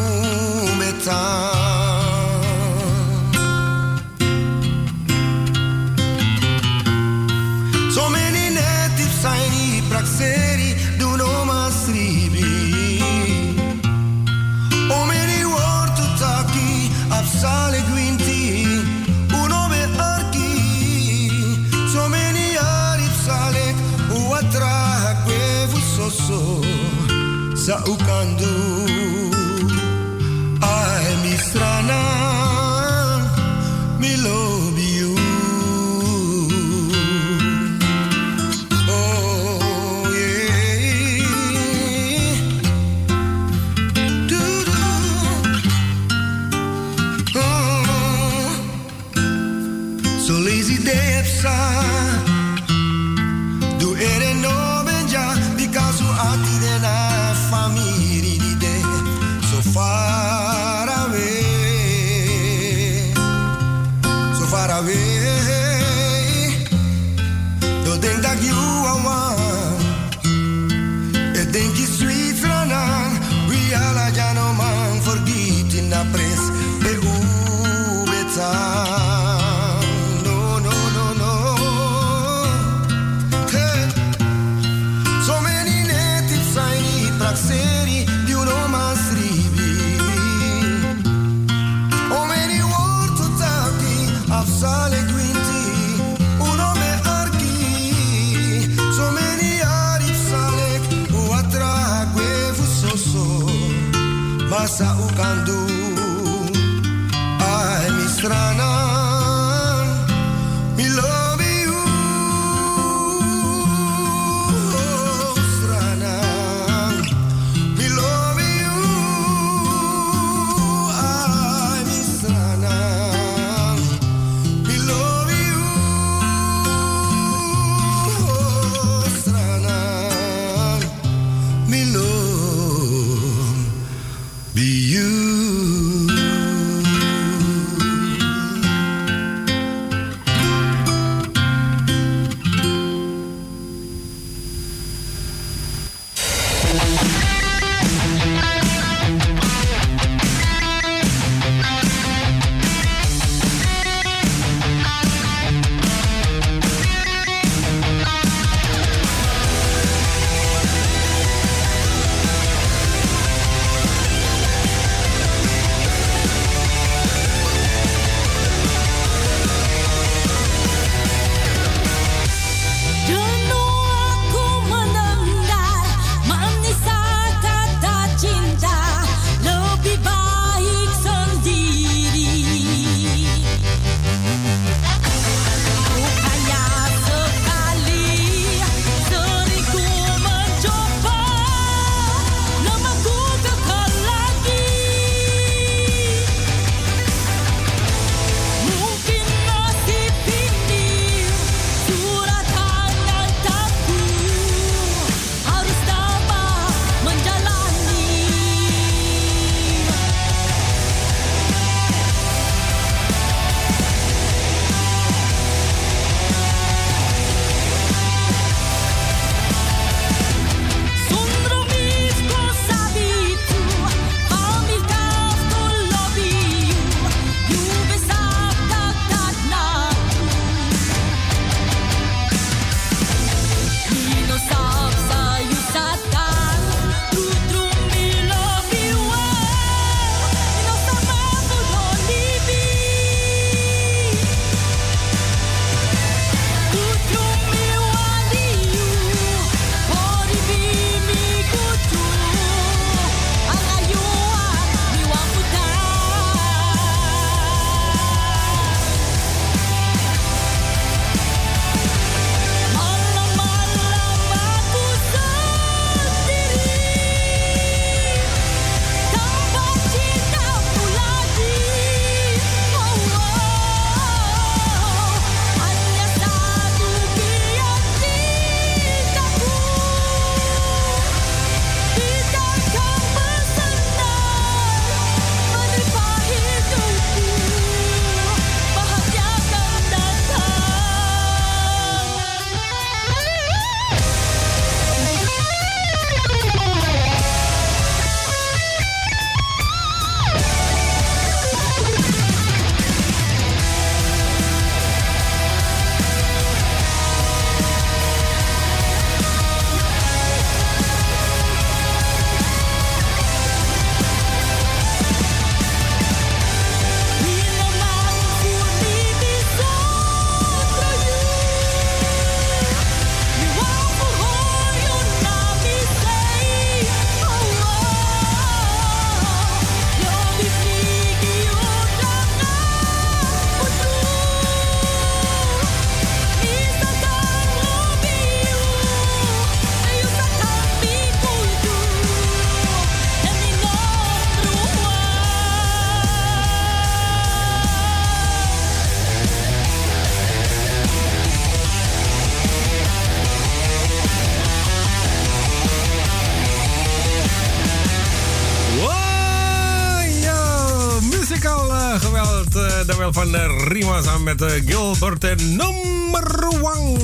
met 364.38 364.41
uh, 364.41 364.49
Gilbert 364.65 365.41
number 365.41 366.47
one. 366.61 366.97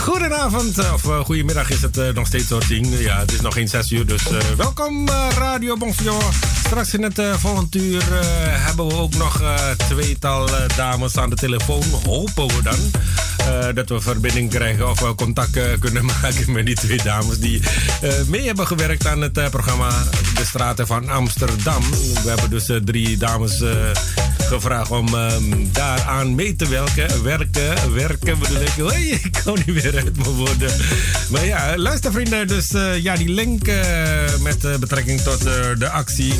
Goedenavond, 0.00 0.78
of 0.78 1.04
uh, 1.04 1.20
goedemiddag 1.20 1.70
is 1.70 1.82
het 1.82 1.96
uh, 1.96 2.08
nog 2.08 2.26
steeds 2.26 2.48
hoor, 2.50 2.66
tien. 2.66 2.90
Ja, 2.90 3.18
het 3.18 3.32
is 3.32 3.40
nog 3.40 3.54
geen 3.54 3.68
zes 3.68 3.90
uur, 3.90 4.06
dus 4.06 4.22
welkom 4.56 5.08
Radio 5.38 5.76
Bonjour. 5.76 6.22
Straks 6.64 6.94
in 6.94 7.02
het 7.02 7.22
volgende 7.38 7.78
uur 7.78 8.04
hebben 8.48 8.86
we 8.86 8.94
ook 8.94 9.14
nog 9.14 9.42
tweetal 9.76 10.48
dames 10.76 11.16
aan 11.16 11.30
de 11.30 11.36
telefoon. 11.36 11.84
Hopen 12.04 12.46
we 12.46 12.62
dan. 12.62 13.74
dat 13.74 13.88
we 13.88 14.00
verbinding 14.00 14.50
krijgen 14.50 14.90
of 14.90 15.00
we 15.00 15.14
contact 15.14 15.78
kunnen 15.78 16.04
maken 16.22 16.52
met 16.52 16.66
die 16.66 16.74
twee 16.74 17.02
dames 17.02 17.38
die 17.38 17.62
mee 18.26 18.46
hebben 18.46 18.66
gewerkt 18.66 19.06
aan 19.06 19.20
het 19.20 19.50
programma 19.50 19.88
De 20.34 20.44
Straten 20.44 20.86
van 20.86 21.08
Amsterdam. 21.08 21.82
We 22.22 22.28
hebben 22.28 22.50
dus 22.50 22.70
drie 22.84 23.16
dames 23.16 23.62
gevraagd 24.50 24.90
om 24.90 25.14
um, 25.14 25.72
daaraan 25.72 26.34
mee 26.34 26.56
te 26.56 26.68
werken. 26.68 27.22
Werken, 27.22 27.94
werken 27.94 28.38
bedoel 28.38 28.60
ik. 28.60 28.72
Hey, 28.92 29.06
ik 29.22 29.40
kan 29.44 29.54
niet 29.66 29.82
meer 29.82 29.94
uit 29.94 30.16
mijn 30.16 30.30
woorden. 30.30 30.70
Maar 31.30 31.44
ja, 31.44 31.76
luister 31.76 32.12
vrienden. 32.12 32.46
Dus 32.46 32.72
uh, 32.72 32.98
ja, 32.98 33.16
die 33.16 33.28
link 33.28 33.68
uh, 33.68 33.76
met 34.40 34.64
uh, 34.64 34.76
betrekking 34.76 35.20
tot 35.20 35.42
de 35.78 35.90
actie. 35.90 36.34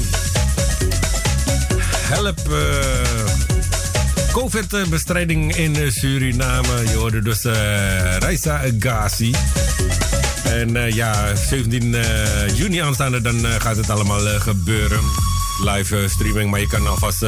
Help 1.96 2.40
COVID-bestrijding 4.32 5.56
in 5.56 5.92
Suriname. 5.92 6.82
Je 6.88 6.94
hoorde 6.96 7.22
dus 7.22 7.42
Raisa 8.18 8.62
Ghazi. 8.78 9.34
En 10.44 10.94
ja, 10.94 11.34
17 11.36 11.96
juni 12.54 12.78
aanstaande 12.78 13.20
dan 13.20 13.46
gaat 13.58 13.76
het 13.76 13.90
allemaal 13.90 14.20
gebeuren. 14.20 15.00
Live 15.64 16.08
streaming, 16.08 16.50
maar 16.50 16.60
je 16.60 16.66
kan 16.66 16.86
alvast 16.86 17.24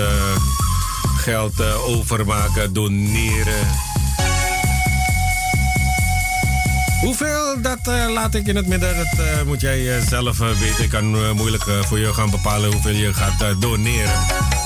geld 1.22 1.60
uh, 1.60 1.88
overmaken, 1.88 2.72
doneren. 2.72 3.68
Hoeveel, 7.00 7.62
dat 7.62 7.78
uh, 7.88 8.12
laat 8.12 8.34
ik 8.34 8.46
in 8.46 8.56
het 8.56 8.66
midden. 8.66 8.96
Dat 8.96 9.18
uh, 9.18 9.42
moet 9.46 9.60
jij 9.60 10.00
zelf 10.00 10.38
weten. 10.38 10.84
Ik 10.84 10.88
kan 10.90 11.34
moeilijk 11.34 11.62
voor 11.62 11.98
je 11.98 12.14
gaan 12.14 12.30
bepalen 12.30 12.72
hoeveel 12.72 12.94
je 12.94 13.14
gaat 13.14 13.60
doneren. 13.60 14.18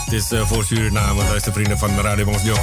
Het 0.05 0.13
is 0.13 0.27
voor 0.45 0.65
Suriname, 0.65 1.23
luister 1.25 1.53
vrienden 1.53 1.79
van 1.79 2.01
Radio 2.01 2.25
Bonsjo. 2.25 2.55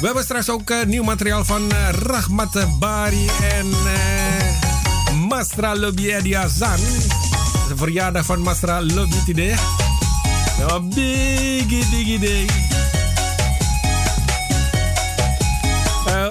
We 0.00 0.06
hebben 0.06 0.22
straks 0.22 0.50
ook 0.50 0.72
nieuw 0.86 1.04
materiaal 1.04 1.44
van 1.44 1.72
Rahmat 1.90 2.78
Bari 2.78 3.28
en 3.50 3.70
Mastra 5.28 5.76
Lobby. 5.76 6.02
De 7.68 7.76
verjaardag 7.76 8.24
van 8.24 8.40
Mastra 8.40 8.82
Lobby 8.82 9.16
biggie, 10.80 11.84
biggie 11.90 12.18
day. 12.18 12.71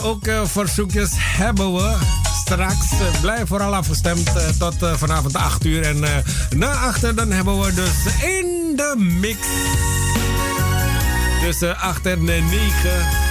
Ook 0.03 0.27
uh, 0.27 0.45
verzoekjes 0.45 1.11
hebben 1.15 1.73
we 1.73 1.95
straks. 2.45 2.91
Uh, 2.91 3.21
blijf 3.21 3.47
vooral 3.47 3.75
afgestemd 3.75 4.31
tot 4.59 4.75
vanavond 4.79 5.35
8 5.35 5.65
uur. 5.65 5.83
En 5.83 5.99
na 6.57 6.71
8 6.71 7.15
dan 7.15 7.31
hebben 7.31 7.59
we 7.59 7.73
dus 7.73 8.21
in 8.21 8.73
de 8.75 8.95
mix. 8.97 9.39
Tussen 11.41 11.77
8 11.77 12.05
en 12.05 12.23
9. 12.23 13.30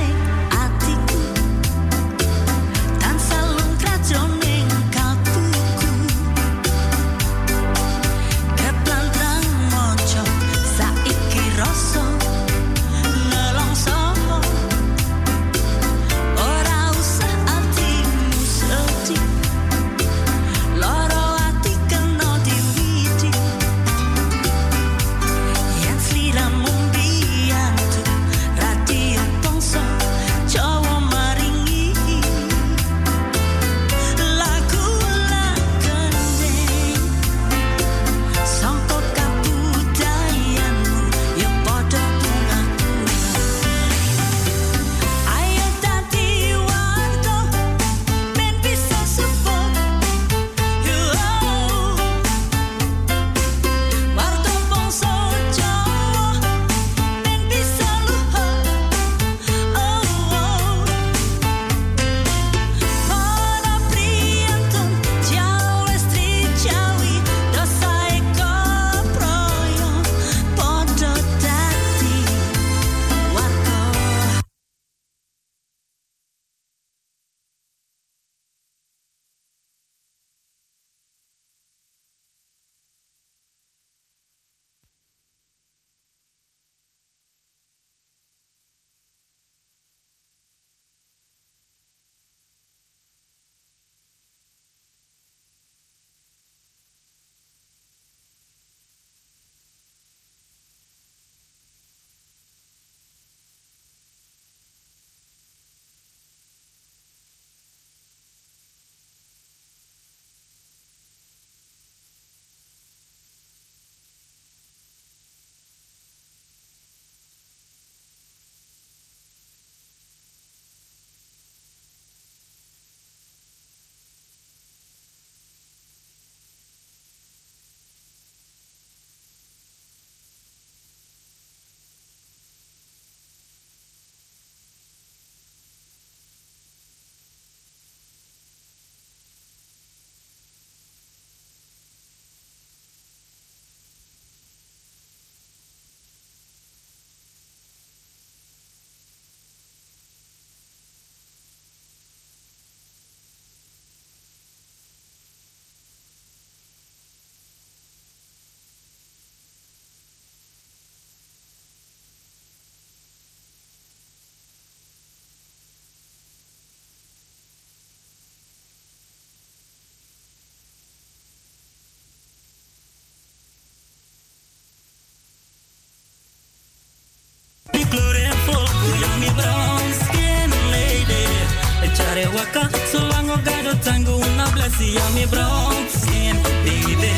Una 184.91 184.99
blessi 184.99 184.99
a 184.99 185.09
mi 185.13 185.25
brown 185.25 185.87
skin, 185.89 186.37
baby. 186.63 187.11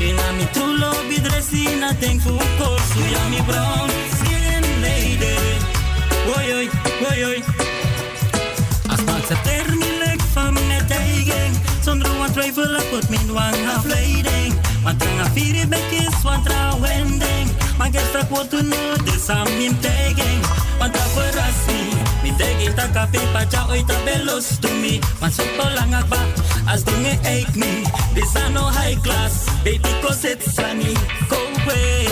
Ina 0.00 0.32
mi 0.32 0.46
true 0.52 1.08
be 1.08 1.18
dressy, 1.20 1.76
nothing 1.80 2.20
for 2.20 2.38
course, 2.58 2.94
ya 3.10 3.28
mi 3.28 3.40
brown 3.42 3.90
skin 4.18 4.64
lady. 4.82 5.36
Oi 6.36 6.52
oi, 6.52 6.70
oi 7.10 7.24
oi. 7.24 7.42
As 8.88 9.00
maat 9.04 9.26
se 9.26 9.36
termilek 9.44 10.20
van 10.32 10.54
net 10.68 10.90
eigen, 10.90 11.52
zonder 11.84 12.18
wat 12.18 12.32
twijfel 12.32 12.80
put 12.90 13.08
me 13.08 13.32
wang 13.32 13.68
afleiding. 13.76 14.54
Want 14.82 15.00
dan 15.00 15.20
a 15.20 15.30
vier 15.32 15.68
bekis, 15.68 16.22
want 16.22 16.44
trouw. 16.44 16.78
Maar 17.78 17.90
wordt 18.28 18.50
toen 18.50 18.68
no, 18.68 19.04
dus 19.04 19.28
aan 19.28 19.56
mijn 19.56 19.78
tegen. 19.80 20.40
Want 20.78 20.92
me. 22.38 22.44
Mi 22.44 22.54
tegen 22.56 22.74
ta 22.74 22.88
kafe 22.92 23.18
pacha 23.32 23.66
oi 23.70 23.82
ta 23.86 23.94
belos 24.04 24.58
to 24.60 24.68
me. 24.68 25.00
Want 25.20 25.32
so 25.32 25.44
lang 25.74 25.94
akba, 25.94 26.18
as 26.68 26.82
dinge 26.84 27.18
eik 27.24 27.54
me. 27.54 27.84
This 28.14 28.34
a 28.36 28.50
no 28.50 28.62
high 28.62 28.96
class, 29.02 29.48
baby 29.64 29.90
cause 30.02 30.24
it's 30.24 30.54
sunny. 30.54 30.94
Go 31.28 31.36
away, 31.36 32.06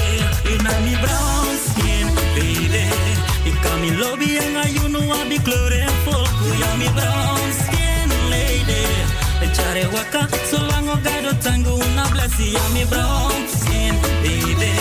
in 0.44 0.62
mi 0.84 0.94
brown 1.02 1.56
skin, 1.66 2.06
baby. 2.34 2.86
Ik 3.44 3.56
kan 3.62 3.80
mi 3.80 3.90
lobby 3.96 4.38
en 4.38 4.56
a 4.56 4.68
you 4.68 4.88
know 4.88 5.12
I 5.12 5.28
be 5.28 5.38
mi 6.78 6.88
brown 6.96 7.52
skin 7.52 8.08
lady. 8.30 8.84
Echare 9.42 9.86
waka, 9.92 10.28
so 10.50 10.58
lang 10.58 10.88
o 10.88 10.96
gado 10.96 11.32
tango 11.40 11.74
una 11.74 12.04
blessi. 12.08 12.52
Ja 12.52 12.68
mi 12.72 12.84
brown 12.84 13.48
skin, 13.48 13.94
baby. 14.22 14.72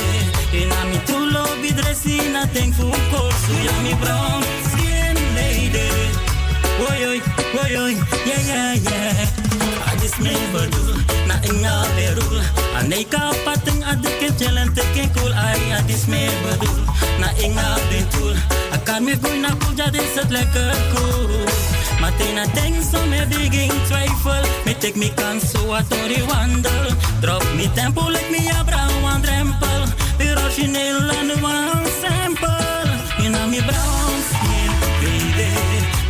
In 0.54 0.72
a 0.72 0.86
mi 0.86 0.98
true 1.06 1.32
love 1.32 1.62
be 1.62 1.72
dressy, 1.72 2.30
nothing 2.32 2.72
for 2.74 2.96
course. 3.12 3.48
Ja 3.66 3.76
mi 3.82 3.94
brown 3.96 4.44
skin 4.44 4.73
lady. 5.74 6.10
Oi 6.90 7.00
oi, 7.06 7.20
oi 7.78 7.94
yeah 8.26 8.42
yeah 8.48 8.74
yeah. 8.76 9.90
Adis 9.92 10.16
me 10.20 10.34
bedoel, 10.54 10.98
na 11.28 11.36
inga 11.50 11.74
berul. 11.96 12.40
Aneka 12.80 13.34
pating 13.46 13.82
adike 13.84 14.30
jalan 14.38 14.70
teken 14.74 15.10
cool. 15.16 15.34
Ay 15.34 15.74
adis 15.78 16.06
me 16.06 16.30
bedoel, 16.44 16.82
na 17.20 17.30
inga 17.46 17.78
betul. 17.90 18.36
Akan 18.74 19.04
me 19.06 19.14
gooi 19.22 19.40
na 19.40 19.56
poel, 19.56 19.76
dat 19.76 19.94
is 19.94 20.16
het 20.16 20.30
lekker 20.30 20.76
cool. 20.94 21.46
Matina 22.02 22.46
denk 22.54 22.84
zo 22.92 23.00
me 23.06 23.26
begin 23.30 23.72
twijfel. 23.88 24.44
Me 24.66 24.78
take 24.78 24.98
me 24.98 25.10
kans 25.14 25.52
zo 25.52 25.66
wat 25.68 25.90
tori 25.90 26.22
wandel. 26.28 26.88
Drop 27.22 27.44
me 27.56 27.70
tempo, 27.74 28.10
like 28.10 28.30
me 28.32 28.50
a 28.50 28.64
brown 28.64 29.22
drempel. 29.22 29.82
Weer 30.18 30.38
origineel 30.38 31.10
en 31.10 31.30
one 31.42 31.88
sample. 32.02 33.24
In 33.24 33.36
a 33.36 33.48
me 33.48 33.62
brown. 33.64 34.13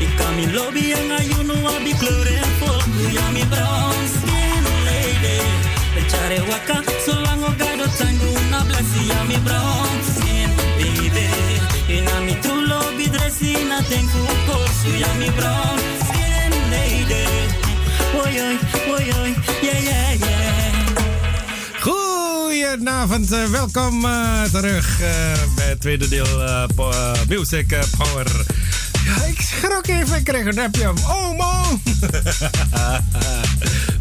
Ik 0.03 0.15
kan 0.15 0.35
lady. 4.89 5.39
Echare 5.99 6.39
waka, 6.49 6.77
so 7.05 7.13
lang 7.25 7.43
o 7.43 7.51
gado 7.57 7.85
tango 7.97 8.27
una 8.41 8.63
blessi. 8.67 9.01
Ja 9.07 9.23
me 9.23 9.37
brown 9.47 9.97
skin, 10.15 10.49
baby. 10.77 11.27
In 11.87 12.07
a 12.07 12.21
me 12.25 12.35
true 12.41 12.67
lobby 12.67 13.09
dressy, 13.09 13.53
nothing 13.63 14.07
for 14.09 14.35
course. 14.47 14.97
Ja 14.97 15.13
me 15.19 15.29
brown 15.31 15.79
skin 16.05 16.51
lady. 16.69 17.25
Oi 18.21 18.41
oi, 18.41 19.35
yeah 19.61 19.81
yeah. 19.87 20.03
Goedenavond, 21.79 23.31
eh, 23.31 23.45
welkom 23.45 24.05
eh, 24.05 24.43
terug 24.51 25.01
eh, 25.01 25.07
bij 25.55 25.69
het 25.69 25.81
tweede 25.81 26.07
deel 26.07 26.67
Music 27.29 27.77
Power. 27.97 28.27
Ja, 29.05 29.25
ik 29.25 29.41
schrok 29.41 29.87
even, 29.87 30.17
ik 30.17 30.23
kreeg 30.23 30.45
een 30.45 30.59
appje. 30.59 30.87
Oom, 30.87 31.41
oom! 31.41 31.81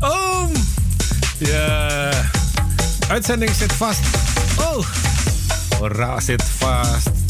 oom! 0.12 0.52
Ja, 1.38 2.10
uitzending 3.08 3.50
zit 3.54 3.72
vast. 3.72 4.00
Oh, 4.58 4.86
Ora 5.80 6.20
zit 6.20 6.42
vast. 6.58 7.21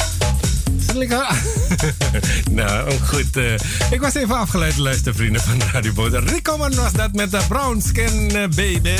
Lekker. 0.94 1.26
nou, 2.50 2.92
goed. 3.06 3.36
eh, 3.36 3.54
ik 3.90 4.00
was 4.00 4.14
even 4.14 4.36
afgeleid, 4.36 4.76
luistervrienden 4.76 5.42
van 5.42 5.62
Radio 5.72 5.92
Boter. 5.92 6.24
Rico 6.24 6.56
Man 6.56 6.74
was 6.74 6.92
dat 6.92 7.12
met 7.12 7.30
de 7.30 7.40
Brown 7.48 7.80
Skin 7.86 8.30
eh, 8.30 8.48
Baby. 8.48 8.96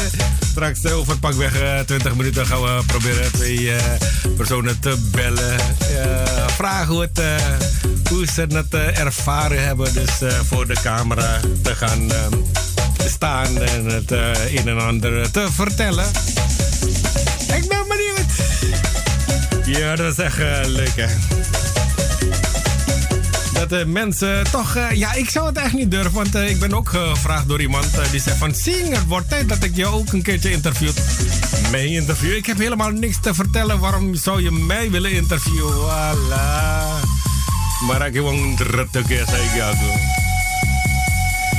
Straks 0.50 0.82
eh, 0.82 0.98
over 0.98 1.18
pakweg 1.18 1.60
eh 1.60 1.78
20 1.78 2.14
minuten 2.14 2.46
gaan 2.46 2.62
we 2.62 2.82
proberen 2.86 3.32
twee 3.32 3.72
personen 4.36 4.80
te 4.80 5.08
bellen. 5.10 5.56
Vragen 6.46 6.94
hoe, 6.94 7.08
hoe 8.10 8.26
ze 8.26 8.40
het 8.40 8.74
ervaren 8.74 9.64
hebben. 9.64 9.92
Dus 9.94 10.10
voor 10.44 10.66
de 10.66 10.76
camera 10.82 11.40
te 11.62 11.74
gaan 11.74 12.10
staan 13.06 13.58
en 13.58 13.84
het 13.84 14.10
een 14.10 14.68
en 14.68 14.78
ander 14.78 15.30
te 15.30 15.48
vertellen. 15.50 16.06
Ik 17.54 17.68
ben 17.68 17.84
benieuwd. 17.88 18.30
Ja, 19.64 19.96
dat 19.96 20.12
is 20.12 20.24
echt 20.24 20.38
leuk 20.66 20.96
hè 20.96 21.61
dat 23.68 23.78
de 23.78 23.86
mensen 23.86 24.50
toch... 24.50 24.76
eh, 24.76 24.90
ja, 24.90 25.12
ik 25.12 25.30
zou 25.30 25.46
het 25.46 25.56
echt 25.56 25.72
niet 25.72 25.90
durven, 25.90 26.12
want 26.12 26.34
eh, 26.34 26.50
ik 26.50 26.60
ben 26.60 26.74
ook 26.74 26.88
gevraagd 26.88 27.48
door 27.48 27.60
iemand 27.60 27.98
eh, 27.98 28.10
die 28.10 28.20
zei 28.20 28.36
van... 28.38 28.54
Zing, 28.54 28.88
het 28.94 29.06
wordt 29.06 29.28
tijd 29.28 29.48
dat 29.48 29.62
ik 29.62 29.76
je 29.76 29.86
ook 29.86 30.12
een 30.12 30.22
keertje 30.22 30.50
interviewt. 30.50 31.02
Mij 31.70 31.86
interview. 31.86 32.32
Ik 32.32 32.46
heb 32.46 32.58
helemaal 32.58 32.90
niks 32.90 33.16
te 33.20 33.34
vertellen. 33.34 33.78
Waarom 33.78 34.14
zou 34.14 34.42
je 34.42 34.50
mij 34.50 34.90
willen 34.90 35.12
interviewen? 35.12 35.72
Voilà. 35.72 37.06
Maar 37.86 38.06
ik 38.06 38.14
gewoon 38.14 38.52
ik 38.52 39.06
zo. 39.26 39.72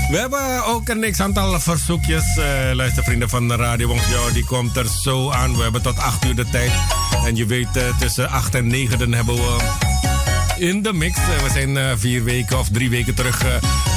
We 0.10 0.18
hebben 0.18 0.66
ook 0.66 0.90
een 0.90 1.00
niks 1.00 1.20
aantal 1.20 1.60
verzoekjes. 1.60 2.38
eh 2.38 2.70
luistervrienden 2.74 3.30
van 3.30 3.48
de 3.48 3.56
Radio 3.56 3.88
Wongsjo, 3.88 4.32
die 4.34 4.46
komt 4.46 4.78
er 4.78 4.88
zo 5.02 5.32
aan. 5.32 5.56
We 5.56 5.64
hebben 5.64 5.82
tot 5.82 6.00
8 6.00 6.26
uur 6.26 6.36
de 6.36 6.50
tijd. 6.50 6.72
En 7.26 7.36
je 7.36 7.46
weet, 7.46 7.78
eh, 7.78 7.98
tussen 7.98 8.30
8 8.30 8.56
en 8.56 8.68
9 8.68 9.00
dan 9.00 9.12
hebben 9.12 9.36
we 9.36 9.58
in 10.64 10.82
de 10.82 10.94
mix. 10.94 11.18
Eh, 11.18 11.44
We 11.44 11.50
zijn 11.50 11.78
eh, 11.78 11.92
vier 11.96 12.24
weken 12.24 12.60
of 12.60 12.70
drie 12.70 12.90
weken 12.90 13.16
terug 13.16 13.44
eh, 13.44 13.52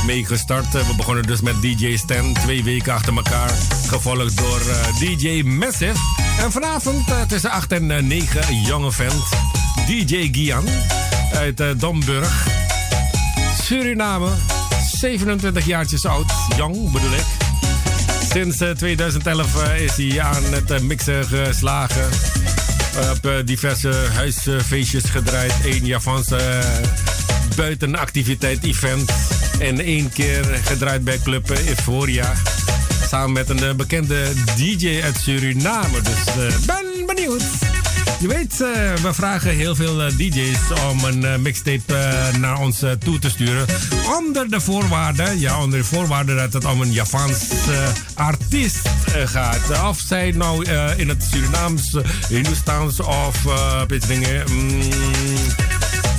mee 0.07 0.25
gestart. 0.25 0.73
We 0.73 0.95
begonnen 0.97 1.27
dus 1.27 1.41
met 1.41 1.63
DJ 1.63 1.97
Stan, 1.97 2.33
twee 2.33 2.65
weken 2.65 2.93
achter 2.93 3.17
elkaar. 3.17 3.51
Gevolgd 3.87 4.37
door 4.37 4.61
DJ 4.99 5.43
Massive. 5.43 5.99
En 6.41 6.53
vanavond 6.53 7.05
tussen 7.29 7.51
8 7.51 7.73
en 7.73 7.91
eh, 7.91 8.03
9 8.03 8.49
een 8.49 8.63
jonge 8.63 8.93
vent. 8.93 9.25
DJ 9.87 10.29
Gian 10.33 10.65
uit 11.33 11.81
Domburg. 11.81 12.47
Suriname. 13.63 14.29
27 14.93 15.67
jaartjes 15.67 16.07
oud. 16.07 16.33
Jong 16.57 16.93
bedoel 16.93 17.13
ik. 17.13 17.27
Sinds 18.33 18.61
eh, 18.61 18.71
2011 18.71 19.63
eh, 19.63 19.81
is 19.81 19.97
hij 19.97 20.21
aan 20.21 20.43
het 20.53 20.83
mixen 20.83 21.25
geslagen. 21.25 22.09
Op 22.97 23.27
eh, 23.27 23.33
diverse 23.45 23.89
huisfeestjes 24.15 25.05
gedraaid. 25.05 25.53
Eén 25.65 25.87
Japanse 25.87 26.37
eh, 26.37 26.65
buitenactiviteit 27.57 28.65
event. 28.65 29.13
En 29.59 29.81
één 29.81 30.13
keer 30.13 30.45
gedraaid 30.45 31.05
bij 31.05 31.19
Club 31.19 31.51
Euphoria. 31.51 32.33
Samen 33.09 33.33
met 33.33 33.49
een 33.49 33.63
eh, 33.63 33.75
bekende 33.75 34.33
DJ 34.57 35.01
uit 35.05 35.17
Suriname. 35.17 36.01
Dus 36.01 36.65
ben 36.67 37.07
benieuwd. 37.07 37.66
Je 38.19 38.29
weet, 38.29 38.61
eh, 38.61 38.95
we 39.03 39.15
vragen 39.15 39.51
heel 39.51 39.75
veel 39.75 40.03
eh, 40.03 40.17
DJ's 40.17 40.59
om 40.91 41.05
een 41.05 41.25
eh, 41.25 41.37
mixtape 41.37 42.31
naar 42.39 42.61
ons 42.61 42.85
toe 42.99 43.19
te 43.19 43.31
sturen. 43.31 43.67
Onder 44.19 44.51
de 44.51 44.61
voorwaarden, 44.61 45.39
ja, 45.39 45.63
onder 45.63 45.79
de 45.79 45.85
voorwaarden 45.85 46.37
dat 46.37 46.53
het 46.53 46.65
om 46.65 46.81
een 46.81 46.93
Javaans 46.93 47.39
artiest 48.15 48.89
gaat. 49.25 49.89
Of 49.89 49.99
zij 49.99 50.31
nou 50.31 50.65
in 50.97 51.09
het 51.09 51.27
Surinaams, 51.31 51.97
Hindoestaans 52.29 53.01
of 53.01 53.45
uh, 53.47 53.83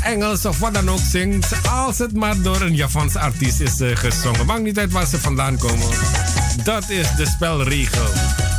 Engels 0.03 0.45
of 0.45 0.59
wat 0.59 0.73
dan 0.73 0.89
ook 0.89 0.99
zingt. 1.11 1.67
Als 1.69 1.97
het 1.97 2.13
maar 2.13 2.41
door 2.41 2.61
een 2.61 2.75
Javaans 2.75 3.15
artiest 3.15 3.59
is 3.59 3.81
gezongen. 3.93 4.45
Maakt 4.45 4.63
niet 4.63 4.79
uit 4.79 4.91
waar 4.91 5.07
ze 5.07 5.19
vandaan 5.19 5.57
komen. 5.57 5.87
Dat 6.63 6.89
is 6.89 7.07
de 7.15 7.25
spelregel. 7.25 8.07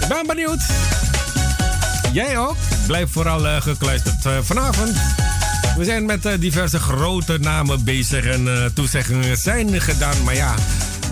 Ik 0.01 0.09
ben 0.09 0.26
benieuwd. 0.26 0.62
Jij 2.12 2.38
ook? 2.38 2.56
Blijf 2.86 3.11
vooral 3.12 3.46
eh, 3.46 3.62
gekluisterd. 3.62 4.24
Eh, 4.24 4.32
vanavond. 4.42 4.96
We 5.76 5.84
zijn 5.84 6.04
met 6.04 6.26
eh, 6.26 6.32
diverse 6.38 6.78
grote 6.78 7.38
namen 7.38 7.84
bezig 7.84 8.24
en 8.24 8.70
toezeggingen 8.74 9.36
zijn 9.36 9.80
gedaan. 9.80 10.22
Maar 10.24 10.34
ja, 10.34 10.54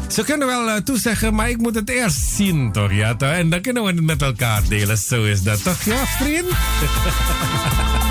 ze 0.09 0.25
kunnen 0.25 0.47
wel 0.47 0.83
toezeggen, 0.83 1.35
maar 1.35 1.51
ik 1.51 1.59
moet 1.59 1.75
het 1.75 1.91
eerst 1.91 2.19
zien, 2.19 2.73
toch? 2.73 2.93
Ja? 2.93 3.17
En 3.19 3.51
dan 3.51 3.61
kunnen 3.61 3.83
we 3.83 3.89
het 3.89 4.03
met 4.03 4.23
elkaar 4.23 4.63
delen. 4.69 4.99
Zo 4.99 5.25
is 5.25 5.43
dat 5.43 5.63
toch, 5.63 5.83
ja, 5.83 6.07
vriend? 6.07 6.47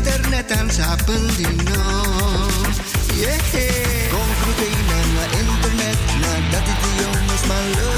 kesel 0.00 0.20
internetan 0.20 0.68
saben 0.70 1.22
dino. 1.36 1.82
Yeah, 3.20 3.36
gong 4.10 4.32
kruteinan 4.40 5.08
na 5.12 5.24
internet 5.36 5.98
na 6.20 6.32
dati 6.52 6.72
tiyong 6.72 7.20
mas 7.28 7.42
malo 7.44 7.89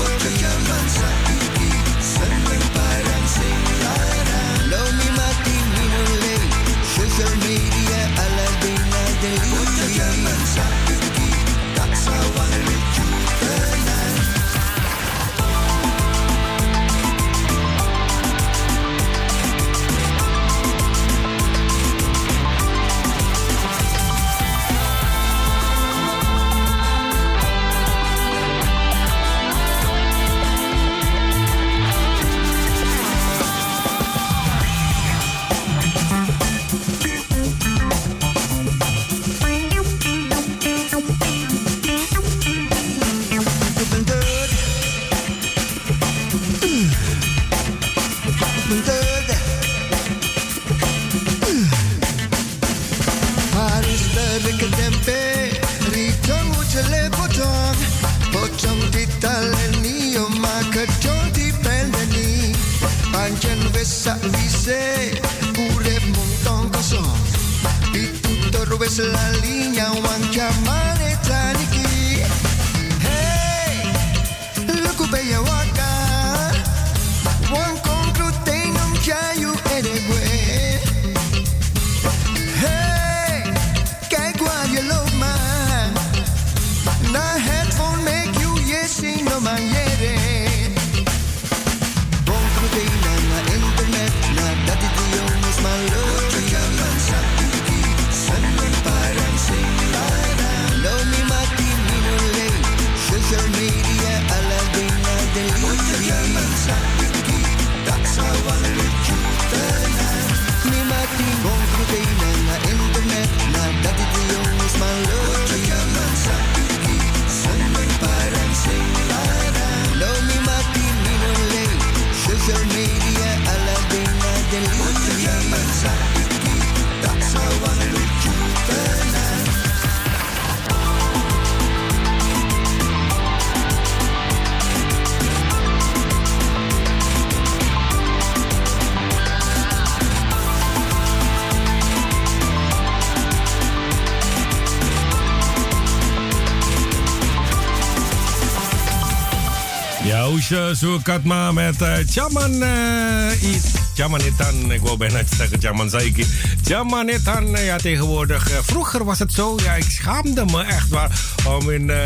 Soekatma 150.83 151.53
met 151.53 151.81
uh, 151.83 151.93
Chaman 152.11 152.53
uh, 152.53 153.43
It. 153.55 153.63
Chamanitan, 153.95 154.73
ik 154.73 154.81
wou 154.81 154.97
bijna 154.97 155.23
zeggen 155.37 155.61
Chaman 155.61 155.91
Saiki. 155.91 156.27
Chamanitan, 156.65 157.51
ja 157.65 157.77
tegenwoordig. 157.77 158.51
eh, 158.51 158.59
vroeger 158.63 159.05
was 159.05 159.19
het 159.19 159.33
zo, 159.33 159.57
ja 159.63 159.75
ik 159.75 159.91
schaamde 159.91 160.45
me 160.45 160.63
echt 160.65 160.89
waar 160.89 161.11
om 161.49 161.71
in 161.71 161.91
eh, 161.91 161.99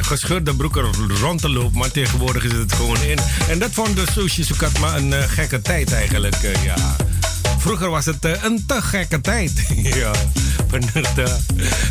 gescheurde 0.00 0.54
broeken 0.54 0.84
rond 1.20 1.40
te 1.40 1.48
lopen. 1.50 1.78
Maar 1.78 1.90
tegenwoordig 1.90 2.44
is 2.44 2.52
het 2.52 2.72
gewoon 2.72 3.02
in. 3.02 3.18
En 3.48 3.58
dat 3.58 3.70
vond 3.72 3.96
de 3.96 4.04
Sushi 4.12 4.44
Soekatma 4.44 4.96
een 4.96 5.12
eh, 5.12 5.22
gekke 5.28 5.62
tijd 5.62 5.92
eigenlijk, 5.92 6.34
eh, 6.42 6.64
ja. 6.64 6.96
Vroeger 7.58 7.90
was 7.90 8.04
het 8.04 8.24
eh, 8.24 8.32
een 8.44 8.64
te 8.66 8.82
gekke 8.82 9.20
tijd. 9.20 9.52
ja, 10.02 10.12
inderdaad. 10.72 11.40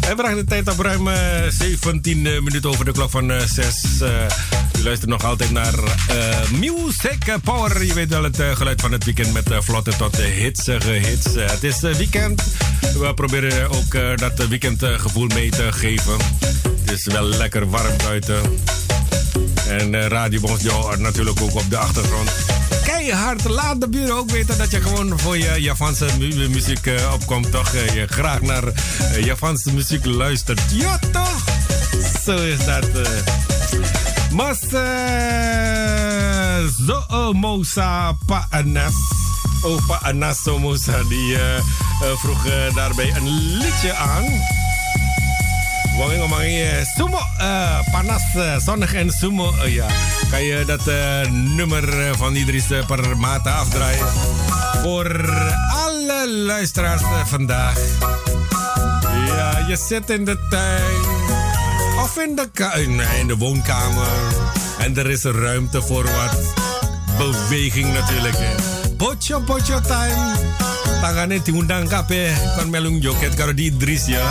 Hij 0.05 0.15
bracht 0.15 0.35
de 0.35 0.43
tijd 0.43 0.69
op 0.71 0.79
ruim 0.79 1.07
eh, 1.07 1.17
17 1.49 2.25
eh, 2.25 2.39
minuten 2.41 2.69
over 2.69 2.85
de 2.85 2.91
klok 2.91 3.09
van 3.09 3.31
6. 3.45 3.81
U 4.79 4.83
luistert 4.83 5.09
nog 5.09 5.23
altijd 5.23 5.51
naar 5.51 5.73
eh, 6.07 6.49
Music 6.49 7.35
Power. 7.43 7.83
Je 7.85 7.93
weet 7.93 8.09
wel 8.09 8.23
het 8.23 8.39
eh, 8.39 8.55
geluid 8.55 8.81
van 8.81 8.91
het 8.91 9.03
weekend 9.03 9.33
met 9.33 9.51
eh, 9.51 9.57
vlotte 9.61 9.95
tot 9.97 10.15
hitsige 10.17 10.89
hits. 10.91 11.25
Het 11.35 11.63
is 11.63 11.79
weekend. 11.79 12.43
We 12.97 13.13
proberen 13.13 13.69
ook 13.69 14.17
dat 14.19 14.47
weekendgevoel 14.47 15.27
mee 15.27 15.49
te 15.49 15.71
geven. 15.71 16.17
Het 16.85 16.91
is 16.91 17.05
wel 17.05 17.23
lekker 17.23 17.69
warm 17.69 17.97
buiten. 17.97 18.41
En 19.67 20.07
Radio 20.07 20.39
Bonsjo 20.39 20.95
natuurlijk 20.97 21.41
ook 21.41 21.55
op 21.55 21.69
de 21.69 21.77
achtergrond. 21.77 22.31
Keihard, 22.83 23.43
laat 23.49 23.81
de 23.81 23.89
buren 23.89 24.15
ook 24.15 24.31
weten 24.31 24.57
dat 24.57 24.71
je 24.71 24.81
gewoon 24.81 25.19
voor 25.19 25.37
je 25.37 25.55
Japanse 25.61 26.05
mu- 26.19 26.49
muziek 26.49 26.89
opkomt. 27.13 27.51
Toch 27.51 27.71
je 27.71 28.05
graag 28.09 28.41
naar 28.41 28.63
Japanse 29.19 29.73
muziek 29.73 30.05
luistert. 30.05 30.61
Ja, 30.71 30.99
toch? 31.11 31.43
Zo 32.25 32.35
is 32.35 32.65
dat. 32.65 32.87
Mas 34.31 34.59
eh, 34.73 36.67
zo 36.87 37.33
Mosa 37.33 38.15
Pa 38.27 38.47
Anas. 38.49 38.93
Oh, 39.63 39.79
Pa 39.87 39.99
Anas 40.01 40.45
Mosa 40.45 41.03
die 41.09 41.35
eh, 41.35 41.57
eh, 41.57 41.63
vroeg 42.21 42.43
daarbij 42.75 43.13
een 43.15 43.29
liedje 43.29 43.93
aan. 43.93 44.25
Wangen 45.97 46.17
ngomongin 46.17 46.85
sumo 46.95 47.19
eh, 47.37 47.79
panas 47.91 48.23
zonnig 48.63 48.93
en 48.93 49.11
sumo 49.11 49.51
ja 49.67 49.85
kan 50.31 50.43
je 50.43 50.65
dat 50.65 50.85
nummer 51.31 52.15
van 52.17 52.35
Idris 52.35 52.71
eh, 52.71 52.85
Permata 52.85 53.51
afdraaien 53.51 54.05
voor 54.81 55.29
alle 55.69 56.31
luisteraars 56.45 57.01
vandaag. 57.25 57.77
Ja, 59.27 59.65
je 59.67 59.75
zit 59.87 60.09
in 60.09 60.25
de 60.25 60.37
tuin 60.49 60.98
of 62.09 62.23
in 62.23 62.35
de, 62.35 63.05
in 63.19 63.27
de 63.27 63.37
woonkamer 63.37 64.07
En 64.79 64.97
er 64.97 65.09
is 65.09 65.23
ruimte 65.23 65.81
voor 65.81 66.03
wat 66.03 66.53
beweging 67.17 67.93
natuurlijk. 67.93 68.37
Pocho, 68.97 69.39
pocho 69.39 69.81
time. 69.81 70.35
Tangane 71.01 71.41
tiundang 71.41 71.89
kape. 71.89 72.33
Kon 72.57 72.69
melung 72.69 73.01
joket 73.01 73.33
karo 73.35 73.53
di 73.53 73.65
Idris 73.65 74.05
ya. 74.05 74.23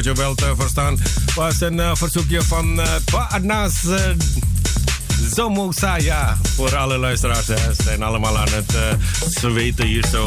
Pocho, 0.00 0.12
Pocho 0.12 0.22
wel 0.22 0.34
te 0.34 0.54
verstaan. 0.58 0.98
Was 1.34 1.60
een 1.60 1.80
eh, 1.80 1.90
verzoekje 1.94 2.42
van 2.42 2.78
uh, 2.78 2.86
Anas 3.28 3.72
uh, 3.84 3.98
Zomo 5.34 5.72
Saya. 5.72 6.38
Voor 6.54 6.76
alle 6.76 6.98
luisteraars. 6.98 7.44
Ze 7.46 7.74
zijn 7.84 8.02
allemaal 8.02 8.38
aan 8.38 8.48
het 8.50 8.74
eh, 8.74 8.82
zweten 9.28 9.86
hier 9.86 10.04
zo. 10.10 10.26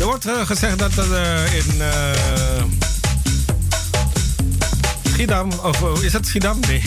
Er 0.00 0.04
wordt 0.04 0.26
eh, 0.26 0.46
gezegd 0.46 0.78
dat 0.78 0.96
er 0.96 1.12
eh, 1.14 1.54
in... 1.56 1.80
eh, 1.80 2.62
Schiedam, 5.12 5.50
of 5.62 5.82
eh, 5.82 6.02
is 6.02 6.12
het 6.12 6.26
Schiedam? 6.26 6.60
Nee. 6.68 6.82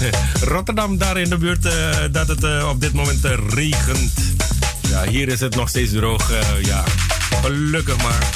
Rotterdam, 0.52 0.98
daar 0.98 1.16
in 1.18 1.28
de 1.30 1.36
buurt, 1.36 1.64
eh, 1.66 1.72
dat 2.10 2.28
het 2.28 2.44
eh, 2.44 2.68
op 2.68 2.80
dit 2.80 2.92
moment 2.92 3.24
eh, 3.24 3.32
regent. 3.48 4.12
Ja, 4.88 5.04
hier 5.04 5.28
is 5.28 5.40
het 5.40 5.54
nog 5.54 5.68
steeds 5.68 5.92
droog. 5.92 6.30
eh, 6.30 6.64
ja, 6.64 6.84
gelukkig 7.42 7.96
maar. 8.02 8.28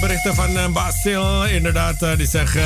berichten 0.00 0.34
van 0.34 0.72
Basil, 0.72 1.44
inderdaad, 1.44 2.16
die 2.16 2.26
zegt... 2.26 2.58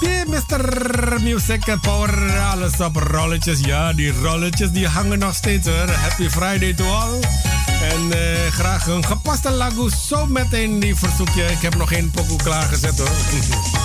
Yeah, 0.00 0.26
Mr. 0.26 1.20
Music 1.22 1.80
Power, 1.80 2.38
alles 2.38 2.80
op 2.80 2.96
rolletjes. 2.96 3.60
Ja, 3.60 3.92
die 3.92 4.12
rolletjes 4.22 4.70
die 4.70 4.86
hangen 4.86 5.18
nog 5.18 5.34
steeds 5.34 5.68
hoor. 5.68 5.90
Happy 5.90 6.28
Friday 6.28 6.74
to 6.74 6.84
all. 6.84 7.20
En 7.82 8.06
uh, 8.06 8.16
graag 8.50 8.86
een 8.86 9.04
gepaste 9.04 9.50
lagoe 9.50 9.90
zo 10.08 10.26
meteen 10.26 10.80
die 10.80 10.96
verzoekje. 10.96 11.44
Ik 11.44 11.60
heb 11.60 11.76
nog 11.76 11.88
geen 11.88 12.10
pokoe 12.10 12.36
klaargezet 12.36 12.98
hoor. 12.98 13.08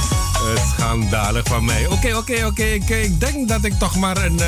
Schandalig 0.68 1.48
van 1.48 1.66
mij. 1.66 1.88
Oké, 1.88 2.16
oké, 2.16 2.46
oké. 2.46 2.64
Ik, 2.64 2.90
ik, 2.90 3.20
denk 3.20 3.48
dat 3.48 3.64
ik 3.64 3.74
toch 3.80 3.96
maar 3.96 4.18
een 4.18 4.40
uh, 4.40 4.46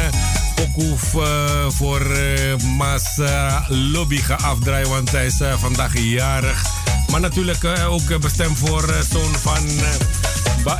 pokoe 0.56 0.98
uh, 1.16 1.70
voor 1.70 2.02
uh, 2.02 2.56
Maas 2.78 3.20
Lobby 3.68 4.18
ga 4.18 4.36
afdraaien. 4.36 4.90
Want 4.90 5.12
hij 5.12 5.26
is 5.26 5.40
vandaag 5.58 6.00
jarig. 6.00 6.66
Maar 7.12 7.20
natuurlijk 7.20 7.66
ook 7.88 8.20
bestemd 8.20 8.58
voor 8.58 8.94
zoon 9.12 9.36
van... 9.36 9.64
Ba 10.66 10.80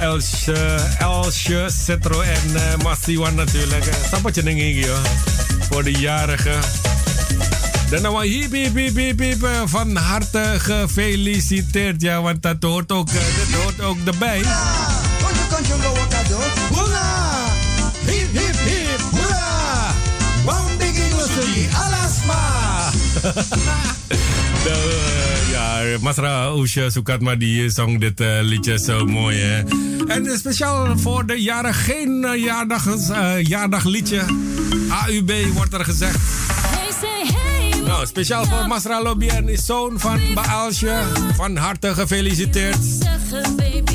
Elsje, 1.00 1.66
Cetro 1.86 2.22
en 2.22 2.52
uh, 2.54 2.84
Masiwan 2.84 3.36
natuurlijk. 3.36 3.84
Sappatje 4.12 4.44
ding 4.44 4.60
hier 4.60 4.96
voor 5.70 5.84
de 5.84 5.92
jarige. 5.92 6.54
Dan 7.90 8.02
nou 8.02 8.26
hiep, 8.26 8.76
hiep, 8.76 9.48
van 9.66 9.96
harte 9.96 10.56
gefeliciteerd. 10.58 12.02
Ja, 12.02 12.22
want 12.22 12.42
dat 12.42 12.56
hoort 12.60 12.92
ook, 12.92 13.10
uh, 13.10 13.14
dat 13.14 13.62
hoort 13.62 13.82
ook 13.82 13.98
erbij. 14.06 14.42
Masra 26.06 26.54
Oesje 26.54 26.90
Sukatma 26.92 27.34
die 27.36 27.70
zong 27.70 27.98
dit 28.00 28.20
uh, 28.22 28.40
liedje 28.42 28.78
zo 28.80 29.06
mooi. 29.06 29.38
Hè? 29.38 29.64
En 30.08 30.38
speciaal 30.38 30.98
voor 30.98 31.26
de 31.26 31.42
jaren 31.42 31.74
geen 31.74 32.24
uh, 32.26 32.44
jaardag, 32.44 32.86
uh, 32.88 33.42
jaardagliedje. 33.42 34.22
AUB 34.90 35.32
wordt 35.54 35.74
er 35.74 35.86
gezegd. 35.86 36.20
Nou, 37.86 38.06
speciaal 38.06 38.46
voor 38.46 38.68
Masra 38.68 39.02
Lobby 39.02 39.28
en 39.28 39.50
is 39.50 39.66
zoon 39.66 40.00
van 40.00 40.20
Baalsje. 40.34 41.02
Van 41.36 41.56
harte 41.58 41.94
gefeliciteerd. 41.94 42.78
baby, 43.58 43.95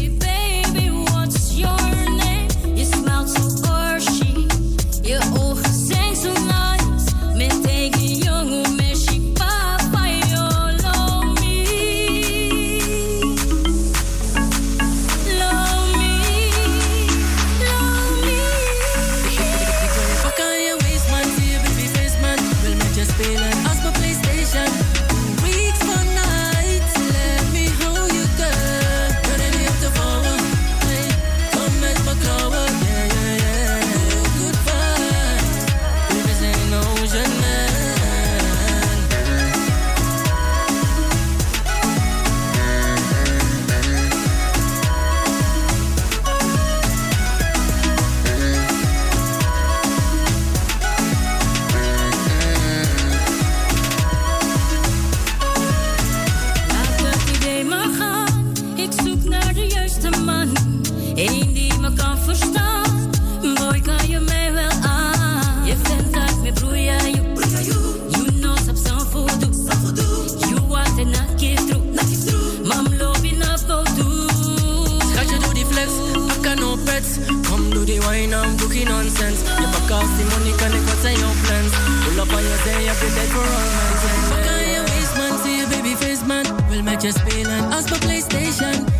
you're 83.02 83.10
dead 83.14 83.28
for 83.28 83.38
all 83.38 83.44
my 83.44 83.92
friends. 84.02 84.28
Fuck 84.30 84.46
on 84.52 84.68
your 84.74 84.84
waist, 84.84 85.16
man, 85.16 85.58
your 85.58 85.68
baby 85.68 85.94
face, 85.94 86.24
man. 86.24 86.44
We'll 86.68 86.82
make 86.82 87.02
you 87.02 87.12
spill 87.12 87.48
and 87.48 87.74
ask 87.74 87.88
for 87.88 88.00
PlayStation. 88.06 88.99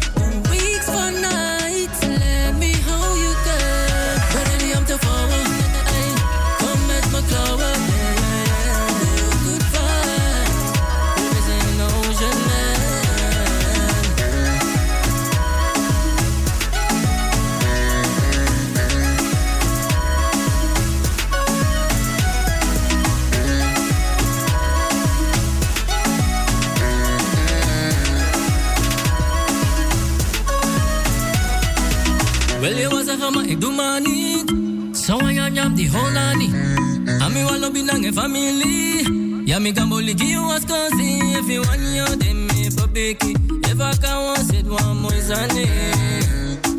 Ami 37.81 37.89
walo 37.89 38.01
binang 38.01 38.15
familie. 38.15 39.47
Ja 39.47 39.59
mi 39.59 39.73
gambo 39.73 40.01
ligi 40.01 40.36
was 40.36 40.65
kozi. 40.65 41.19
If 41.39 41.48
you 41.48 41.62
want 41.62 41.81
you 41.81 42.16
dem 42.16 42.47
me 42.47 42.69
babeki. 42.69 43.35
If 43.66 43.81
I 43.81 43.94
can 43.97 44.24
want 44.27 44.52
it 44.52 44.66
one 44.66 45.01
more 45.01 45.20
zane. 45.20 45.66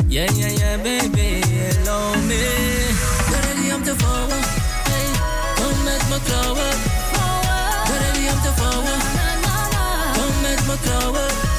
Yeah 0.08 0.30
yeah 0.34 0.50
yeah 0.50 0.78
baby, 0.84 1.42
love 1.86 2.28
me. 2.28 2.38
Ready 3.34 3.72
I'm 3.72 3.84
to 3.84 3.96
forward. 3.96 4.46
Hey, 4.86 5.08
come 5.58 5.86
met 5.86 6.04
me 6.10 6.18
klauwen. 6.28 6.78
Ready 7.90 8.30
I'm 8.30 8.40
to 8.46 8.52
forward. 8.60 9.02
Come 10.16 10.42
met 10.44 10.62
me 10.68 10.76
klauwen. 10.86 11.51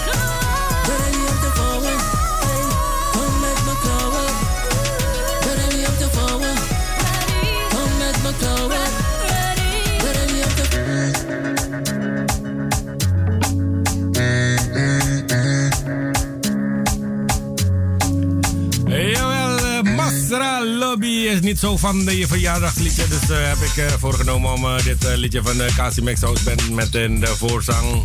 Niet 21.53 21.61
zo 21.61 21.77
van 21.77 22.17
je 22.17 22.27
verjaardagsliedje. 22.27 23.09
Dus 23.09 23.31
uh, 23.31 23.37
heb 23.49 23.57
ik 23.57 23.77
uh, 23.77 23.87
voorgenomen 23.99 24.53
om 24.53 24.67
dit 24.85 25.17
liedje 25.17 25.43
van 25.43 25.57
Casimex 25.77 26.21
House 26.21 26.43
Band 26.45 26.71
met 26.71 26.95
in 26.95 27.21
de 27.21 27.27
voorzang. 27.27 28.03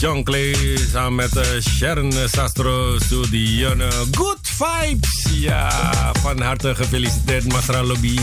John 0.00 0.22
Clay 0.22 0.78
samen 0.92 1.14
met 1.14 1.62
Sharon 1.62 2.12
Sastro 2.32 2.98
Studione. 2.98 3.88
Good 4.10 4.38
vibes! 4.42 5.26
Ja, 5.32 6.12
van 6.20 6.40
harte 6.40 6.74
gefeliciteerd 6.74 7.52
Masra 7.52 7.82
Lobby. 7.82 8.18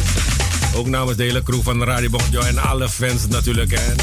Ook 0.75 0.87
namens 0.87 1.17
de 1.17 1.23
hele 1.23 1.43
crew 1.43 1.61
van 1.61 1.83
Radio 1.83 2.09
Bongjo 2.09 2.39
en 2.39 2.57
alle 2.57 2.89
fans 2.89 3.27
natuurlijk. 3.27 3.71
En, 3.71 3.95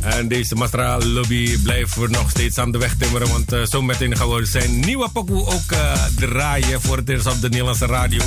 en 0.00 0.28
deze 0.28 0.54
Masra 0.54 0.98
Lobby 0.98 1.58
blijft 1.58 1.96
nog 1.96 2.30
steeds 2.30 2.58
aan 2.58 2.72
de 2.72 2.78
weg 2.78 2.94
timmeren. 2.98 3.28
Want 3.28 3.52
uh, 3.52 3.66
zo 3.66 3.82
meteen 3.82 4.16
gaan 4.16 4.28
we 4.28 4.44
zijn 4.44 4.80
nieuwe 4.80 5.08
pokoe 5.08 5.46
ook 5.46 5.72
uh, 5.72 5.92
draaien 6.16 6.80
voor 6.80 6.96
het 6.96 7.08
eerst 7.08 7.26
op 7.26 7.40
de 7.40 7.48
Nederlandse 7.48 7.86
radio. 7.86 8.22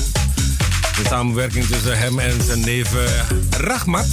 De 0.97 1.03
samenwerking 1.09 1.65
tussen 1.65 1.97
hem 1.97 2.19
en 2.19 2.43
zijn 2.43 2.59
neef 2.59 2.93
uh, 2.93 3.01
Rachmat. 3.49 4.05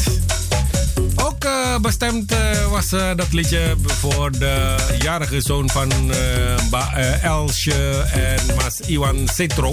ook 1.14 1.44
eh, 1.44 1.78
bestemd 1.80 2.32
eh, 2.32 2.70
was 2.70 2.92
eh, 2.92 3.10
dat 3.16 3.32
liedje 3.32 3.76
voor 3.84 4.30
de 4.32 4.74
jarige 4.98 5.40
zoon 5.40 5.70
van 5.70 5.92
eh, 6.12 6.54
eh, 6.94 7.24
Elsje 7.24 8.04
en 8.12 8.54
Mas 8.56 8.80
Iwan 8.80 9.28
Cetro. 9.34 9.72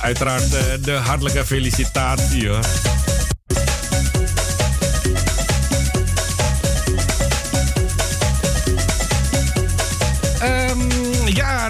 uiteraard 0.00 0.54
eh, 0.54 0.62
de 0.82 0.92
hartelijke 0.92 1.46
felicitatie. 1.46 2.48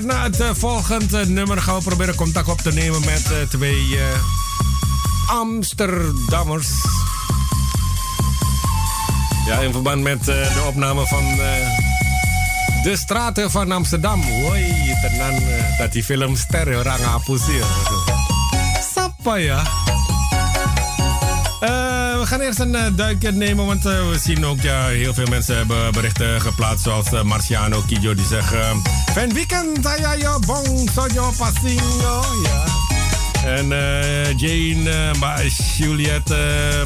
Na 0.06 0.22
het 0.22 0.40
eh, 0.40 0.50
volgende 0.52 1.26
nummer 1.26 1.62
gaan 1.62 1.76
we 1.76 1.82
proberen 1.82 2.14
contact 2.14 2.48
op 2.48 2.60
te 2.60 2.72
nemen 2.72 3.00
met 3.00 3.30
eh, 3.30 3.48
twee 3.48 3.98
eh, 3.98 4.04
Amsterdammers. 5.26 6.68
Ja, 9.46 9.58
in 9.58 9.72
verband 9.72 10.02
met 10.02 10.18
eh, 10.18 10.54
de 10.54 10.64
opname 10.68 11.06
van 11.06 11.24
eh, 11.24 12.82
De 12.82 12.96
Straten 12.96 13.50
van 13.50 13.72
Amsterdam. 13.72 14.22
Hoi, 14.22 14.62
eh, 14.62 15.78
dat 15.78 15.92
die 15.92 16.04
film 16.04 16.36
stereo 16.36 16.78
orang 16.78 17.00
hapus 17.00 17.42
ya. 19.38 19.62
We 22.26 22.32
gaan 22.32 22.40
eerst 22.40 22.58
een 22.58 22.74
eh, 22.74 22.86
duikje 22.94 23.32
nemen, 23.32 23.66
want 23.66 23.86
eh, 23.86 24.08
we 24.08 24.18
zien 24.18 24.46
ook 24.46 24.60
ja, 24.60 24.86
heel 24.86 25.14
veel 25.14 25.26
mensen 25.26 25.56
hebben 25.56 25.92
berichten 25.92 26.40
geplaatst, 26.40 26.84
zoals 26.84 27.12
eh, 27.12 27.22
Marciano 27.22 27.82
Kijo 27.86 28.14
die 28.14 28.26
zegt: 28.26 28.54
Van 29.14 29.32
weekend 29.32 29.78
saya 29.82 30.16
yo 30.16 30.38
bong 30.46 30.90
sojo 30.94 31.32
pasingo. 31.38 32.22
Ja. 32.42 32.64
En 33.44 33.72
eh, 33.72 34.38
Jane, 34.38 35.14
Mbak 35.16 35.38
Juliet, 35.76 36.34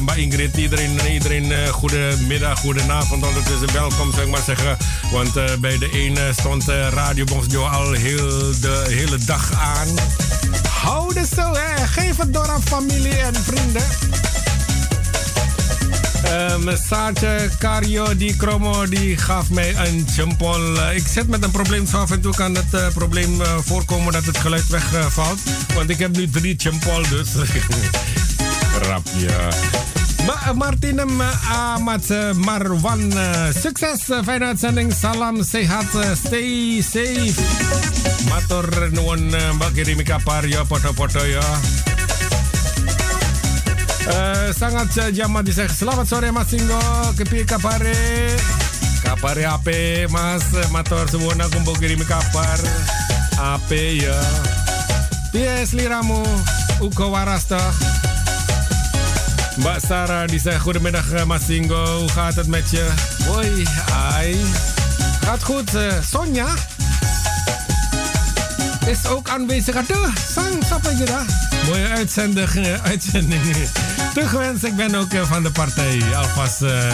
Mbak 0.01 0.15
Ingrid, 0.15 0.57
iedereen, 0.57 0.99
iedereen 1.11 1.45
uh, 1.45 1.67
goedemiddag, 1.67 2.59
goedenavond 2.59 3.27
ondertussen. 3.27 3.73
Welkom, 3.73 4.11
zou 4.11 4.25
ik 4.25 4.31
maar 4.31 4.43
zeggen. 4.45 4.77
Want 5.11 5.59
bij 5.59 5.77
de 5.77 5.89
ene 5.91 6.33
stond 6.39 6.69
uh, 6.69 6.87
Radio 6.87 7.23
Bonsjo 7.23 7.65
al 7.65 7.91
heel 7.91 8.59
de 8.59 8.85
hele 8.87 9.17
dag 9.17 9.51
aan. 9.53 9.87
Hou 10.69 11.19
het 11.19 11.29
zo, 11.35 11.53
hè. 11.53 11.87
Geef 11.87 12.17
het 12.17 12.33
door 12.33 12.49
aan 12.49 12.61
familie 12.61 13.17
en 13.17 13.35
vrienden. 13.35 13.83
Um, 16.31 16.77
Saartje 16.87 17.49
Cario 17.59 18.17
die 18.17 18.35
Kromo 18.35 18.85
die 18.87 19.17
gaf 19.17 19.49
mij 19.49 19.75
een 19.75 20.05
jempol. 20.15 20.75
Uh, 20.75 20.95
ik 20.95 21.07
zit 21.07 21.27
met 21.27 21.43
een 21.43 21.51
probleem. 21.51 21.85
Zo 21.87 21.97
af 21.97 22.11
en 22.11 22.21
toe 22.21 22.35
kan 22.35 22.55
het 22.55 22.73
uh, 22.73 22.87
probleem 22.93 23.45
voorkomen 23.63 24.13
dat 24.13 24.25
het 24.25 24.37
geluid 24.37 24.67
wegvalt. 24.67 25.39
want 25.75 25.89
ik 25.89 25.99
heb 25.99 26.15
nu 26.15 26.29
drie 26.29 26.55
jempol 26.55 27.01
dus. 27.09 27.29
Rap, 28.87 29.07
ja. 29.15 29.49
Ma 30.25 30.53
Ahmad 31.51 32.03
Marwan. 32.35 33.13
succes, 33.61 33.99
fijne 34.23 34.45
uitzending. 34.45 34.93
Salam, 34.93 35.43
sehat, 35.43 36.17
stay 36.25 36.81
safe. 36.81 37.41
Matur 38.29 38.91
nuwun 38.91 39.33
Mbak 39.53 39.73
kirimi 39.73 40.03
kabar 40.03 40.47
ya, 40.47 40.65
foto-foto 40.65 41.25
ya. 41.25 41.43
Uh, 44.01 44.49
sangat 44.49 45.13
jaman 45.13 45.45
di 45.45 45.53
Selamat 45.53 46.09
sore 46.09 46.33
Mas 46.33 46.49
Singgo. 46.49 46.81
Kepi 47.13 47.45
kapare. 47.45 47.93
Kapare 49.05 49.45
ape 49.45 50.09
Mas 50.09 50.41
Mator 50.73 51.05
semuanya 51.05 51.45
kumpul 51.53 51.77
kirim 51.77 52.01
kabar. 52.01 52.57
Ape 53.37 54.01
ya. 54.01 54.17
Piye 55.29 55.65
sliramu? 55.69 56.25
Uko 56.81 57.13
warasta. 57.13 57.61
Mbak 59.61 59.79
Sarah 59.85 60.25
die 60.25 60.41
zegt 60.41 60.65
goedemiddag 60.65 61.25
Mas 61.29 61.45
Singgo. 61.45 62.05
Hoe 62.05 62.09
gaat 62.09 62.35
het 62.35 62.47
met 62.49 62.65
je? 62.73 62.85
Ai. 63.93 64.33
Gaat 65.21 65.43
goed. 65.43 65.69
Uh, 65.75 66.01
Sonja? 66.01 66.49
Is 68.85 69.07
ook 69.07 69.29
aanwezig. 69.29 69.75
Sang, 70.33 70.63
siapa 70.67 70.89
je 70.89 71.05
daar? 71.05 71.25
Mooie 71.65 71.87
uitzending. 71.87 72.49
uitzending 72.91 73.41
toegewenst. 74.13 74.63
Ik 74.63 74.75
ben 74.75 74.95
ook 74.95 75.13
uh, 75.13 75.21
van 75.21 75.43
de 75.43 75.51
partij. 75.51 76.01
Alvast 76.15 76.61
uh, 76.61 76.93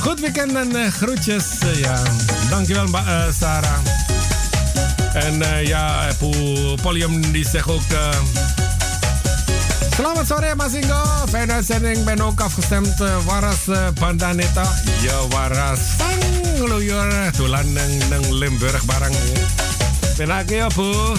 goed 0.00 0.20
weekend 0.20 0.54
en 0.54 0.76
uh, 0.76 0.86
groetjes. 0.88 1.44
ja. 1.74 2.02
Dankjewel, 2.50 2.88
Sarah. 3.38 3.78
En 5.12 5.64
ja, 5.66 6.08
Polium 6.82 7.32
die 7.32 7.48
zegt 7.48 7.68
ook... 7.68 7.82
Selamat 9.94 10.26
sore 10.26 10.54
Masingo. 10.54 11.02
Fijne 11.28 11.52
uitzending. 11.52 12.04
Ben 12.04 12.20
ook 12.20 12.40
afgestemd. 12.40 12.94
Waras 13.24 13.92
Bandaneta. 14.00 14.72
Ja, 15.00 15.26
Waras. 15.28 15.78
Sang 15.98 16.68
Luyor. 16.68 17.30
Tulan 17.30 17.72
neng 17.72 18.30
Limburg 18.30 18.84
barang. 18.84 19.14
Penake 20.20 20.68
Bu. 20.76 21.16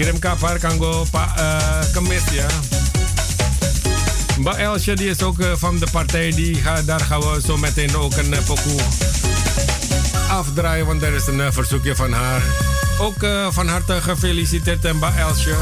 Kirim 0.00 0.16
kabar 0.16 0.56
kanggo 0.56 1.04
Pak 1.12 1.28
uh, 1.36 1.84
Kemis 1.92 2.24
ya. 2.32 2.48
Mbak 4.40 4.56
Elsje 4.56 4.96
die 4.96 5.12
is 5.12 5.20
ook 5.22 5.36
van 5.60 5.78
de 5.78 5.86
partij. 5.92 6.30
Die 6.30 6.62
daar 6.86 7.00
gaan 7.00 7.20
we 7.20 7.40
zo 7.44 7.56
meteen 7.56 7.96
ook 7.96 8.16
een 8.16 8.32
uh, 8.32 8.38
pokoe 8.44 8.80
afdraaien. 10.30 10.86
Want 10.86 11.02
er 11.02 11.14
is 11.14 11.26
een 11.26 11.38
uh, 11.38 11.46
verzoekje 11.50 11.96
van 11.96 12.12
haar. 12.12 12.42
Ook 13.00 13.26
van 13.50 13.68
harte 13.68 14.00
gefeliciteerd 14.00 14.92
Mbak 14.92 15.16
Elsje. 15.16 15.54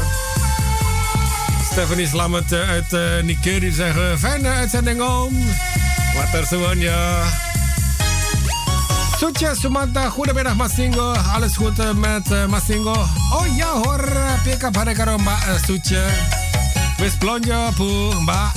Stephanie 1.71 2.07
Slammet 2.07 2.53
uit 2.53 2.91
Nigeria 3.23 3.73
zeggen... 3.73 4.19
Fijne 4.19 4.49
uitzending 4.49 5.01
om. 5.01 5.35
Wat 6.15 6.41
er 6.41 6.45
zo 6.45 6.73
ja. 6.73 7.23
Soetja 9.19 9.55
Sumanta, 9.55 10.09
goedemiddag 10.09 10.55
Masingo. 10.55 11.11
Alles 11.35 11.57
goed 11.57 11.79
uh, 11.79 11.91
met 11.91 12.31
uh, 12.31 12.45
Masingo? 12.45 12.95
Oh 13.35 13.45
ja 13.55 13.67
hoor, 13.67 13.99
pick 14.43 14.63
up 14.63 14.75
hari 14.75 14.93
karo 14.93 15.17
Mbak 15.17 15.43
uh, 15.47 15.59
Soetja. 15.65 16.05
Wis 16.97 17.17
blonjo 17.19 17.71
bu 17.75 18.13
Mbak. 18.21 18.51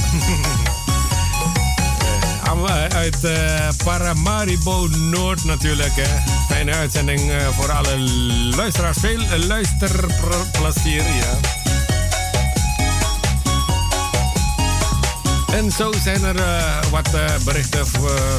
uit 2.94 3.18
Paramaribo 3.84 4.86
Noord 5.10 5.44
natuurlijk. 5.44 5.94
Hè. 5.94 6.09
Fijne 6.48 6.72
uitzending 6.72 7.20
voor 7.59 7.72
alle 7.72 7.98
luisteraars. 8.56 8.98
Veel 9.01 9.20
luisterplezier. 9.47 11.02
Ja. 11.02 11.61
En 15.53 15.70
zo 15.70 15.93
zijn 16.03 16.24
er 16.24 16.37
uh, 16.37 16.83
wat 16.91 17.15
uh, 17.15 17.24
berichten 17.45 17.87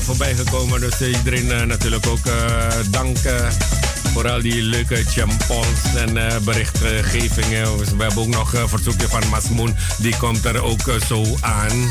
voorbij 0.01 0.35
gekomen. 0.35 0.79
Dus 0.79 1.01
iedereen 1.01 1.45
uh, 1.45 1.61
natuurlijk 1.61 2.07
ook 2.07 2.19
dank 2.89 3.17
voor 4.13 4.29
al 4.29 4.41
die 4.41 4.61
leuke 4.61 5.03
champols 5.03 5.95
en 5.95 6.43
berichtgevingen. 6.43 7.77
We 7.77 8.03
hebben 8.03 8.17
ook 8.17 8.27
nog 8.27 8.53
een 8.53 8.69
verzoekje 8.69 9.07
van 9.07 9.29
Masmoen. 9.29 9.75
Die 9.97 10.17
komt 10.17 10.45
er 10.45 10.63
ook 10.63 10.91
zo 11.07 11.25
aan. 11.41 11.89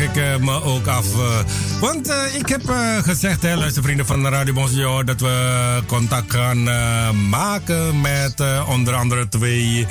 Ik 0.00 0.16
eh, 0.16 0.36
me 0.36 0.62
ook 0.62 0.86
af. 0.86 1.14
eh. 1.14 1.38
want 1.80 2.08
eh, 2.08 2.34
ik 2.34 2.48
heb 2.48 2.62
gezegd, 3.02 3.42
hè, 3.42 3.54
luistervrienden 3.56 4.06
van 4.06 4.22
de 4.22 4.28
Radio 4.28 4.52
Bonjour, 4.52 5.04
dat 5.04 5.20
we 5.20 5.82
contact 5.86 6.32
gaan 6.32 6.62
maken 7.28 8.00
met 8.00 8.42
onder 8.68 8.94
andere 8.94 9.28
twee 9.28 9.86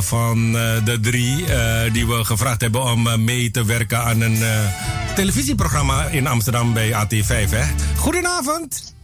van 0.00 0.52
de 0.84 0.98
drie 1.00 1.44
die 1.92 2.06
we 2.06 2.24
gevraagd 2.24 2.60
hebben 2.60 2.82
om 2.82 3.24
mee 3.24 3.50
te 3.50 3.64
werken 3.64 4.04
aan 4.04 4.20
een 4.20 4.38
televisieprogramma 5.14 6.04
in 6.04 6.26
Amsterdam 6.26 6.72
bij 6.72 6.90
AT5. 6.90 7.50
Hè. 7.50 7.64
Goedenavond. 7.96 8.94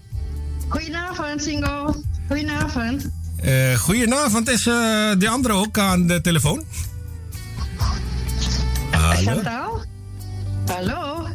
Goedenavond, 0.69 1.43
Singo. 1.43 1.95
Goedenavond. 2.28 3.09
Goedenavond, 3.78 4.49
is 4.49 4.66
eh, 4.66 4.74
de 5.19 5.28
andere 5.28 5.55
ook 5.55 5.78
aan 5.78 6.07
de 6.07 6.20
telefoon? 6.20 6.65
Hallo? 8.90 9.32
Chantal? 9.32 9.85
Hallo? 10.69 11.27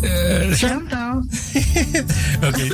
Eh, 0.00 0.50
Chan- 0.50 0.54
Chantal? 0.88 1.24
Oké. 2.48 2.68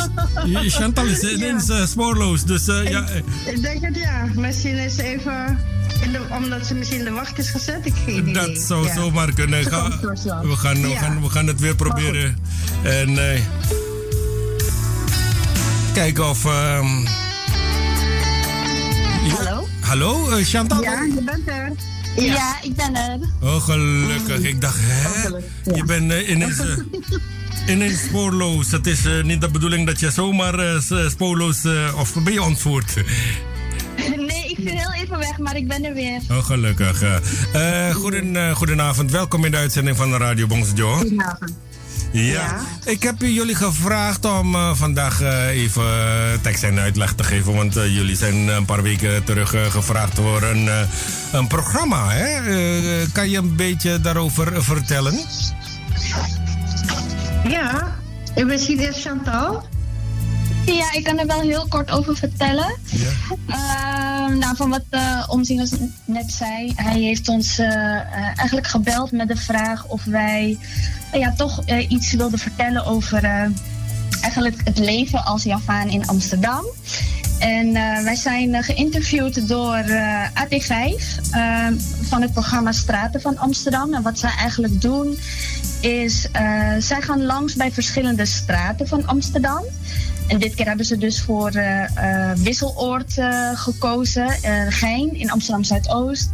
Chantal 0.78 1.06
is 1.06 1.22
ineens 1.22 1.68
eh, 1.68 1.86
spoorloos, 1.86 2.44
dus 2.44 2.68
eh, 2.68 2.88
ja. 2.88 3.06
eh, 3.08 3.52
Ik 3.54 3.62
denk 3.62 3.84
het 3.84 3.96
ja. 3.96 4.26
Misschien 4.34 4.78
is 4.78 4.94
ze 4.94 5.02
even... 5.02 5.58
De, 6.12 6.20
omdat 6.36 6.66
ze 6.66 6.74
misschien 6.74 6.98
in 6.98 7.04
de 7.04 7.10
wacht 7.10 7.38
is 7.38 7.50
gezet. 7.50 7.86
Ik 7.86 7.92
geen 8.04 8.16
idee. 8.28 8.32
Dat 8.32 8.58
zou 8.58 8.86
Ja. 8.86 8.94
zomaar 8.94 9.32
kunnen. 9.32 9.62
Ze 9.64 9.70
Ga- 9.70 9.80
komt 9.88 10.00
zo 10.02 10.10
snel. 10.14 10.40
we, 10.46 10.56
gaan, 10.56 10.82
we, 10.82 10.88
Ja. 10.88 10.98
gaan, 11.00 11.22
we 11.22 11.28
gaan 11.28 11.46
het 11.46 11.60
weer 11.60 11.74
proberen. 11.74 12.36
En 12.82 13.32
eh, 13.32 13.40
kijken 15.92 16.28
of. 16.28 16.44
ehm, 16.44 16.86
ja. 19.24 19.34
Hallo? 19.36 19.66
Hallo, 19.80 20.28
eh, 20.30 20.44
Chantal? 20.44 20.82
Ja, 20.82 21.02
je 21.02 21.22
bent 21.24 21.48
er. 21.48 21.72
Ja. 22.16 22.58
ik 22.62 22.74
ben 22.74 22.94
er. 22.94 23.18
Oh, 23.40 23.62
gelukkig. 23.64 24.42
Ik 24.42 24.60
dacht, 24.60 24.78
hè? 24.80 25.28
Je 25.74 25.84
bent 25.84 26.12
eh, 26.12 26.28
ineens, 26.28 26.58
eh, 26.66 26.76
ineens 27.68 28.00
spoorloos. 28.00 28.70
Het 28.70 28.86
is 28.86 29.04
eh, 29.04 29.22
niet 29.22 29.40
de 29.40 29.48
bedoeling 29.48 29.86
dat 29.86 30.00
je 30.00 30.10
zomaar 30.10 30.82
spoorloos. 31.08 31.64
of 31.96 32.14
ben 32.22 32.32
je 32.32 32.42
ontvoerd? 32.42 32.94
Nee, 34.16 34.48
ik 34.48 34.56
viel 34.56 34.76
heel 34.76 34.92
even 35.02 35.18
weg, 35.18 35.38
maar 35.38 35.56
ik 35.56 35.68
ben 35.68 35.84
er 35.84 35.94
weer. 35.94 36.20
Oh, 36.30 36.44
gelukkig. 36.44 37.02
goeden, 37.92 38.56
goedenavond. 38.56 39.10
Welkom 39.10 39.44
in 39.44 39.50
de 39.50 39.56
uitzending 39.56 39.96
van 39.96 40.10
de 40.10 40.16
Radio 40.16 40.46
Bongsejo. 40.46 40.96
Goedenavond. 40.96 41.52
Ja. 42.12 42.60
ik 42.84 43.02
heb 43.02 43.14
jullie 43.18 43.54
gevraagd 43.54 44.24
om 44.24 44.54
eh, 44.54 44.74
vandaag 44.74 45.20
eh, 45.20 45.46
even 45.48 45.82
eh, 45.82 46.40
tekst 46.42 46.62
en 46.62 46.78
uitleg 46.78 47.12
te 47.12 47.24
geven. 47.24 47.54
Want 47.54 47.74
jullie 47.74 48.16
zijn 48.16 48.48
een 48.48 48.64
paar 48.64 48.82
weken 48.82 49.24
terug 49.24 49.54
gevraagd 49.72 50.14
voor 50.14 50.42
een, 50.42 50.68
eh, 50.68 50.80
een 51.32 51.46
programma. 51.46 52.08
Hè? 52.10 52.26
Eh, 52.26 53.06
kan 53.12 53.30
je 53.30 53.38
een 53.38 53.56
beetje 53.56 54.00
daarover 54.00 54.64
vertellen? 54.64 55.20
Ja. 57.48 57.96
En 58.34 58.46
misschien 58.46 58.78
eerst 58.78 59.00
Chantal? 59.00 59.68
Ja, 60.66 60.92
ik 60.92 61.04
kan 61.04 61.18
er 61.18 61.26
wel 61.26 61.40
heel 61.40 61.66
kort 61.68 61.90
over 61.90 62.16
vertellen. 62.16 62.74
Ehm, 63.46 64.38
nou, 64.38 64.56
van 64.56 64.70
wat 64.70 64.84
uh, 64.90 65.24
Omzingers 65.28 65.70
net 66.04 66.32
zei, 66.32 66.72
hij 66.76 67.00
heeft 67.00 67.28
ons 67.28 67.58
eh, 67.58 67.96
eh, 67.96 68.04
eigenlijk 68.16 68.66
gebeld 68.66 69.12
met 69.12 69.28
de 69.28 69.36
vraag 69.36 69.86
of 69.86 70.04
wij 70.04 70.58
eh, 71.10 71.20
ja, 71.20 71.32
toch 71.36 71.62
eh, 71.64 71.90
iets 71.90 72.12
wilden 72.12 72.38
vertellen 72.38 72.84
over 72.84 73.24
eh, 73.24 73.46
eigenlijk 74.20 74.60
het 74.64 74.78
leven 74.78 75.24
als 75.24 75.42
Javaan 75.42 75.88
in 75.88 76.06
Amsterdam. 76.06 76.64
En 77.40 77.76
eh, 77.76 78.02
wij 78.02 78.14
zijn 78.14 78.54
eh, 78.54 78.62
geïnterviewd 78.62 79.48
door 79.48 79.74
eh, 79.74 80.26
AT5 80.28 80.94
eh, 81.30 81.66
van 82.02 82.22
het 82.22 82.32
programma 82.32 82.72
Straten 82.72 83.20
van 83.20 83.38
Amsterdam. 83.38 83.94
En 83.94 84.02
wat 84.02 84.18
zij 84.18 84.30
eigenlijk 84.38 84.80
doen 84.80 85.18
is, 85.80 86.28
eh, 86.32 86.72
zij 86.78 87.00
gaan 87.00 87.24
langs 87.24 87.54
bij 87.54 87.72
verschillende 87.72 88.26
straten 88.26 88.88
van 88.88 89.06
Amsterdam. 89.06 89.64
En 90.28 90.38
dit 90.38 90.54
keer 90.54 90.66
hebben 90.66 90.86
ze 90.86 90.98
dus 90.98 91.22
voor 91.22 91.50
eh, 91.50 92.30
eh, 92.30 92.38
Wisseloord 92.38 93.14
gekozen, 93.54 94.30
Gein 94.68 95.14
in 95.14 95.30
Amsterdam 95.30 95.64
Zuidoost. 95.64 96.30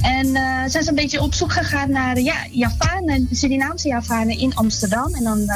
En 0.00 0.26
zijn 0.70 0.84
ze 0.84 0.88
een 0.88 0.94
beetje 0.94 1.22
op 1.22 1.34
zoek 1.34 1.52
gegaan 1.52 1.90
naar 1.90 2.20
ja, 2.20 2.36
Javanen, 2.50 3.28
Surinaamse 3.30 3.88
Javanen 3.88 4.38
in 4.38 4.54
Amsterdam. 4.54 5.14
En 5.14 5.24
dan, 5.24 5.46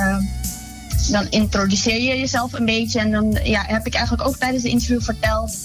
dan 1.10 1.26
introduceer 1.30 2.00
je 2.00 2.18
jezelf 2.18 2.52
een 2.52 2.64
beetje. 2.64 3.00
En 3.00 3.10
dan 3.10 3.38
ja, 3.42 3.64
heb 3.66 3.86
ik 3.86 3.94
eigenlijk 3.94 4.28
ook 4.28 4.36
tijdens 4.36 4.62
de 4.62 4.68
interview 4.68 5.02
verteld 5.02 5.58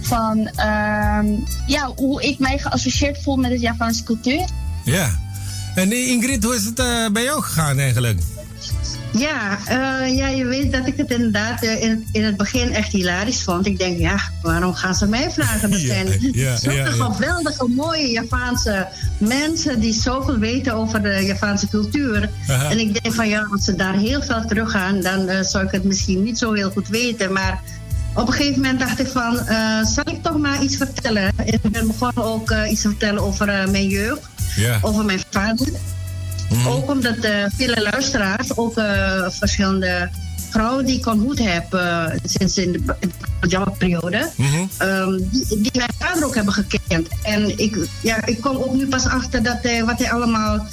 van 0.00 0.46
ehm, 0.46 1.26
ja, 1.66 1.92
hoe 1.96 2.22
ik 2.22 2.38
mij 2.38 2.58
geassocieerd 2.58 3.22
voel 3.22 3.36
met 3.36 3.50
de 3.50 3.58
Javaanse 3.58 4.02
cultuur. 4.02 4.48
Ja. 4.84 5.18
En 5.78 5.92
Ingrid, 5.92 6.44
hoe 6.44 6.54
is 6.54 6.64
het 6.64 6.78
eh, 6.78 7.08
bij 7.12 7.22
jou 7.22 7.42
gegaan 7.42 7.78
eigenlijk? 7.78 8.20
Ja, 9.12 9.58
eh, 9.66 10.16
ja, 10.16 10.28
je 10.28 10.44
weet 10.44 10.72
dat 10.72 10.86
ik 10.86 10.96
het 10.96 11.10
inderdaad 11.10 11.62
eh, 11.62 11.82
in, 11.82 12.06
in 12.12 12.24
het 12.24 12.36
begin 12.36 12.74
echt 12.74 12.92
hilarisch 12.92 13.42
vond. 13.42 13.66
Ik 13.66 13.78
denk, 13.78 13.98
ja, 13.98 14.20
waarom 14.42 14.74
gaan 14.74 14.94
ze 14.94 15.06
mij 15.06 15.30
vragen? 15.30 15.66
Ja, 15.78 16.56
zijn 16.56 16.86
zulke 16.86 17.12
geweldige, 17.12 17.68
mooie 17.68 18.10
Javaanse 18.10 18.88
mensen 19.18 19.80
die 19.80 19.92
zoveel 19.92 20.38
weten 20.38 20.74
over 20.74 21.02
de 21.02 21.24
Javaanse 21.24 21.68
cultuur. 21.68 22.30
Aha. 22.48 22.70
En 22.70 22.78
ik 22.78 23.02
denk 23.02 23.14
van 23.14 23.28
ja, 23.28 23.46
als 23.50 23.64
ze 23.64 23.74
daar 23.74 23.94
heel 23.94 24.22
veel 24.22 24.44
terug 24.46 24.70
gaan, 24.70 25.00
dan 25.00 25.28
eh, 25.28 25.42
zou 25.42 25.64
ik 25.64 25.70
het 25.70 25.84
misschien 25.84 26.22
niet 26.22 26.38
zo 26.38 26.52
heel 26.52 26.70
goed 26.70 26.88
weten. 26.88 27.32
Maar 27.32 27.60
op 28.14 28.26
een 28.26 28.32
gegeven 28.32 28.60
moment 28.60 28.78
dacht 28.78 28.98
ik 28.98 29.06
van, 29.06 29.40
zal 29.86 30.04
ik 30.06 30.22
toch 30.22 30.38
maar 30.38 30.62
iets 30.62 30.76
vertellen? 30.76 31.32
En 31.36 31.46
ik 31.46 31.62
ben 31.70 31.86
begonnen 31.86 32.24
ook 32.24 32.54
iets 32.70 32.82
te 32.82 32.88
vertellen 32.88 33.22
over 33.22 33.46
mijn 33.46 33.88
jeugd, 33.88 34.28
Ja. 34.58 34.78
over 34.82 35.04
mijn 35.04 35.22
vader. 35.30 35.68
Ook 36.66 36.90
omdat 36.90 37.16
eh, 37.16 37.44
vele 37.56 37.88
luisteraars, 37.92 38.56
ook 38.56 38.76
eh, 38.76 39.30
verschillende 39.30 40.10
vrouwen 40.50 40.86
die 40.86 40.98
ik 40.98 41.06
ontmoet 41.06 41.38
heb 41.38 41.74
eh, 41.74 42.04
sinds 42.24 42.58
in 42.58 42.72
de, 42.72 42.96
in 43.00 43.12
de 43.40 43.70
periode, 43.78 44.30
ehm, 44.76 45.16
die, 45.30 45.60
die 45.60 45.70
mijn 45.74 45.90
vader 45.98 46.24
ook 46.24 46.34
hebben 46.34 46.52
gekend. 46.52 47.08
En 47.22 47.58
ik, 47.58 47.76
ja, 48.02 48.26
ik 48.26 48.40
kom 48.40 48.56
ook 48.56 48.74
nu 48.74 48.86
pas 48.86 49.06
achter 49.06 49.42
dat 49.42 49.58
hij, 49.62 49.84
wat 49.84 49.98
hij 49.98 50.10
allemaal 50.10 50.66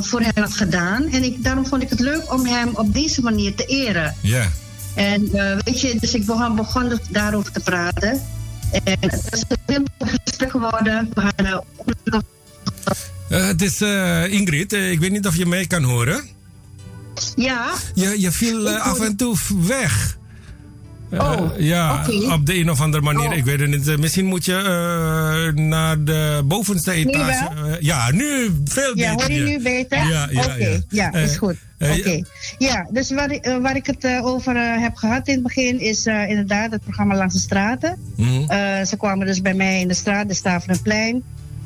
voor 0.00 0.20
hen 0.20 0.42
had 0.42 0.52
gedaan. 0.52 1.08
En 1.10 1.22
ik, 1.22 1.44
daarom 1.44 1.66
vond 1.66 1.82
ik 1.82 1.90
het 1.90 2.00
leuk 2.00 2.32
om 2.32 2.46
hem 2.46 2.70
op 2.74 2.94
deze 2.94 3.22
manier 3.22 3.54
te 3.54 3.64
eren. 3.64 4.14
Ja. 4.20 4.48
En 4.94 5.30
weet 5.64 5.80
je, 5.80 5.96
dus 6.00 6.14
ik 6.14 6.26
begon, 6.26 6.56
begon 6.56 6.88
dus 6.88 6.98
daarover 7.10 7.52
te 7.52 7.60
praten. 7.60 8.22
En 8.84 8.96
het 9.00 9.28
is 9.30 9.44
een 9.48 9.56
heel 9.66 10.08
gesprek 10.24 10.50
geworden. 10.50 11.10
We 11.14 11.20
hadden 11.20 11.64
Eh, 13.28 13.46
het 13.46 13.62
is 13.62 13.80
eh, 13.80 14.32
Ingrid. 14.32 14.72
Eh, 14.72 14.90
ik 14.90 14.98
weet 15.00 15.10
niet 15.10 15.26
of 15.26 15.36
je 15.36 15.46
mij 15.46 15.66
kan 15.66 15.82
horen. 15.82 16.24
Ja. 17.36 17.72
Je, 17.94 18.20
je 18.20 18.32
viel 18.32 18.68
af 18.70 19.00
en 19.00 19.16
toe 19.16 19.36
weg. 19.66 20.16
Oh, 21.10 21.50
ja, 21.58 22.00
oké. 22.08 22.32
op 22.32 22.46
de 22.46 22.54
een 22.54 22.70
of 22.70 22.80
andere 22.80 23.02
manier. 23.02 23.28
Oh. 23.30 23.36
Ik 23.36 23.44
weet 23.44 23.60
het 23.60 23.70
niet. 23.70 23.98
Misschien 23.98 24.24
moet 24.26 24.44
je 24.44 25.52
naar 25.54 26.04
de 26.04 26.42
bovenste 26.44 26.92
etage. 26.92 27.48
Eh, 27.48 27.80
ja, 27.80 28.10
nu 28.10 28.50
veel 28.64 28.96
Ja, 28.98 29.14
beter. 29.14 29.30
hoor 29.32 29.38
je 29.40 29.44
nu 29.56 29.62
beter? 29.62 29.98
Ja, 30.08 30.28
ja, 30.30 30.44
Oké, 30.44 30.64
ja. 30.88 31.10
ja, 31.12 31.12
is 31.12 31.36
goed. 31.36 31.56
Oké. 31.78 32.22
Ja, 32.58 32.88
dus 32.92 33.10
waar, 33.10 33.30
ik- 33.32 33.58
waar 33.62 33.76
ik 33.76 33.86
het 33.86 34.06
over 34.22 34.80
heb 34.80 34.96
gehad 34.96 35.28
in 35.28 35.34
het 35.34 35.42
begin 35.42 35.80
is 35.80 36.06
inderdaad 36.06 36.70
het 36.70 36.82
programma 36.82 37.16
Langs 37.16 37.34
de 37.34 37.40
Straten. 37.40 37.98
Eh, 38.48 38.84
ze 38.84 38.94
kwamen 38.98 39.26
dus 39.26 39.40
bij 39.42 39.54
mij 39.54 39.80
in 39.80 39.88
de 39.88 39.94
straat, 39.94 40.28
de 40.28 40.34
Staverenplein. 40.34 41.22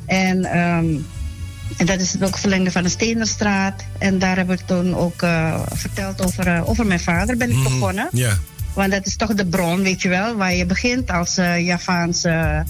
En, 0.09 0.45
ehm, 0.45 0.87
en 1.77 1.87
dat 1.87 2.01
is 2.01 2.13
het 2.13 2.25
ook 2.25 2.39
verlengde 2.39 2.71
van 2.71 2.83
de 2.83 2.89
Steenerstraat. 2.89 3.85
En 3.99 4.19
daar 4.19 4.37
heb 4.37 4.51
ik 4.51 4.61
toen 4.61 4.97
ook 4.97 5.23
eh, 5.23 5.61
verteld 5.75 6.25
over, 6.25 6.47
eh, 6.47 6.69
over 6.69 6.87
mijn 6.87 7.01
vader 7.01 7.37
ben 7.37 7.51
ik 7.51 7.57
Mhm. 7.57 7.65
begonnen. 7.65 8.09
Ja. 8.13 8.39
Want 8.75 8.91
dat 8.91 9.07
is 9.07 9.17
toch 9.17 9.35
de 9.35 9.47
bron, 9.47 9.83
weet 9.83 10.03
je 10.03 10.09
wel, 10.09 10.37
waar 10.37 10.55
je 10.55 10.67
begint 10.67 11.11
als 11.11 11.37
eh 11.37 11.67
Javaanse, 11.67 12.65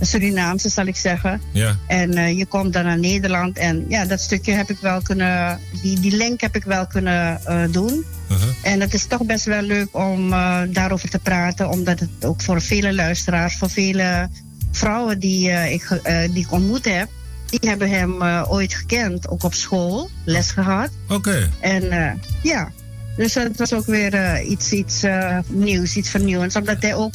Surinaamse 0.00 0.68
zal 0.68 0.86
ik 0.86 0.96
zeggen. 0.96 1.40
Ja. 1.52 1.76
En 1.86 2.36
je 2.36 2.46
komt 2.46 2.72
dan 2.72 2.84
naar 2.84 2.98
Nederland. 2.98 3.58
En 3.58 3.84
ja, 3.88 4.04
dat 4.04 4.20
stukje 4.20 4.52
heb 4.52 4.70
ik 4.70 4.78
wel 4.80 5.02
kunnen, 5.02 5.58
die, 5.82 6.00
die 6.00 6.16
link 6.16 6.40
heb 6.40 6.56
ik 6.56 6.64
wel 6.64 6.86
kunnen 6.86 7.40
doen. 7.70 8.04
Uh-huh. 8.30 8.48
En 8.62 8.80
het 8.80 8.94
is 8.94 9.06
toch 9.06 9.24
best 9.24 9.44
wel 9.44 9.62
leuk 9.62 9.88
om 9.96 10.30
daarover 10.68 11.08
te 11.10 11.18
praten, 11.18 11.68
omdat 11.70 12.00
het 12.00 12.24
ook 12.24 12.42
voor 12.42 12.62
vele 12.62 12.94
luisteraars, 12.94 13.56
voor 13.56 13.70
vele 13.70 14.28
vrouwen 14.72 15.18
die, 15.18 15.50
eh, 15.50 15.72
ik, 15.72 15.82
eh, 16.02 16.20
die 16.32 16.44
ik 16.44 16.52
ontmoet 16.52 16.84
heb, 16.84 17.08
die 17.46 17.68
hebben 17.68 17.90
hem 17.90 18.22
eh, 18.22 18.44
ooit 18.48 18.74
gekend, 18.74 19.28
ook 19.28 19.42
op 19.42 19.54
school, 19.54 20.10
les 20.24 20.50
gehad. 20.50 20.90
Oké. 21.08 21.50
En 21.60 22.18
ja, 22.42 22.72
dus 23.16 23.34
het 23.34 23.58
was 23.58 23.72
ook 23.72 23.86
weer 23.86 24.42
iets, 24.42 24.72
iets 24.72 25.02
nieuws, 25.46 25.96
iets 25.96 26.10
vernieuwends. 26.10 26.56
Omdat 26.56 26.82
hij 26.82 26.94
ook 26.94 27.12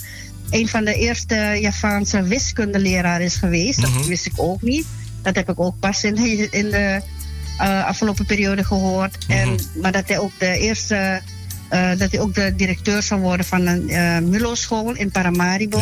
een 0.49 0.67
van 0.67 0.85
de 0.85 0.93
eerste 0.93 1.57
Javaanse 1.61 2.23
wiskundeleraar 2.23 3.21
is 3.21 3.35
geweest. 3.35 3.79
Mhm. 3.81 3.93
Dat 3.93 4.05
wist 4.07 4.25
ik 4.25 4.33
ook 4.35 4.61
niet. 4.61 4.85
Dat 5.21 5.35
heb 5.35 5.49
ik 5.49 5.59
ook 5.59 5.79
pas 5.79 6.03
in, 6.03 6.15
de- 6.15 6.47
in 6.51 6.69
de 6.69 7.01
afgelopen 7.85 8.25
periode 8.25 8.63
gehoord. 8.63 9.17
en, 9.27 9.55
maar 9.81 9.91
dat 9.91 10.07
hij 10.07 10.19
ook 10.19 10.31
de 10.39 10.57
eerste, 10.57 11.21
dat 11.97 12.11
hij 12.11 12.19
ook 12.19 12.33
de 12.35 12.53
directeur 12.55 13.03
zou 13.03 13.21
worden 13.21 13.45
van 13.45 13.65
een 13.67 13.89
uh, 13.89 14.19
MULO-school 14.19 14.95
in 14.95 15.11
Paramaribo. 15.11 15.79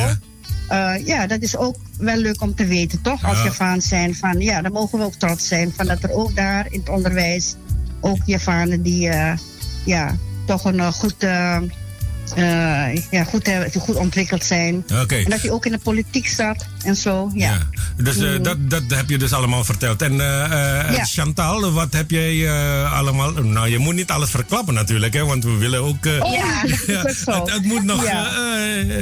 Eh, 0.73 1.05
ja, 1.05 1.27
dat 1.27 1.41
is 1.41 1.57
ook 1.57 1.75
wel 1.97 2.15
leuk 2.17 2.41
om 2.41 2.55
te 2.55 2.65
weten, 2.65 3.01
toch? 3.01 3.25
Als 3.25 3.37
Ja. 3.37 3.43
Javaans 3.43 3.87
zijn 3.87 4.15
van, 4.15 4.39
ja, 4.39 4.61
dan 4.61 4.71
mogen 4.71 4.99
we 4.99 5.05
ook 5.05 5.13
trots 5.13 5.47
zijn 5.47 5.73
van 5.75 5.85
dat 5.85 6.03
er 6.03 6.11
ook 6.11 6.35
daar 6.35 6.65
in 6.69 6.79
het 6.79 6.89
onderwijs 6.89 7.55
ook 7.99 8.17
Javanen 8.25 8.81
die, 8.81 9.09
eh, 9.09 9.37
ja, 9.85 10.15
toch 10.45 10.65
een 10.65 10.79
eh, 10.79 10.91
goed, 10.91 11.15
eh, 12.35 12.95
ja, 13.11 13.23
goed, 13.23 13.47
eh, 13.47 13.59
goed 13.81 13.95
ontwikkeld 13.95 14.43
zijn. 14.45 14.83
En 14.87 15.29
dat 15.29 15.41
hij 15.41 15.51
ook 15.51 15.65
in 15.65 15.71
de 15.71 15.77
politiek 15.77 16.27
staat 16.27 16.65
en 16.83 16.95
zo, 16.95 17.31
ja. 17.33 17.57
Dus 17.97 18.17
eh, 18.17 18.31
Mm. 18.37 18.43
dat, 18.43 18.69
dat 18.69 18.83
heb 18.87 19.09
je 19.09 19.17
dus 19.17 19.33
allemaal 19.33 19.63
verteld. 19.63 20.01
En 20.01 20.19
eh, 20.21 20.43
eh, 20.89 20.95
Ja. 20.95 21.03
Chantal, 21.05 21.71
wat 21.71 21.93
heb 21.93 22.11
jij 22.11 22.47
eh, 22.47 22.93
allemaal... 22.97 23.31
Nou, 23.31 23.69
je 23.69 23.77
moet 23.77 23.95
niet 23.95 24.11
alles 24.11 24.29
verklappen 24.29 24.73
natuurlijk, 24.73 25.13
hè, 25.13 25.25
want 25.25 25.43
we 25.43 25.55
willen 25.57 25.83
ook... 25.83 26.05
eh, 26.05 26.17
Ja, 26.33 26.61
dat 26.61 26.69
is 26.87 27.27
ook 27.27 27.33
zo. 27.35 27.43
Het, 27.43 27.53
het 27.53 27.63
moet 27.63 27.83
nog 27.83 28.03
Ja. 28.05 28.31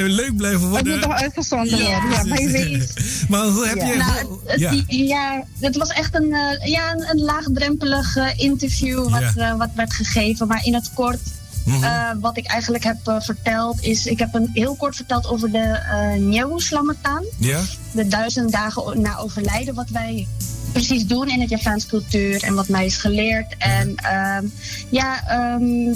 leuk 0.07 0.35
blijven 0.37 0.61
Het 0.61 0.69
worden. 0.69 0.93
moet 0.93 1.01
toch 1.01 1.13
uitgezonden 1.21 1.69
worden, 1.79 1.89
ja, 2.11 2.23
maar 2.25 2.41
je 2.41 2.49
weet... 2.49 2.93
maar 3.29 3.45
hoe 3.45 3.67
heb 3.67 3.77
Ja. 3.77 3.85
je... 3.85 3.95
Nou, 3.97 4.25
hoe- 4.25 4.39
het, 4.45 4.59
ja. 4.59 4.69
die- 4.71 5.07
ja, 5.07 5.43
het 5.59 5.77
was 5.77 5.89
echt 5.89 6.15
een, 6.15 6.33
eh, 6.33 6.71
ja, 6.71 6.91
een, 6.91 7.09
een 7.09 7.19
laagdrempelig 7.21 8.17
interview 8.37 9.09
wat, 9.09 9.23
Ja. 9.35 9.57
wat 9.57 9.69
werd 9.75 9.93
gegeven. 9.93 10.47
Maar 10.47 10.65
in 10.65 10.73
het 10.73 10.91
kort, 10.93 11.19
Mhm. 11.65 11.83
eh, 11.83 12.09
wat 12.19 12.37
ik 12.37 12.45
eigenlijk 12.45 12.83
heb 12.83 12.97
eh, 13.03 13.21
verteld, 13.21 13.83
is... 13.83 14.05
Ik 14.05 14.19
heb 14.19 14.33
een 14.33 14.49
heel 14.53 14.75
kort 14.75 14.95
verteld 14.95 15.27
over 15.27 15.51
de 15.51 15.57
eh 15.91 16.13
Nyewu 16.19 16.59
Slamatan. 16.59 17.25
Ja? 17.37 17.59
De 17.91 18.07
duizend 18.07 18.51
dagen 18.51 19.01
na 19.01 19.17
overlijden, 19.17 19.73
wat 19.73 19.89
wij 19.89 20.27
precies 20.71 21.05
doen 21.05 21.29
in 21.29 21.41
het 21.41 21.49
Javaans 21.49 21.85
cultuur 21.85 22.43
en 22.43 22.53
wat 22.53 22.67
mij 22.67 22.85
is 22.85 22.97
geleerd. 22.97 23.55
En 23.57 23.95
ehm, 23.95 24.45
ja, 24.89 25.27
ehm, 25.27 25.93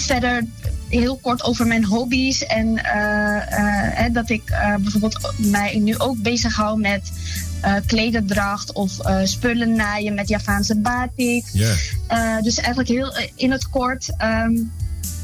verder 0.00 0.44
heel 0.88 1.16
kort 1.22 1.44
over 1.44 1.66
mijn 1.66 1.84
hobby's 1.84 2.46
en 2.46 2.84
eh, 2.84 3.36
eh, 3.36 3.94
hè, 3.94 4.10
dat 4.10 4.30
ik 4.30 4.42
eh, 4.50 4.74
bijvoorbeeld 4.74 5.32
mij 5.36 5.78
nu 5.78 5.98
ook 5.98 6.16
bezig 6.22 6.54
hou 6.54 6.80
met 6.80 7.12
eh 7.60 7.74
klederdracht 7.86 8.72
of 8.72 8.98
eh, 9.00 9.18
spullen 9.24 9.72
naaien 9.74 10.14
met 10.14 10.28
Javaanse 10.28 10.76
batik. 10.76 11.44
Ja. 11.52 11.74
Eh, 12.06 12.42
dus 12.42 12.56
eigenlijk 12.56 12.88
heel 12.88 13.16
eh, 13.16 13.28
in 13.36 13.50
het 13.50 13.68
kort. 13.68 14.10
ehm, 14.16 14.54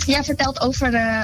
ja, 0.08 0.24
vertelt 0.24 0.60
over. 0.60 0.94
eh, 0.94 1.20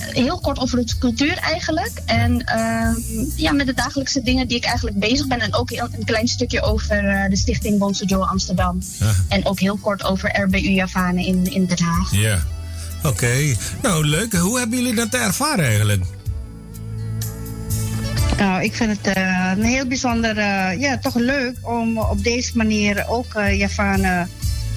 heel 0.00 0.38
kort 0.40 0.58
over 0.58 0.76
de 0.86 0.92
cultuur 0.98 1.36
eigenlijk. 1.36 1.90
En 2.06 2.44
ehm, 2.44 2.94
ja, 3.36 3.52
met 3.52 3.66
de 3.66 3.74
dagelijkse 3.74 4.22
dingen 4.22 4.48
die 4.48 4.56
ik 4.56 4.64
eigenlijk 4.64 4.98
bezig 4.98 5.26
ben. 5.26 5.40
En 5.40 5.54
ook 5.54 5.70
heel- 5.70 5.88
een 5.98 6.04
klein 6.04 6.28
stukje 6.28 6.60
over 6.62 7.08
eh, 7.08 7.30
de 7.30 7.36
Stichting 7.36 7.78
Bonse 7.78 8.04
Joe 8.04 8.24
Amsterdam. 8.26 8.78
En 9.28 9.46
ook 9.46 9.60
heel 9.60 9.76
kort 9.76 10.04
over 10.04 10.40
RBU 10.42 10.56
Javanen 10.70 11.24
in, 11.24 11.52
in 11.52 11.66
Den 11.66 11.82
Haag. 11.82 12.12
Ja. 12.12 12.38
Oké. 13.02 13.54
Nou, 13.82 14.06
leuk. 14.06 14.32
Hoe 14.32 14.58
hebben 14.58 14.78
jullie 14.78 14.94
dat 14.94 15.14
ervaren 15.14 15.64
eigenlijk? 15.64 16.04
Nou, 18.38 18.62
ik 18.62 18.74
vind 18.74 18.96
het 19.02 19.16
eh, 19.16 19.52
een 19.56 19.62
heel 19.64 19.86
bijzonder, 19.86 20.38
eh, 20.38 20.80
ja, 20.80 20.98
toch 20.98 21.14
leuk 21.14 21.56
om 21.62 21.98
op 21.98 22.24
deze 22.24 22.50
manier 22.56 23.04
ook 23.08 23.32
Javanen 23.52 24.28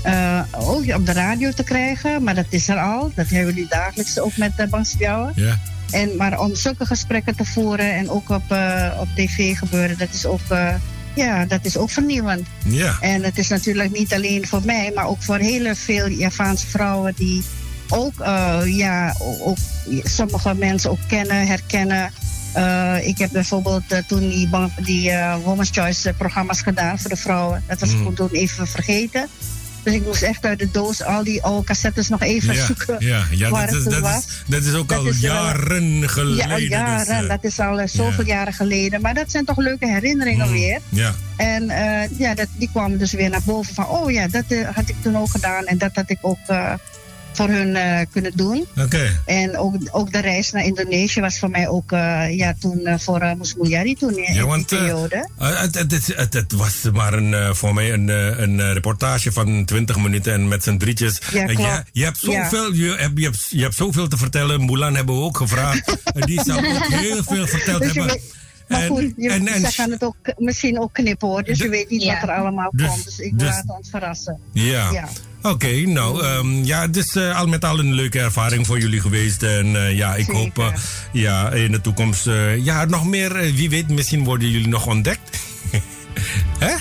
eh, 0.03 0.41
ook 0.51 0.95
op 0.95 1.05
de 1.05 1.11
radio 1.13 1.51
te 1.51 1.63
krijgen. 1.63 2.23
Maar 2.23 2.35
dat 2.35 2.45
is 2.49 2.67
er 2.67 2.77
al. 2.79 3.11
Dat 3.15 3.27
hebben 3.29 3.53
jullie 3.53 3.69
dagelijks 3.69 4.19
ook 4.19 4.37
met 4.37 4.51
uh, 4.59 4.67
Bansbjouwen. 4.67 5.31
Ja. 5.35 5.59
En, 5.91 6.15
maar 6.17 6.39
om 6.39 6.55
zulke 6.55 6.85
gesprekken 6.85 7.35
te 7.35 7.45
voeren 7.45 7.93
en 7.95 8.09
ook 8.09 8.29
op, 8.29 8.51
eh, 8.51 8.97
op 8.99 9.07
tv 9.15 9.57
gebeuren, 9.57 9.97
dat 9.97 10.07
is 10.13 10.25
ook, 10.25 10.39
eh, 10.49 10.73
ja, 11.15 11.45
dat 11.45 11.59
is 11.65 11.77
ook 11.77 11.89
vernieuwend. 11.89 12.47
Ja. 12.65 12.97
En 13.01 13.23
het 13.23 13.37
is 13.37 13.47
natuurlijk 13.47 13.97
niet 13.97 14.13
alleen 14.13 14.47
voor 14.47 14.61
mij, 14.65 14.91
maar 14.95 15.07
ook 15.07 15.21
voor 15.23 15.37
heel 15.37 15.75
veel 15.75 16.07
Javaanse 16.07 16.67
vrouwen 16.67 17.13
die 17.15 17.43
ook, 17.89 18.19
eh, 18.19 18.59
ja, 18.65 19.15
ook 19.19 19.57
sommige 20.03 20.53
mensen 20.55 20.89
ook 20.91 20.99
kennen, 21.07 21.47
herkennen. 21.47 22.11
Eh, 22.53 23.07
ik 23.07 23.17
heb 23.17 23.29
bijvoorbeeld 23.31 23.91
eh, 23.91 23.99
toen 24.07 24.29
die, 24.29 24.49
die 24.81 25.11
eh, 25.11 25.35
Women's 25.43 25.69
Choice 25.73 26.09
eh, 26.09 26.15
programma's 26.17 26.61
gedaan 26.61 26.99
voor 26.99 27.09
de 27.09 27.15
vrouwen. 27.15 27.63
Dat 27.67 27.79
was 27.79 27.93
Mm. 27.95 28.15
toen 28.15 28.29
even 28.31 28.67
vergeten. 28.67 29.27
Dus 29.83 29.93
ik 29.93 30.05
moest 30.05 30.21
echt 30.21 30.45
uit 30.45 30.59
de 30.59 30.71
doos 30.71 31.03
al 31.03 31.23
die 31.23 31.43
oude 31.43 31.65
cassettes 31.65 32.09
nog 32.09 32.21
even 32.21 32.53
ja. 32.53 32.65
zoeken. 32.65 32.95
Ja, 32.99 33.23
ja 33.31 33.49
waar 33.49 33.65
dat, 33.65 33.75
het 33.75 33.85
is, 33.85 33.91
dat, 33.93 34.01
was. 34.01 34.17
is, 34.17 34.43
dat 34.47 34.63
is 34.63 34.73
ook 34.73 34.89
Dat 34.89 34.97
al 34.97 35.07
is, 35.07 35.15
eh, 35.15 35.21
jaren 35.21 36.09
geleden. 36.09 36.47
Ja, 36.47 36.53
al 36.53 36.59
jaren. 36.59 37.05
dus, 37.05 37.07
eh, 37.07 37.27
dat 37.29 37.43
is 37.43 37.59
al 37.59 37.79
eh, 37.79 37.87
zoveel 37.87 38.25
jaren 38.25 38.53
geleden. 38.53 39.01
Maar 39.01 39.13
dat 39.13 39.31
zijn 39.31 39.45
toch 39.45 39.57
leuke 39.57 39.87
herinneringen 39.87 40.47
Mm. 40.47 40.53
weer. 40.53 40.79
ja. 40.89 41.13
En 41.37 41.65
ja, 42.17 42.35
dat, 42.35 42.47
die 42.57 42.69
kwamen 42.71 42.97
dus 42.97 43.11
weer 43.11 43.29
naar 43.29 43.41
boven 43.45 43.73
van... 43.73 43.87
oh 43.87 44.11
ja, 44.11 44.27
dat 44.27 44.43
had 44.73 44.89
ik 44.89 44.95
toen 45.01 45.17
ook 45.17 45.29
gedaan. 45.29 45.65
En 45.65 45.77
dat 45.77 45.91
had 45.93 46.09
ik 46.09 46.17
ook 46.21 46.37
voor 47.33 47.47
hun 47.49 47.75
eh, 47.75 48.05
kunnen 48.11 48.31
doen. 48.35 48.65
Oké. 48.77 49.21
En 49.25 49.57
ook, 49.57 49.75
ook 49.91 50.11
de 50.11 50.19
reis 50.21 50.51
naar 50.51 50.63
Indonesië 50.65 51.21
was 51.21 51.39
voor 51.39 51.49
mij 51.49 51.67
ook... 51.67 51.91
eh, 51.91 52.37
ja, 52.37 52.53
toen 52.59 52.85
eh, 52.85 52.99
voor 52.99 53.21
uh, 53.21 53.33
Musmuljari 53.33 53.95
toen 53.95 54.17
in, 54.17 54.33
Ja, 54.33 54.39
in 54.41 54.47
want 54.47 54.69
die 54.69 54.77
eh, 54.77 54.83
periode. 54.83 55.29
het, 55.37 55.75
het, 55.75 55.91
het, 55.91 56.07
het, 56.15 56.33
het 56.33 56.51
was 56.51 56.81
maar 56.93 57.13
een, 57.13 57.33
eh, 57.33 57.53
voor 57.53 57.73
mij 57.73 57.93
een, 57.93 58.07
een 58.41 58.73
reportage 58.73 59.31
van 59.31 59.65
20 59.65 59.97
minuten 59.97 60.33
en 60.33 60.47
met 60.47 60.63
z'n 60.63 60.77
drietjes. 60.77 61.21
Ja, 61.31 61.41
En 61.47 61.57
je, 61.57 61.83
je, 61.91 62.03
hebt 62.03 62.21
Ja. 62.21 62.43
zoveel, 62.49 62.73
je, 62.73 62.95
hebt, 62.97 63.17
je, 63.19 63.23
hebt, 63.23 63.47
je 63.49 63.61
hebt 63.61 63.75
zoveel 63.75 64.07
te 64.07 64.17
vertellen. 64.17 64.65
Mulan 64.65 64.95
hebben 64.95 65.15
we 65.15 65.21
ook 65.21 65.37
gevraagd. 65.37 65.97
Die 66.25 66.41
zou 66.43 66.67
ook 66.67 66.85
heel 66.87 67.23
veel 67.23 67.47
verteld 67.47 67.81
Dus 67.81 67.93
hebben. 67.93 68.13
weet- 68.13 68.33
maar 68.67 68.81
En- 68.81 68.87
goed, 68.87 69.13
je, 69.17 69.29
en- 69.29 69.47
en- 69.47 69.59
ze 69.61 69.71
gaan 69.71 69.91
het 69.91 70.03
ook 70.03 70.15
misschien 70.37 70.79
ook 70.79 70.93
knippen 70.93 71.27
hoor. 71.27 71.43
Dus 71.43 71.57
De- 71.57 71.63
je 71.63 71.69
weet 71.69 71.89
niet 71.89 72.03
Ja. 72.03 72.13
wat 72.13 72.29
er 72.29 72.35
allemaal 72.35 72.71
Dus- 72.75 72.87
komt. 72.87 73.03
Dus 73.05 73.19
ik 73.19 73.39
dus- 73.39 73.47
laat 73.47 73.63
ons 73.77 73.89
verrassen. 73.89 74.39
Ja. 74.51 75.07
Oké, 75.43 75.85
nou 75.85 76.23
ehm, 76.23 76.63
ja, 76.63 76.81
het 76.81 76.97
is 76.97 77.15
eh, 77.15 77.39
al 77.39 77.45
met 77.45 77.65
al 77.65 77.79
een 77.79 77.93
leuke 77.93 78.19
ervaring 78.19 78.65
voor 78.65 78.79
jullie 78.79 78.99
geweest. 78.99 79.43
En 79.43 79.75
eh, 79.75 79.97
ja, 79.97 80.15
ik 80.15 80.25
Zeker. 80.25 80.41
hoop 80.41 80.59
eh, 80.59 80.73
ja, 81.11 81.51
in 81.51 81.71
de 81.71 81.81
toekomst 81.81 82.29
ja, 82.63 82.85
nog 82.85 83.05
meer. 83.05 83.53
wie 83.53 83.69
weet, 83.69 83.89
misschien 83.89 84.23
worden 84.23 84.49
jullie 84.49 84.67
nog 84.67 84.87
ontdekt. 84.87 85.39
Hè? 86.59 86.73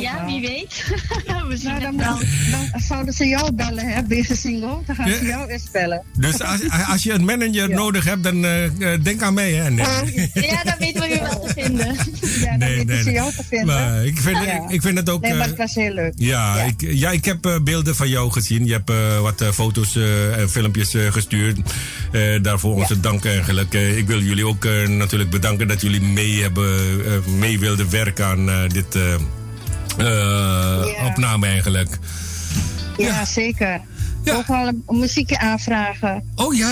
Ja, 0.00 0.24
wie 0.26 0.40
weet. 0.40 0.84
We 1.48 1.56
zien 1.56 1.70
Nou, 1.70 1.80
dan, 1.80 1.96
dan 2.50 2.80
zouden 2.80 3.14
ze 3.14 3.26
jou 3.26 3.52
bellen, 3.52 3.86
hè, 3.88 4.02
Beze 4.02 4.36
Single. 4.36 4.76
Dan 4.86 4.94
gaan 4.96 5.08
ze 5.10 5.24
jou 5.26 5.50
eens 5.50 5.70
bellen. 5.72 6.02
Dus 6.18 6.42
als, 6.42 6.60
als 6.88 7.02
je 7.02 7.12
een 7.12 7.24
manager 7.24 7.68
nodig 7.70 8.04
hebt, 8.04 8.22
dan 8.22 8.44
eh, 8.44 8.64
eh, 8.64 9.02
denk 9.02 9.22
aan 9.22 9.34
mij. 9.34 9.52
Hè? 9.52 9.70
Nee. 9.70 9.86
Ja, 10.34 10.62
dan 10.64 10.74
weten 10.78 11.00
we 11.00 11.08
je 11.08 11.20
wel 11.20 11.40
te 11.46 11.52
vinden. 11.60 11.96
Ja, 12.40 12.48
dan 12.48 12.58
Nee, 12.58 12.68
weten 12.76 12.86
nee, 12.86 13.02
ze 13.02 13.10
jou 13.10 13.32
te 13.32 13.42
vinden. 13.48 13.66
Maar 13.66 14.04
ik 14.06 14.18
vind, 14.18 14.36
Ja. 14.36 14.52
ik, 14.64 14.70
ik 14.70 14.82
vind 14.82 14.98
het 14.98 15.10
ook. 15.10 15.20
Nee, 15.22 15.32
maar 15.32 15.40
eh, 15.40 15.46
het 15.48 15.56
was 15.58 15.74
heel 15.74 15.92
leuk. 15.92 16.12
ja, 16.16 16.56
Ja. 16.56 16.62
Ik, 16.62 16.74
ja, 16.80 17.10
ik 17.10 17.24
heb 17.24 17.46
eh, 17.46 17.58
beelden 17.62 17.96
van 17.96 18.08
jou 18.08 18.30
gezien. 18.32 18.66
Je 18.66 18.72
hebt 18.72 18.90
eh, 18.90 19.20
wat 19.20 19.44
foto's 19.54 19.96
eh, 19.96 20.38
en 20.38 20.50
filmpjes 20.50 20.94
gestuurd. 21.10 21.58
Eh, 22.12 22.42
daarvoor 22.42 22.74
onze 22.74 23.00
dank 23.00 23.24
eigenlijk. 23.24 23.72
Ik 23.74 24.06
wil 24.06 24.20
jullie 24.20 24.46
ook 24.46 24.64
eh, 24.64 24.88
natuurlijk 24.88 25.30
bedanken 25.30 25.68
dat 25.68 25.80
jullie 25.80 26.00
mee, 26.00 26.42
hebben, 26.42 26.80
eh, 27.06 27.32
mee 27.38 27.58
wilden 27.58 27.90
werken 27.90 28.24
aan 28.26 28.67
dit 28.68 28.94
eh, 28.94 29.14
eh, 29.98 31.06
opname 31.06 31.46
eigenlijk. 31.46 31.98
Ja, 32.96 33.24
zeker. 33.24 33.80
Ook 34.24 34.46
wel 34.46 34.66
een 34.66 34.84
muziekje 34.86 35.38
aanvragen. 35.38 36.22
Oh 36.34 36.54
ja. 36.54 36.70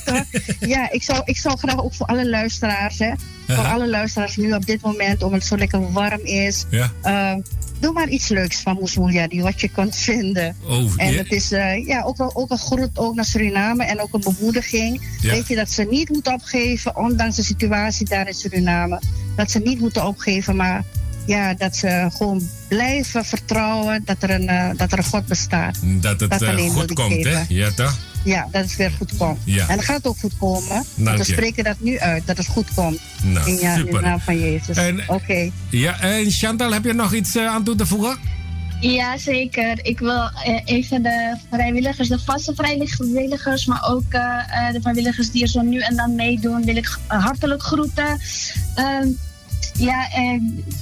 ja, 0.60 0.90
ik 0.90 1.02
zou, 1.02 1.22
ik 1.24 1.36
zou 1.36 1.58
graag 1.58 1.84
ook 1.84 1.94
voor 1.94 2.06
alle 2.06 2.28
luisteraars, 2.28 2.98
hè, 2.98 3.12
voor 3.46 3.64
alle 3.64 3.88
luisteraars 3.88 4.36
nu 4.36 4.52
op 4.52 4.66
dit 4.66 4.80
moment, 4.80 5.22
omdat 5.22 5.38
het 5.38 5.48
zo 5.48 5.56
lekker 5.56 5.92
warm 5.92 6.20
is. 6.22 6.64
Ja. 6.70 6.92
eh, 7.02 7.34
doe 7.78 7.92
maar 7.92 8.08
iets 8.08 8.28
leuks 8.28 8.60
van 8.60 8.76
Moesmoelia, 8.80 9.28
die 9.28 9.42
wat 9.42 9.60
je 9.60 9.68
kunt 9.68 9.96
vinden. 9.96 10.56
Oh, 10.68 10.92
en 10.96 11.12
ja. 11.12 11.18
het 11.18 11.32
is 11.32 11.52
eh, 11.52 11.86
ja, 11.86 12.02
ook, 12.02 12.16
wel, 12.16 12.30
ook 12.34 12.50
een 12.50 12.58
groet 12.58 12.98
ook 12.98 13.14
naar 13.14 13.24
Suriname 13.24 13.84
en 13.84 14.00
ook 14.00 14.14
een 14.14 14.34
bemoediging. 14.36 15.08
Ja. 15.20 15.30
Weet 15.30 15.48
je, 15.48 15.54
dat 15.54 15.70
ze 15.70 15.86
niet 15.90 16.08
moeten 16.08 16.32
opgeven, 16.32 16.96
ondanks 16.96 17.36
de 17.36 17.42
situatie 17.42 18.06
daar 18.06 18.26
in 18.26 18.34
Suriname. 18.34 19.00
Dat 19.36 19.50
ze 19.50 19.58
niet 19.58 19.80
moeten 19.80 20.06
opgeven, 20.06 20.56
maar 20.56 20.84
ja, 21.26 21.54
dat 21.54 21.76
ze 21.76 22.08
gewoon 22.16 22.48
blijven 22.68 23.24
vertrouwen 23.24 24.02
dat 24.04 24.22
er 24.22 24.30
een, 24.30 24.48
eh, 24.48 24.70
dat 24.76 24.92
er 24.92 24.98
een 24.98 25.04
God 25.04 25.26
bestaat. 25.26 25.76
Dat 25.82 26.20
het 26.20 26.30
Dat 26.30 26.42
eh, 26.42 26.56
goed 26.70 26.92
komt, 26.92 27.24
hè? 27.24 27.42
Ja, 27.48 27.70
toch? 27.74 27.98
Ja, 28.24 28.48
dat 28.50 28.62
het 28.62 28.76
weer 28.76 28.90
goed 28.96 29.16
komt. 29.16 29.38
Ja. 29.44 29.68
En 29.68 29.76
dat 29.76 29.84
gaat 29.84 30.06
ook 30.06 30.18
goed 30.18 30.32
komen. 30.38 30.84
Dank 30.94 31.18
we 31.18 31.24
spreken 31.24 31.64
dat 31.64 31.76
nu 31.80 31.98
uit, 31.98 32.26
dat 32.26 32.36
het 32.36 32.46
goed 32.46 32.74
komt. 32.74 33.00
Nou, 33.22 33.50
in, 33.50 33.56
ja, 33.60 33.74
in 33.74 33.84
de 33.86 34.00
naam 34.00 34.20
van 34.20 34.38
Jezus. 34.40 34.76
En- 34.76 35.02
Oké. 35.06 35.50
Ja, 35.70 36.00
en 36.00 36.30
Chantal, 36.30 36.72
heb 36.72 36.84
je 36.84 36.92
nog 36.92 37.14
iets 37.14 37.36
eh, 37.36 37.46
aan 37.46 37.64
toe 37.64 37.74
te 37.74 37.86
voegen? 37.86 38.18
Ja, 38.80 39.18
zeker. 39.18 39.78
Ik 39.84 39.98
wil 39.98 40.30
eh, 40.44 40.60
even 40.64 41.02
de 41.02 41.36
vrijwilligers, 41.50 42.08
de 42.08 42.18
vaste 42.18 42.52
vrijwilligers, 42.54 43.66
maar 43.66 43.88
ook 43.88 44.04
eh, 44.08 44.20
eh, 44.68 44.72
de 44.72 44.80
vrijwilligers 44.80 45.30
die 45.30 45.42
er 45.42 45.48
zo 45.48 45.60
nu 45.60 45.78
en 45.80 45.96
dan 45.96 46.14
meedoen, 46.14 46.64
wil 46.64 46.76
ik 46.76 46.98
eh, 47.08 47.24
hartelijk 47.24 47.62
groeten. 47.62 48.20
Ehm, 48.74 49.08
ja, 49.78 50.08
eh, 50.12 50.40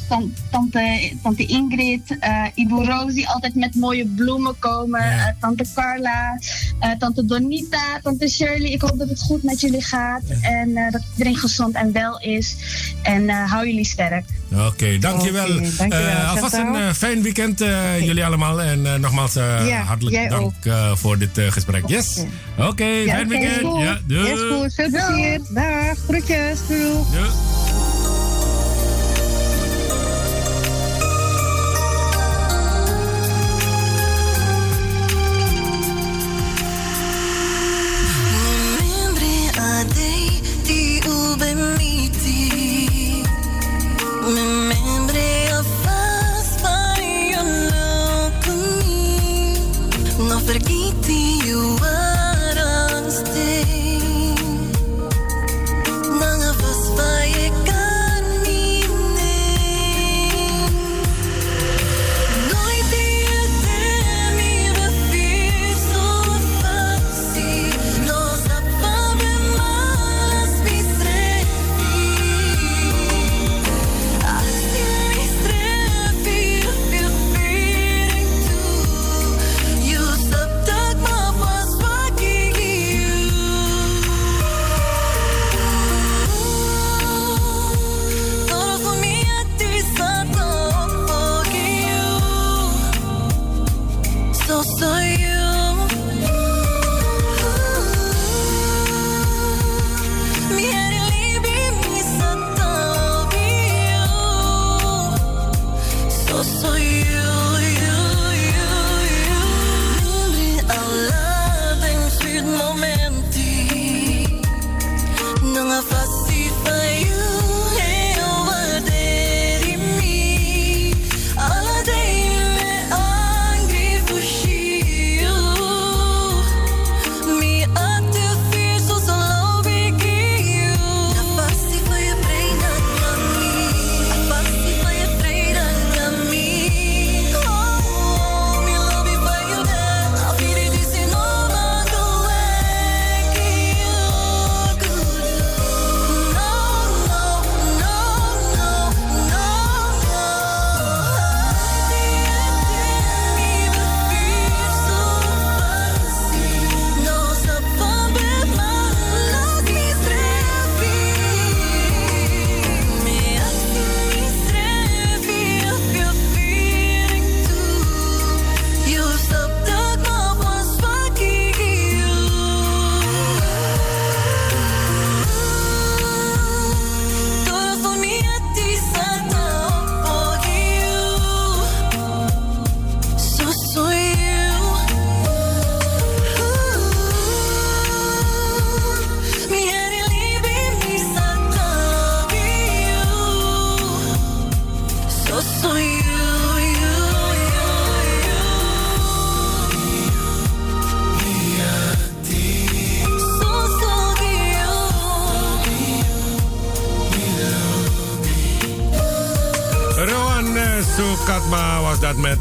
tan- 0.09 0.35
tante, 0.51 1.13
tante 1.23 1.47
Ingrid, 1.47 2.17
eh 2.21 2.45
Ibu 2.55 2.85
Roos 2.85 3.13
die 3.15 3.29
altijd 3.29 3.55
met 3.55 3.75
mooie 3.75 4.07
bloemen 4.07 4.59
komen, 4.59 5.01
eh, 5.01 5.27
tante 5.41 5.65
Carla, 5.75 6.39
eh, 6.79 6.91
tante 6.99 7.25
Donita, 7.25 8.01
tante 8.03 8.29
Shirley. 8.29 8.71
Ik 8.71 8.81
hoop 8.83 8.99
dat 8.99 9.09
het 9.09 9.21
goed 9.23 9.43
met 9.43 9.61
jullie 9.61 9.83
gaat 9.83 10.23
en 10.41 10.77
eh, 10.77 10.93
dat 10.93 11.03
iedereen 11.13 11.37
gezond 11.37 11.75
en 11.75 11.93
wel 11.93 12.21
is. 12.21 12.57
En 13.03 13.29
eh, 13.29 13.51
hou 13.51 13.67
jullie 13.67 13.85
sterk. 13.85 14.25
Oké, 14.67 14.99
dankjewel. 14.99 15.59
Eh, 15.79 16.31
alvast 16.31 16.55
een 16.55 16.95
fijn 16.95 17.23
weekend, 17.23 17.61
eh, 17.61 18.01
jullie 18.01 18.25
allemaal. 18.25 18.63
En 18.63 18.87
eh, 18.87 18.95
nogmaals 18.95 19.37
eh, 19.37 19.69
Ja, 19.69 19.81
hartelijk 19.83 20.31
dank 20.31 20.53
eh, 20.63 20.95
voor 20.97 21.19
dit 21.19 21.39
eh, 21.39 21.51
gesprek. 21.53 21.83
Yes. 21.89 22.23
Oké, 22.59 22.85
Ja, 22.85 23.15
fijn 23.15 23.33
is 23.33 23.39
weekend. 23.39 23.67
goed. 23.67 23.81
Ja, 23.83 23.99
doei. 24.07 24.31
Is 24.33 24.39
goed. 24.59 24.75
Veel 24.75 24.91
plezier. 24.91 25.41
Dag. 25.51 25.99
Groetjes. 26.09 26.59
Doei. 26.69 27.64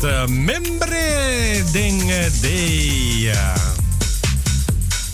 Eh, 0.03 0.25
Membre 0.25 1.63
Ding 1.71 2.03
Day. 2.41 3.31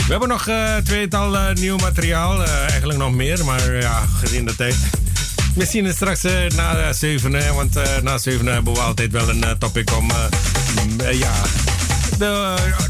We 0.09 0.15
hebben 0.15 0.27
nog 0.27 0.47
eh, 0.47 0.75
tweetal 0.75 1.37
eh, 1.37 1.53
nieuw 1.53 1.77
materiaal. 1.77 2.43
eigenlijk 2.45 2.99
nog 2.99 3.13
meer, 3.13 3.45
maar 3.45 3.73
ja, 3.73 4.03
gezien 4.19 4.45
de 4.45 4.55
tijd. 4.55 4.75
Misschien 5.55 5.85
is 5.85 5.95
straks 5.95 6.21
na 6.55 6.93
zeven, 6.93 7.33
hè, 7.33 7.53
want 7.53 7.79
na 8.03 8.17
zeven 8.17 8.45
hebben 8.45 8.73
we 8.73 8.79
altijd 8.79 9.11
wel 9.11 9.29
een 9.29 9.57
topic 9.57 9.91
om 9.97 10.05
m, 10.07 10.99
eh, 10.99 11.19
ja, 11.19 11.33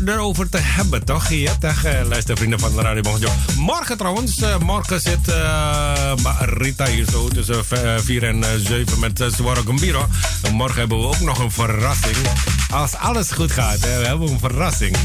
erover 0.06 0.50
te 0.50 0.58
hebben, 0.58 1.06
toch? 1.06 1.30
Ja, 1.30 1.56
toch, 1.60 1.84
luistervrienden 2.08 2.60
van 2.60 2.76
de 2.76 2.82
Radio. 2.82 3.30
Morgen 3.58 3.98
trouwens, 3.98 4.42
morgen 4.60 5.02
zit 5.02 5.34
Rita 6.62 6.86
hier 6.86 7.06
zo 7.12 7.28
tussen 7.28 7.66
4 8.04 8.24
en 8.24 8.44
7 8.66 9.00
met 9.00 9.20
uh, 9.20 9.28
Zwaro 9.32 9.62
Gambiro. 9.66 10.08
En 10.42 10.54
morgen 10.54 10.80
hebben 10.80 11.00
we 11.00 11.06
ook 11.06 11.20
nog 11.20 11.40
een 11.40 11.52
verrassing. 11.52 12.16
Als 12.72 12.96
alles 12.96 13.32
goed 13.32 13.52
gaat, 13.52 13.80
hè, 13.80 14.00
we 14.00 14.06
hebben 14.06 14.30
een 14.30 14.40
verrassing. 14.40 14.98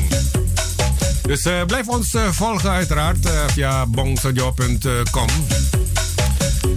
Dus 1.23 1.45
eh, 1.45 1.65
blijf 1.67 1.89
ons 1.89 2.15
eh, 2.15 2.23
volgen 2.31 2.71
uiteraard 2.71 3.27
eh, 3.27 3.33
via 3.53 3.87
bongsojo.com. 3.87 5.29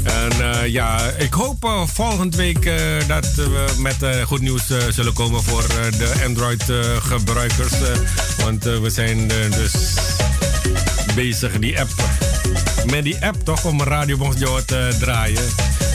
En 0.04 0.54
eh, 0.54 0.68
ja, 0.68 1.00
ik 1.18 1.34
hoop 1.34 1.64
eh, 1.64 1.82
volgende 1.88 2.38
week 2.38 2.66
eh, 2.66 2.78
dat 3.08 3.34
we 3.36 3.66
met 3.80 4.04
eh, 4.04 4.22
goed 4.22 4.42
nieuws 4.42 4.70
eh, 4.70 4.78
zullen 4.90 5.14
komen 5.14 5.44
voor 5.44 5.64
eh, 5.64 5.98
de 5.98 6.24
Android-gebruikers. 6.26 7.74
want 8.44 8.66
eh, 8.66 8.78
we 8.80 8.90
zijn 8.90 9.32
eh, 9.32 9.52
dus 9.52 9.74
bezig 11.16 11.60
die 11.60 11.80
app. 11.80 11.90
Met 12.92 13.04
die 13.04 13.26
app 13.26 13.44
toch 13.44 13.66
om 13.66 13.82
Radio 13.82 14.18
Bonjour 14.18 14.66
te 14.66 14.96
draaien. 15.00 15.44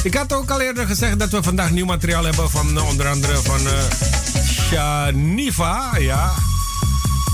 Ik 0.03 0.15
had 0.15 0.33
ook 0.33 0.51
al 0.51 0.61
eerder 0.61 0.87
gezegd 0.87 1.19
dat 1.19 1.31
we 1.31 1.43
vandaag 1.43 1.71
nieuw 1.71 1.85
materiaal 1.85 2.25
hebben 2.25 2.51
van 2.51 2.77
eh, 2.77 2.89
onder 2.89 3.09
andere 3.09 3.37
van 3.37 3.67
eh, 3.67 3.73
Shaniva. 4.45 5.91
Ja. 5.99 6.33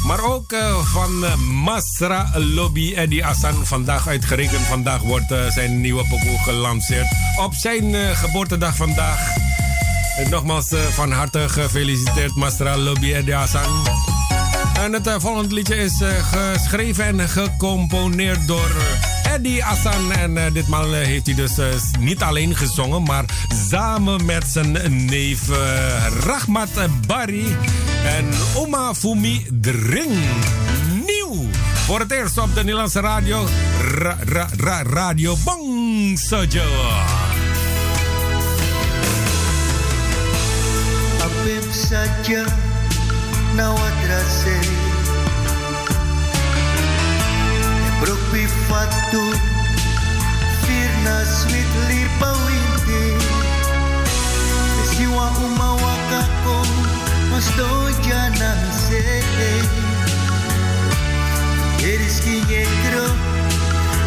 Maar 0.04 0.24
ook 0.24 0.52
eh, 0.52 0.84
van 0.84 1.24
Masra 1.62 2.30
Lobby 2.34 2.94
Eddie 2.94 3.26
Assan. 3.26 3.66
Vandaag 3.66 4.08
uitgerekend. 4.08 4.66
Vandaag 4.66 5.00
wordt 5.00 5.34
zijn 5.48 5.80
nieuwe 5.80 6.04
pokoe 6.08 6.38
gelanceerd. 6.38 7.08
Op 7.36 7.54
zijn 7.54 8.16
geboortedag 8.16 8.76
vandaag. 8.76 9.20
Nogmaals 10.30 10.68
van 10.90 11.12
harte 11.12 11.48
gefeliciteerd 11.48 12.34
Masra 12.34 12.76
Lobby 12.76 13.12
Eddie 13.12 13.36
Assan. 13.36 13.86
En 14.80 14.92
het 14.92 15.10
volgende 15.18 15.54
liedje 15.54 15.76
is 15.76 16.02
geschreven 16.30 17.04
en 17.04 17.28
gecomponeerd 17.28 18.46
door 18.46 18.70
eh, 19.38 19.44
Eddie 19.44 19.64
Assan. 19.64 20.12
En 20.12 20.36
eh, 20.36 20.52
ditmaal 20.52 20.94
eh, 20.94 21.06
heeft 21.06 21.26
hij 21.26 21.34
dus 21.34 21.58
eh, 21.58 21.66
niet 21.98 22.22
alleen 22.22 22.56
gezongen, 22.56 23.02
maar 23.02 23.24
samen 23.68 24.24
met 24.24 24.44
zijn 24.46 25.04
neef 25.06 25.40
Rahmat 26.24 26.70
Bari 27.06 27.56
en 28.04 28.28
Oma 28.54 28.94
Fumi 28.94 29.46
Dring. 29.60 30.12
Nieuw! 31.06 31.44
Voor 31.86 32.00
het 32.00 32.10
eerst 32.10 32.38
op 32.38 32.54
de 32.54 32.60
Nederlandse 32.60 33.00
radio. 33.00 33.46
Ra, 33.94 34.16
ra, 34.24 34.48
ra, 34.56 34.82
radio 34.82 35.36
Bang 35.44 36.18
Sojo. 36.18 36.62
Brok 48.00 48.20
pifatu 48.32 49.22
Firna 50.62 51.16
sweet 51.26 51.70
lirpawinte 51.88 53.02
Siwa 54.86 55.30
umawaka 55.46 56.20
ko 56.44 56.62
Mas 57.30 57.50
doja 57.58 58.30
na 58.38 58.50
misete 58.62 59.52
Eres 61.82 62.22
kinegro 62.22 63.06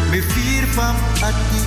Me 0.08 0.20
vier 0.20 0.66
fam 0.72 0.96
ati 1.20 1.60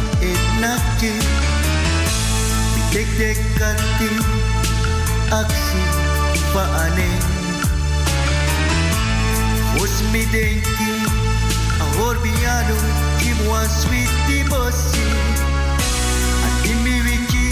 aksi 5.31 5.83
paane 6.53 7.09
Os 9.81 9.95
denki 10.31 11.04
ahor 11.95 12.17
biano 12.23 12.75
kimwa 13.19 13.69
sweetie 13.69 14.43
bossi 14.49 15.05
Ati 16.47 16.73
mi 16.83 16.95
wiki 17.01 17.47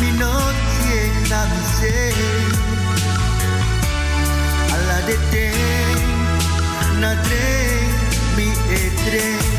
mi 0.00 0.10
not 0.18 0.56
na 1.30 1.40
mi 1.50 1.62
se 1.76 1.94
Alla 4.74 4.98
de 5.06 5.16
te 5.30 5.46
na 7.00 7.14
tre 7.24 7.48
mi 8.36 8.48
etre 8.80 9.51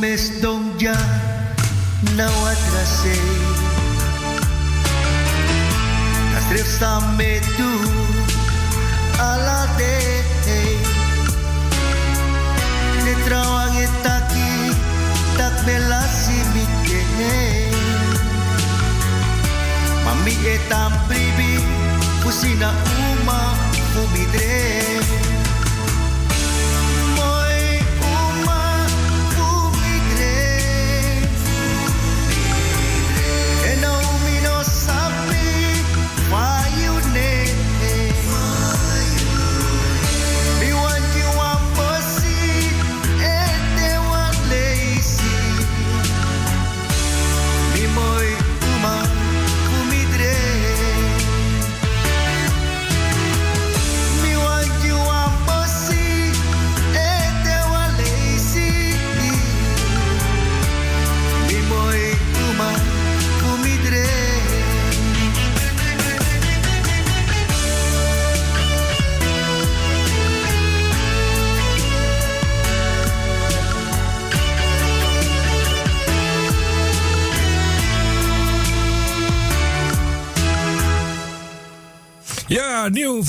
mes 0.00 0.40
dont 0.42 0.76
ya 0.80 0.96
nou 2.16 2.16
nawatrase 2.16 3.16
Kastrif 6.32 6.68
samme 6.78 7.40
tu 7.56 7.70
la 9.16 9.60
de 9.78 9.96
Ne 13.04 13.14
trawang 13.24 13.76
itaki 13.80 14.52
e 14.68 14.76
tak 15.40 15.54
belasi 15.64 16.38
mike 16.52 17.02
Mami 20.04 20.34
etan 20.44 20.92
pribi 21.08 21.64
pusina 22.20 22.68
uma 23.00 23.56
fumidre 23.92 24.75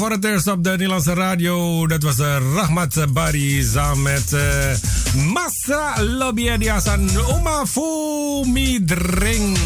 Eerst 0.08 0.48
op 0.48 0.64
de 0.64 0.70
Nederlandse 0.70 1.14
radio. 1.14 1.88
Dat 1.88 2.04
was 2.04 2.20
uh, 2.20 2.38
Rahmat 2.56 3.14
Bari 3.14 3.64
samen 3.64 4.02
met 4.02 4.32
uh, 4.34 4.42
Massa 5.34 6.04
Lobiediasan 6.04 7.10
Oma 7.18 7.66
Fumidring. 7.66 9.58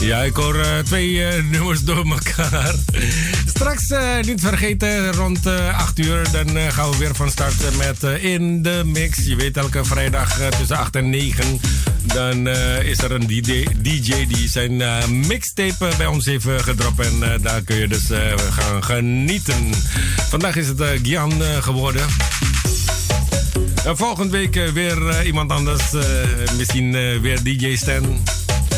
Ja, 0.00 0.22
ik 0.22 0.36
hoor 0.36 0.56
uh, 0.56 0.78
twee 0.78 1.42
nummers 1.42 1.84
door 1.84 2.06
elkaar. 2.06 2.74
Straks 3.54 3.92
niet 4.26 4.40
vergeten, 4.40 5.12
rond 5.12 5.46
8 5.46 5.98
uur, 5.98 6.30
dan 6.32 6.72
gaan 6.72 6.90
we 6.90 6.96
weer 6.96 7.14
van 7.14 7.30
start 7.30 7.76
met 7.76 8.02
In 8.20 8.62
de 8.62 8.82
Mix. 8.84 9.24
Je 9.24 9.36
weet, 9.36 9.56
elke 9.56 9.84
vrijdag 9.84 10.38
tussen 10.58 10.76
8 10.76 10.96
en 10.96 11.10
9. 11.10 11.60
Dan 12.06 12.48
is 12.82 12.98
er 12.98 13.12
een 13.12 13.26
DJ, 13.26 14.26
die 14.26 14.48
zijn 14.48 14.76
mixtape 15.26 15.88
bij 15.96 16.06
ons 16.06 16.26
heeft 16.26 16.46
gedropt. 16.56 17.00
En 17.00 17.42
daar 17.42 17.62
kun 17.62 17.76
je 17.76 17.88
dus 17.88 18.06
gaan 18.50 18.84
genieten. 18.84 19.74
Vandaag 20.28 20.56
is 20.56 20.68
het 20.68 20.82
Gian 21.02 21.32
geworden. 21.60 22.06
volgende 23.84 24.32
week 24.32 24.54
weer 24.54 25.24
iemand 25.24 25.50
anders. 25.50 25.82
misschien 26.56 27.20
weer 27.20 27.42
DJ 27.42 27.76
Stan. 27.76 28.22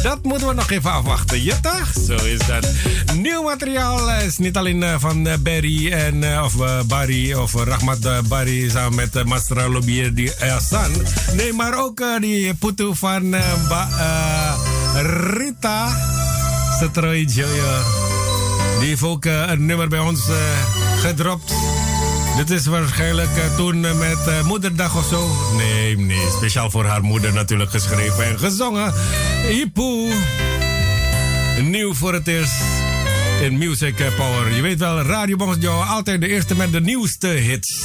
Dat 0.03 0.23
moeten 0.23 0.49
we 0.49 0.55
nog 0.55 0.70
even 0.70 0.93
afwachten, 0.93 1.43
ja 1.43 1.57
toch? 1.61 1.93
Zo 2.07 2.25
is 2.25 2.39
dat. 2.47 2.69
Nieuw 3.15 3.43
materiaal 3.43 4.11
is 4.11 4.39
niet 4.39 4.57
alleen 4.57 5.01
van 5.01 5.29
Barry 5.43 5.93
en, 5.93 6.43
of 6.43 6.55
Barry 6.87 7.33
of 7.33 7.55
Rahmat 7.55 8.29
Barry 8.29 8.70
samen 8.70 8.95
met 8.95 9.25
Mastra 9.25 9.69
Lobier 9.69 10.15
die 10.15 10.33
San. 10.70 10.91
Nee, 11.35 11.53
maar 11.53 11.79
ook 11.85 12.03
die 12.20 12.55
Putu 12.55 12.95
van 12.95 13.31
ba, 13.69 13.89
Rita 15.03 15.97
Setroy 16.79 17.25
Joyo. 17.25 17.83
Die 18.79 18.89
heeft 18.89 19.03
ook 19.03 19.25
een 19.25 19.66
nummer 19.66 19.89
bij 19.89 19.99
ons 19.99 20.20
gedropt. 21.01 21.53
Dit 22.39 22.51
is 22.51 22.66
waarschijnlijk 22.66 23.36
uh, 23.36 23.56
toen 23.56 23.85
uh, 23.85 23.98
met 23.98 24.19
uh, 24.28 24.43
Moederdag 24.44 24.97
of 24.97 25.06
zo. 25.06 25.28
Nee, 25.56 25.98
nee, 25.98 26.27
speciaal 26.36 26.70
voor 26.70 26.85
haar 26.85 27.02
moeder 27.02 27.32
natuurlijk 27.32 27.70
geschreven 27.70 28.24
en 28.24 28.39
gezongen. 28.39 28.94
Hipoe. 29.48 30.12
Nieuw 31.62 31.94
voor 31.94 32.12
het 32.12 32.27
eerst 32.27 32.62
in 33.40 33.59
Music 33.59 33.94
Power. 34.16 34.55
Je 34.55 34.62
weet 34.62 34.78
wel, 34.78 35.01
Radio 35.01 35.36
Bongos 35.36 35.66
altijd 35.66 36.20
de 36.20 36.28
eerste 36.28 36.56
met 36.56 36.73
de 36.73 36.81
nieuwste 36.81 37.27
hits. 37.27 37.82